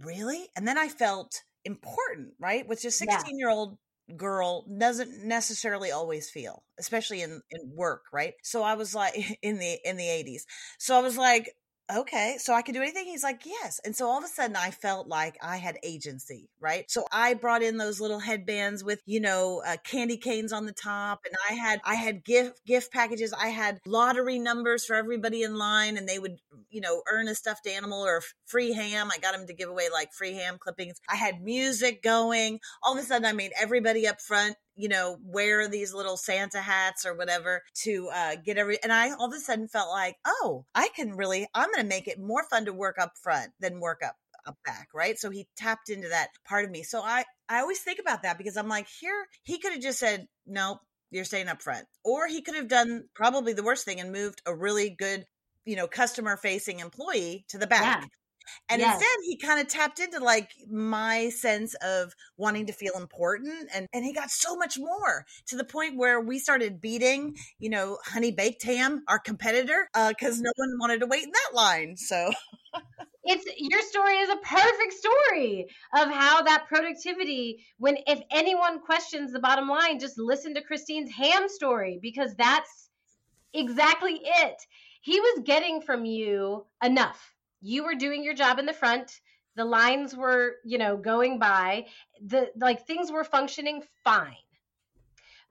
really? 0.00 0.48
And 0.56 0.66
then 0.66 0.76
I 0.76 0.88
felt 0.88 1.42
important, 1.64 2.34
right? 2.40 2.66
Which 2.66 2.84
a 2.84 2.90
16 2.90 3.38
year 3.38 3.48
old 3.48 3.78
girl 4.16 4.66
doesn't 4.78 5.24
necessarily 5.24 5.92
always 5.92 6.28
feel 6.28 6.64
especially 6.78 7.22
in 7.22 7.40
in 7.50 7.72
work 7.74 8.02
right 8.12 8.34
so 8.42 8.62
i 8.62 8.74
was 8.74 8.94
like 8.94 9.14
in 9.42 9.58
the 9.58 9.78
in 9.84 9.96
the 9.96 10.04
80s 10.04 10.42
so 10.78 10.98
i 10.98 11.00
was 11.00 11.16
like 11.16 11.54
okay, 11.98 12.36
so 12.38 12.54
I 12.54 12.62
can 12.62 12.74
do 12.74 12.82
anything? 12.82 13.06
He's 13.06 13.22
like, 13.22 13.44
yes. 13.44 13.80
And 13.84 13.94
so 13.94 14.06
all 14.08 14.18
of 14.18 14.24
a 14.24 14.28
sudden 14.28 14.56
I 14.56 14.70
felt 14.70 15.08
like 15.08 15.36
I 15.42 15.56
had 15.56 15.78
agency, 15.82 16.50
right? 16.60 16.84
So 16.90 17.04
I 17.12 17.34
brought 17.34 17.62
in 17.62 17.76
those 17.76 18.00
little 18.00 18.18
headbands 18.18 18.84
with, 18.84 19.00
you 19.06 19.20
know, 19.20 19.62
uh, 19.66 19.76
candy 19.84 20.16
canes 20.16 20.52
on 20.52 20.66
the 20.66 20.72
top 20.72 21.20
and 21.24 21.34
I 21.50 21.54
had, 21.54 21.80
I 21.84 21.94
had 21.94 22.24
gift, 22.24 22.64
gift 22.66 22.92
packages. 22.92 23.32
I 23.32 23.48
had 23.48 23.80
lottery 23.86 24.38
numbers 24.38 24.84
for 24.84 24.94
everybody 24.96 25.42
in 25.42 25.56
line 25.56 25.96
and 25.96 26.08
they 26.08 26.18
would, 26.18 26.36
you 26.70 26.80
know, 26.80 27.02
earn 27.10 27.28
a 27.28 27.34
stuffed 27.34 27.66
animal 27.66 28.02
or 28.02 28.22
free 28.46 28.72
ham. 28.72 29.10
I 29.12 29.18
got 29.18 29.32
them 29.32 29.46
to 29.46 29.54
give 29.54 29.68
away 29.68 29.88
like 29.92 30.12
free 30.12 30.34
ham 30.34 30.56
clippings. 30.58 31.00
I 31.08 31.16
had 31.16 31.42
music 31.42 32.02
going. 32.02 32.60
All 32.82 32.92
of 32.96 33.02
a 33.02 33.06
sudden 33.06 33.26
I 33.26 33.32
made 33.32 33.52
everybody 33.60 34.06
up 34.06 34.20
front 34.20 34.56
you 34.76 34.88
know, 34.88 35.18
wear 35.24 35.68
these 35.68 35.94
little 35.94 36.16
Santa 36.16 36.60
hats 36.60 37.04
or 37.04 37.14
whatever 37.14 37.62
to 37.82 38.08
uh, 38.12 38.36
get 38.44 38.58
every. 38.58 38.82
And 38.82 38.92
I 38.92 39.12
all 39.12 39.26
of 39.26 39.34
a 39.34 39.40
sudden 39.40 39.68
felt 39.68 39.90
like, 39.90 40.16
oh, 40.26 40.64
I 40.74 40.88
can 40.94 41.16
really, 41.16 41.46
I'm 41.54 41.70
going 41.70 41.84
to 41.84 41.88
make 41.88 42.08
it 42.08 42.20
more 42.20 42.44
fun 42.50 42.64
to 42.66 42.72
work 42.72 42.96
up 42.98 43.12
front 43.22 43.52
than 43.60 43.80
work 43.80 44.02
up 44.04 44.16
up 44.46 44.56
back, 44.64 44.88
right? 44.92 45.18
So 45.18 45.30
he 45.30 45.46
tapped 45.56 45.88
into 45.88 46.08
that 46.08 46.28
part 46.44 46.64
of 46.64 46.70
me. 46.70 46.82
So 46.82 47.00
I 47.00 47.24
I 47.48 47.60
always 47.60 47.80
think 47.80 48.00
about 48.00 48.22
that 48.22 48.38
because 48.38 48.56
I'm 48.56 48.68
like, 48.68 48.86
here 49.00 49.26
he 49.44 49.58
could 49.58 49.72
have 49.72 49.82
just 49.82 49.98
said, 49.98 50.26
nope, 50.46 50.78
you're 51.10 51.24
staying 51.24 51.48
up 51.48 51.62
front, 51.62 51.86
or 52.04 52.26
he 52.26 52.42
could 52.42 52.56
have 52.56 52.68
done 52.68 53.04
probably 53.14 53.52
the 53.52 53.62
worst 53.62 53.84
thing 53.84 54.00
and 54.00 54.10
moved 54.10 54.42
a 54.46 54.54
really 54.54 54.90
good 54.90 55.26
you 55.64 55.76
know 55.76 55.86
customer 55.86 56.36
facing 56.36 56.80
employee 56.80 57.44
to 57.48 57.58
the 57.58 57.66
back 57.66 58.02
yeah. 58.02 58.08
And 58.68 58.80
yes. 58.80 58.94
instead, 58.94 59.18
he 59.24 59.36
kind 59.36 59.60
of 59.60 59.68
tapped 59.68 60.00
into 60.00 60.18
like 60.20 60.50
my 60.70 61.28
sense 61.30 61.74
of 61.82 62.14
wanting 62.36 62.66
to 62.66 62.72
feel 62.72 62.94
important. 62.96 63.68
And, 63.74 63.86
and 63.92 64.04
he 64.04 64.12
got 64.12 64.30
so 64.30 64.56
much 64.56 64.78
more 64.78 65.26
to 65.46 65.56
the 65.56 65.64
point 65.64 65.96
where 65.96 66.20
we 66.20 66.38
started 66.38 66.80
beating, 66.80 67.36
you 67.58 67.70
know, 67.70 67.98
Honey 68.04 68.32
Baked 68.32 68.62
Ham, 68.64 69.02
our 69.08 69.18
competitor, 69.18 69.88
because 70.08 70.38
uh, 70.38 70.42
no 70.42 70.52
one 70.56 70.78
wanted 70.80 71.00
to 71.00 71.06
wait 71.06 71.24
in 71.24 71.30
that 71.30 71.54
line. 71.54 71.96
So. 71.96 72.32
it's 73.24 73.44
your 73.56 73.80
story 73.82 74.16
is 74.16 74.30
a 74.30 74.36
perfect 74.36 74.92
story 74.92 75.66
of 75.94 76.10
how 76.10 76.42
that 76.42 76.66
productivity 76.68 77.64
when 77.78 77.96
if 78.06 78.20
anyone 78.32 78.80
questions 78.80 79.32
the 79.32 79.38
bottom 79.38 79.68
line 79.68 79.98
just 80.00 80.18
listen 80.18 80.54
to 80.54 80.62
christine's 80.62 81.10
ham 81.10 81.48
story 81.48 81.98
because 82.02 82.34
that's 82.34 82.88
exactly 83.54 84.20
it 84.22 84.56
he 85.02 85.20
was 85.20 85.42
getting 85.44 85.80
from 85.82 86.04
you 86.04 86.64
enough 86.82 87.31
you 87.62 87.84
were 87.84 87.94
doing 87.94 88.22
your 88.22 88.34
job 88.34 88.58
in 88.58 88.66
the 88.66 88.72
front 88.72 89.20
the 89.56 89.64
lines 89.64 90.16
were 90.16 90.56
you 90.64 90.78
know 90.78 90.96
going 90.96 91.38
by 91.38 91.86
the 92.24 92.50
like 92.56 92.86
things 92.86 93.10
were 93.10 93.24
functioning 93.24 93.82
fine. 94.04 94.36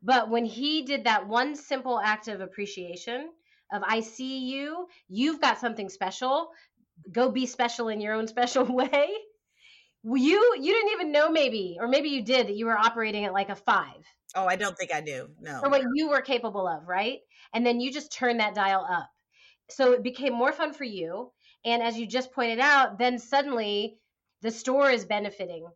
But 0.04 0.30
when 0.30 0.46
he 0.46 0.82
did 0.82 1.04
that 1.04 1.28
one 1.28 1.56
simple 1.56 2.00
act 2.00 2.28
of 2.28 2.42
appreciation 2.42 3.30
of 3.72 3.84
i 3.86 4.02
see 4.02 4.40
you 4.50 4.88
you've 5.08 5.40
got 5.40 5.60
something 5.60 5.90
special 5.90 6.50
go 7.12 7.32
be 7.32 7.46
special 7.46 7.88
in 7.88 8.02
your 8.02 8.14
own 8.14 8.28
special 8.28 8.66
way 8.76 9.10
you 10.04 10.56
you 10.60 10.74
didn't 10.74 10.92
even 10.94 11.12
know 11.12 11.30
maybe 11.30 11.78
or 11.80 11.88
maybe 11.88 12.10
you 12.10 12.24
did 12.24 12.48
that 12.48 12.56
you 12.56 12.66
were 12.66 12.78
operating 12.78 13.26
at 13.26 13.34
like 13.34 13.50
a 13.50 13.56
five. 13.56 14.04
Oh 14.36 14.46
i 14.46 14.56
don't 14.56 14.78
think 14.78 14.94
i 14.94 15.02
do 15.02 15.30
no 15.40 15.60
for 15.60 15.70
what 15.70 15.84
you 15.94 16.10
were 16.10 16.22
capable 16.22 16.68
of 16.68 16.88
right? 16.88 17.20
And 17.54 17.66
then 17.66 17.80
you 17.80 17.92
just 17.92 18.12
turned 18.12 18.40
that 18.40 18.56
dial 18.56 18.86
up. 18.90 19.10
So 19.70 19.94
it 19.94 20.04
became 20.04 20.34
more 20.34 20.54
fun 20.54 20.74
for 20.74 20.86
you 20.86 21.32
and 21.66 21.84
as 21.84 21.98
you 21.98 22.08
just 22.08 22.32
pointed 22.32 22.60
out, 22.60 22.98
then 22.98 23.20
suddenly 23.20 23.98
the 24.42 24.52
store 24.52 24.90
is 24.90 25.06
benefiting. 25.06 25.68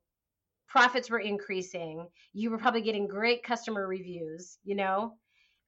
Profits 0.67 1.09
were 1.09 1.19
increasing. 1.19 2.07
You 2.33 2.51
were 2.51 2.57
probably 2.57 2.81
getting 2.81 3.07
great 3.07 3.43
customer 3.43 3.87
reviews, 3.87 4.57
you 4.63 4.75
know, 4.75 5.13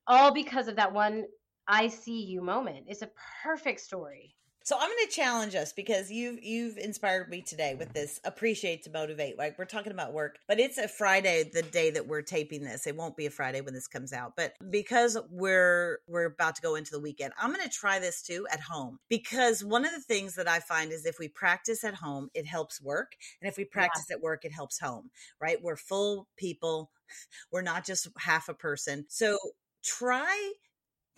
all 0.08 0.32
because 0.32 0.68
of 0.68 0.78
that 0.78 0.94
one 0.94 1.26
I 1.68 1.90
see 1.90 2.24
you 2.24 2.42
moment. 2.42 2.86
It's 2.88 3.02
a 3.02 3.12
perfect 3.44 3.82
story. 3.82 4.37
So 4.68 4.76
I'm 4.78 4.90
going 4.90 5.08
to 5.08 5.16
challenge 5.16 5.56
us 5.56 5.72
because 5.72 6.12
you've 6.12 6.44
you've 6.44 6.78
inspired 6.78 7.30
me 7.30 7.42
today 7.42 7.76
with 7.76 7.94
this 7.94 8.20
appreciate 8.26 8.84
to 8.84 8.90
motivate. 8.90 9.38
Like 9.38 9.58
we're 9.58 9.64
talking 9.64 9.94
about 9.94 10.12
work, 10.12 10.40
but 10.46 10.60
it's 10.60 10.78
a 10.78 10.90
Friday 10.90 11.50
the 11.54 11.62
day 11.62 11.90
that 11.92 12.06
we're 12.06 12.22
taping 12.22 12.66
this. 12.66 12.86
It 12.86 12.98
won't 12.98 13.16
be 13.16 13.28
a 13.28 13.30
Friday 13.30 13.62
when 13.62 13.74
this 13.74 13.88
comes 13.88 14.12
out, 14.12 14.34
but 14.36 14.56
because 14.70 15.18
we're 15.32 16.00
we're 16.06 16.26
about 16.26 16.58
to 16.58 16.62
go 16.62 16.76
into 16.76 16.92
the 16.92 17.00
weekend, 17.00 17.32
I'm 17.42 17.54
going 17.54 17.64
to 17.64 17.70
try 17.70 18.00
this 18.00 18.22
too 18.22 18.46
at 18.52 18.60
home 18.60 19.00
because 19.08 19.64
one 19.64 19.86
of 19.86 19.94
the 19.94 20.02
things 20.02 20.36
that 20.36 20.50
I 20.50 20.60
find 20.60 20.92
is 20.92 21.06
if 21.06 21.18
we 21.18 21.30
practice 21.30 21.86
at 21.86 21.94
home, 21.94 22.30
it 22.34 22.46
helps 22.46 22.82
work, 22.82 23.16
and 23.42 23.48
if 23.50 23.56
we 23.56 23.64
practice 23.64 24.08
yeah. 24.10 24.18
at 24.18 24.22
work, 24.22 24.44
it 24.44 24.52
helps 24.52 24.80
home. 24.80 25.12
Right? 25.40 25.64
We're 25.64 25.78
full 25.78 26.28
people. 26.36 26.92
We're 27.54 27.62
not 27.62 27.86
just 27.86 28.10
half 28.18 28.50
a 28.50 28.54
person. 28.54 29.06
So 29.08 29.38
try 29.82 30.52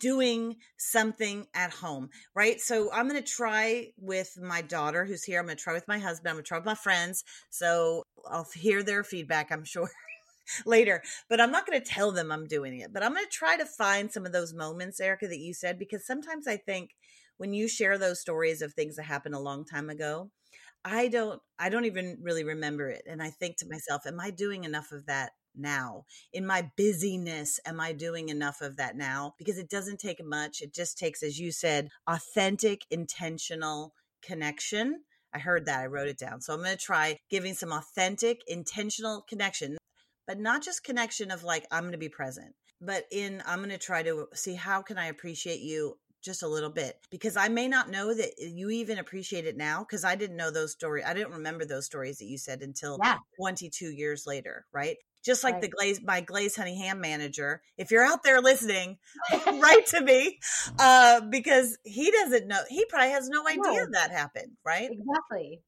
doing 0.00 0.56
something 0.78 1.46
at 1.54 1.70
home, 1.72 2.10
right? 2.34 2.60
So 2.60 2.90
I'm 2.92 3.08
going 3.08 3.22
to 3.22 3.32
try 3.32 3.88
with 3.98 4.36
my 4.42 4.62
daughter 4.62 5.04
who's 5.04 5.22
here. 5.22 5.38
I'm 5.38 5.46
going 5.46 5.56
to 5.56 5.62
try 5.62 5.74
with 5.74 5.86
my 5.86 5.98
husband. 5.98 6.30
I'm 6.30 6.34
going 6.36 6.44
to 6.44 6.48
try 6.48 6.58
with 6.58 6.66
my 6.66 6.74
friends. 6.74 7.22
So 7.50 8.02
I'll 8.28 8.48
hear 8.54 8.82
their 8.82 9.04
feedback, 9.04 9.52
I'm 9.52 9.64
sure. 9.64 9.90
later, 10.66 11.00
but 11.28 11.40
I'm 11.40 11.52
not 11.52 11.64
going 11.64 11.80
to 11.80 11.86
tell 11.86 12.10
them 12.10 12.32
I'm 12.32 12.46
doing 12.46 12.80
it. 12.80 12.92
But 12.92 13.04
I'm 13.04 13.12
going 13.12 13.24
to 13.24 13.30
try 13.30 13.56
to 13.56 13.64
find 13.64 14.10
some 14.10 14.26
of 14.26 14.32
those 14.32 14.52
moments, 14.52 14.98
Erika, 14.98 15.28
that 15.28 15.38
you 15.38 15.54
said, 15.54 15.78
because 15.78 16.04
sometimes 16.04 16.48
I 16.48 16.56
think 16.56 16.90
when 17.36 17.52
you 17.52 17.68
share 17.68 17.98
those 17.98 18.20
stories 18.20 18.60
of 18.60 18.74
things 18.74 18.96
that 18.96 19.04
happened 19.04 19.36
a 19.36 19.40
long 19.40 19.64
time 19.64 19.90
ago, 19.90 20.30
I 20.84 21.08
don't 21.08 21.40
I 21.58 21.68
don't 21.68 21.84
even 21.84 22.18
really 22.22 22.44
remember 22.44 22.88
it 22.88 23.02
and 23.06 23.22
I 23.22 23.30
think 23.30 23.58
to 23.58 23.68
myself 23.68 24.06
am 24.06 24.18
I 24.18 24.30
doing 24.30 24.64
enough 24.64 24.92
of 24.92 25.06
that 25.06 25.32
now? 25.54 26.04
In 26.32 26.46
my 26.46 26.70
busyness, 26.76 27.60
am 27.64 27.80
I 27.80 27.92
doing 27.92 28.28
enough 28.28 28.60
of 28.60 28.76
that 28.76 28.96
now? 28.96 29.34
Because 29.38 29.58
it 29.58 29.70
doesn't 29.70 30.00
take 30.00 30.24
much. 30.24 30.60
It 30.60 30.74
just 30.74 30.98
takes, 30.98 31.22
as 31.22 31.38
you 31.38 31.52
said, 31.52 31.90
authentic, 32.06 32.86
intentional 32.90 33.94
connection. 34.22 35.02
I 35.34 35.38
heard 35.38 35.66
that. 35.66 35.80
I 35.80 35.86
wrote 35.86 36.08
it 36.08 36.18
down. 36.18 36.40
So 36.40 36.52
I'm 36.52 36.60
going 36.60 36.76
to 36.76 36.82
try 36.82 37.18
giving 37.30 37.54
some 37.54 37.72
authentic, 37.72 38.42
intentional 38.46 39.22
connection, 39.28 39.76
but 40.26 40.38
not 40.38 40.62
just 40.62 40.84
connection 40.84 41.30
of 41.30 41.44
like, 41.44 41.66
I'm 41.70 41.82
going 41.82 41.92
to 41.92 41.98
be 41.98 42.08
present, 42.08 42.54
but 42.80 43.04
in, 43.12 43.42
I'm 43.46 43.58
going 43.58 43.70
to 43.70 43.78
try 43.78 44.02
to 44.02 44.26
see 44.34 44.54
how 44.54 44.82
can 44.82 44.98
I 44.98 45.06
appreciate 45.06 45.60
you 45.60 45.96
just 46.22 46.42
a 46.42 46.48
little 46.48 46.70
bit 46.70 46.98
because 47.10 47.36
I 47.36 47.48
may 47.48 47.66
not 47.66 47.90
know 47.90 48.14
that 48.14 48.32
you 48.38 48.70
even 48.70 48.98
appreciate 48.98 49.46
it 49.46 49.56
now 49.56 49.80
because 49.80 50.04
I 50.04 50.16
didn't 50.16 50.36
know 50.36 50.50
those 50.50 50.72
stories. 50.72 51.04
I 51.06 51.14
didn't 51.14 51.32
remember 51.32 51.64
those 51.64 51.86
stories 51.86 52.18
that 52.18 52.26
you 52.26 52.38
said 52.38 52.62
until 52.62 52.98
yeah. 53.02 53.16
22 53.38 53.86
years 53.86 54.26
later, 54.26 54.66
right? 54.72 54.96
Just 55.24 55.44
like 55.44 55.54
right. 55.54 55.62
the 55.62 55.68
glaze, 55.68 56.00
my 56.02 56.20
glaze 56.20 56.56
honey 56.56 56.78
ham 56.78 57.00
manager. 57.00 57.60
If 57.76 57.90
you're 57.90 58.04
out 58.04 58.22
there 58.22 58.40
listening, 58.40 58.98
write 59.46 59.86
to 59.88 60.00
me 60.00 60.38
uh, 60.78 61.20
because 61.28 61.76
he 61.84 62.10
doesn't 62.10 62.46
know. 62.48 62.60
He 62.68 62.84
probably 62.86 63.10
has 63.10 63.28
no 63.28 63.46
idea 63.46 63.60
no. 63.62 63.86
that 63.92 64.10
happened, 64.10 64.52
right? 64.64 64.90
Exactly. 64.90 65.62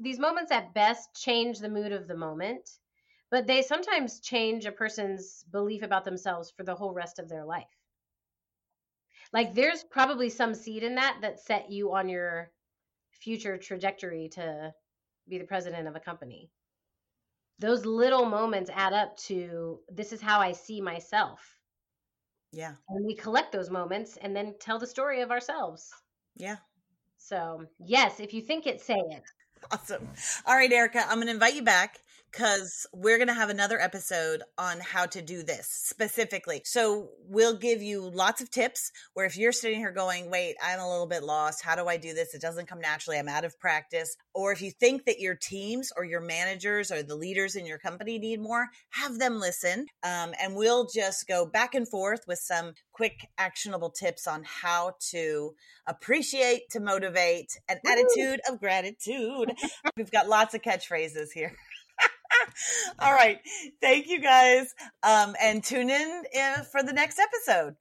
These 0.00 0.18
moments 0.18 0.52
at 0.52 0.72
best 0.72 1.08
change 1.14 1.58
the 1.58 1.68
mood 1.68 1.92
of 1.92 2.06
the 2.06 2.16
moment, 2.16 2.70
but 3.30 3.46
they 3.46 3.62
sometimes 3.62 4.20
change 4.20 4.66
a 4.66 4.72
person's 4.72 5.44
belief 5.50 5.82
about 5.82 6.04
themselves 6.04 6.52
for 6.56 6.62
the 6.62 6.74
whole 6.74 6.94
rest 6.94 7.18
of 7.18 7.28
their 7.28 7.44
life. 7.44 7.66
Like 9.32 9.54
there's 9.54 9.82
probably 9.82 10.28
some 10.28 10.54
seed 10.54 10.82
in 10.82 10.94
that 10.96 11.18
that 11.22 11.40
set 11.40 11.70
you 11.70 11.92
on 11.92 12.08
your 12.08 12.52
future 13.10 13.56
trajectory 13.56 14.28
to 14.34 14.72
be 15.28 15.38
the 15.38 15.44
president 15.44 15.88
of 15.88 15.96
a 15.96 16.00
company. 16.00 16.50
Those 17.58 17.84
little 17.86 18.26
moments 18.26 18.70
add 18.74 18.92
up 18.92 19.16
to 19.18 19.80
this 19.90 20.12
is 20.12 20.20
how 20.20 20.40
I 20.40 20.52
see 20.52 20.80
myself. 20.80 21.40
Yeah. 22.52 22.74
And 22.88 23.06
we 23.06 23.14
collect 23.14 23.52
those 23.52 23.70
moments 23.70 24.18
and 24.20 24.34
then 24.34 24.54
tell 24.60 24.78
the 24.78 24.86
story 24.86 25.22
of 25.22 25.30
ourselves. 25.30 25.90
Yeah. 26.36 26.56
So, 27.18 27.64
yes, 27.78 28.20
if 28.20 28.34
you 28.34 28.42
think 28.42 28.66
it, 28.66 28.80
say 28.80 28.98
it. 28.98 29.22
Awesome. 29.70 30.08
All 30.44 30.56
right, 30.56 30.72
Erika, 30.72 31.02
I'm 31.08 31.16
going 31.16 31.28
to 31.28 31.32
invite 31.32 31.54
you 31.54 31.62
back 31.62 32.00
because 32.32 32.86
we're 32.92 33.18
going 33.18 33.28
to 33.28 33.34
have 33.34 33.50
another 33.50 33.78
episode 33.78 34.42
on 34.56 34.80
how 34.80 35.04
to 35.06 35.20
do 35.20 35.42
this 35.42 35.68
specifically. 35.68 36.62
So 36.64 37.10
we'll 37.28 37.56
give 37.56 37.82
you 37.82 38.08
lots 38.08 38.40
of 38.40 38.50
tips 38.50 38.90
where 39.12 39.26
if 39.26 39.36
you're 39.36 39.52
sitting 39.52 39.78
here 39.78 39.92
going, 39.92 40.30
wait, 40.30 40.56
I'm 40.62 40.80
a 40.80 40.88
little 40.88 41.06
bit 41.06 41.22
lost. 41.22 41.62
How 41.62 41.76
do 41.76 41.86
I 41.86 41.98
do 41.98 42.14
this? 42.14 42.34
It 42.34 42.40
doesn't 42.40 42.68
come 42.68 42.80
naturally. 42.80 43.18
I'm 43.18 43.28
out 43.28 43.44
of 43.44 43.58
practice. 43.60 44.16
Or 44.34 44.52
if 44.52 44.62
you 44.62 44.70
think 44.70 45.04
that 45.04 45.20
your 45.20 45.34
teams 45.34 45.92
or 45.94 46.04
your 46.04 46.20
managers 46.20 46.90
or 46.90 47.02
the 47.02 47.16
leaders 47.16 47.54
in 47.54 47.66
your 47.66 47.78
company 47.78 48.18
need 48.18 48.40
more, 48.40 48.68
have 48.90 49.18
them 49.18 49.38
listen. 49.38 49.86
Um, 50.02 50.32
and 50.40 50.56
we'll 50.56 50.86
just 50.86 51.28
go 51.28 51.44
back 51.44 51.74
and 51.74 51.88
forth 51.88 52.20
with 52.26 52.38
some 52.38 52.72
quick 52.92 53.28
actionable 53.36 53.90
tips 53.90 54.26
on 54.26 54.42
how 54.44 54.94
to 55.10 55.54
appreciate, 55.86 56.70
to 56.70 56.80
motivate, 56.80 57.58
an 57.68 57.78
Woo! 57.84 57.92
attitude 57.92 58.40
of 58.48 58.58
gratitude. 58.58 59.52
We've 59.96 60.10
got 60.10 60.28
lots 60.28 60.54
of 60.54 60.62
catchphrases 60.62 61.28
here. 61.34 61.52
All 62.98 63.12
right. 63.12 63.40
Thank 63.80 64.08
you 64.08 64.20
guys. 64.20 64.74
Um, 65.02 65.34
and 65.40 65.62
tune 65.62 65.90
in 65.90 66.22
uh, 66.40 66.62
for 66.64 66.82
the 66.82 66.92
next 66.92 67.18
episode. 67.18 67.76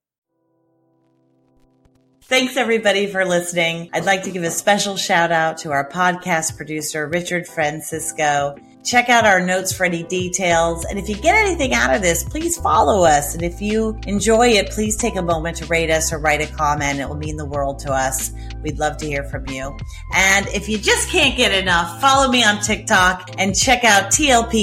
Thanks 2.31 2.55
everybody 2.55 3.07
for 3.07 3.25
listening. 3.25 3.89
I'd 3.91 4.05
like 4.05 4.23
to 4.23 4.31
give 4.31 4.43
a 4.43 4.51
special 4.51 4.95
shout 4.95 5.33
out 5.33 5.57
to 5.57 5.71
our 5.71 5.89
podcast 5.89 6.55
producer, 6.55 7.05
Richard 7.05 7.45
Francisco. 7.45 8.55
Check 8.85 9.09
out 9.09 9.25
our 9.25 9.45
notes 9.45 9.73
for 9.73 9.83
any 9.83 10.03
details. 10.03 10.85
And 10.85 10.97
if 10.97 11.09
you 11.09 11.15
get 11.15 11.35
anything 11.35 11.73
out 11.73 11.93
of 11.93 12.01
this, 12.01 12.23
please 12.23 12.57
follow 12.57 13.03
us. 13.03 13.33
And 13.33 13.43
if 13.43 13.61
you 13.61 13.99
enjoy 14.07 14.47
it, 14.51 14.69
please 14.69 14.95
take 14.95 15.17
a 15.17 15.21
moment 15.21 15.57
to 15.57 15.65
rate 15.65 15.89
us 15.89 16.13
or 16.13 16.19
write 16.19 16.39
a 16.39 16.47
comment. 16.55 17.01
It 17.01 17.09
will 17.09 17.17
mean 17.17 17.35
the 17.35 17.43
world 17.43 17.79
to 17.79 17.91
us. 17.91 18.31
We'd 18.61 18.79
love 18.79 18.95
to 18.99 19.05
hear 19.05 19.25
from 19.25 19.49
you. 19.49 19.77
And 20.15 20.47
if 20.47 20.69
you 20.69 20.77
just 20.77 21.09
can't 21.09 21.35
get 21.35 21.51
enough, 21.51 21.99
follow 21.99 22.31
me 22.31 22.45
on 22.45 22.61
TikTok 22.61 23.31
and 23.39 23.53
check 23.53 23.83
out 23.83 24.09
tlpnyc.com 24.09 24.53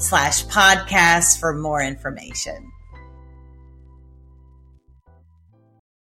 slash 0.00 0.46
podcast 0.46 1.38
for 1.38 1.54
more 1.54 1.80
information. 1.80 2.72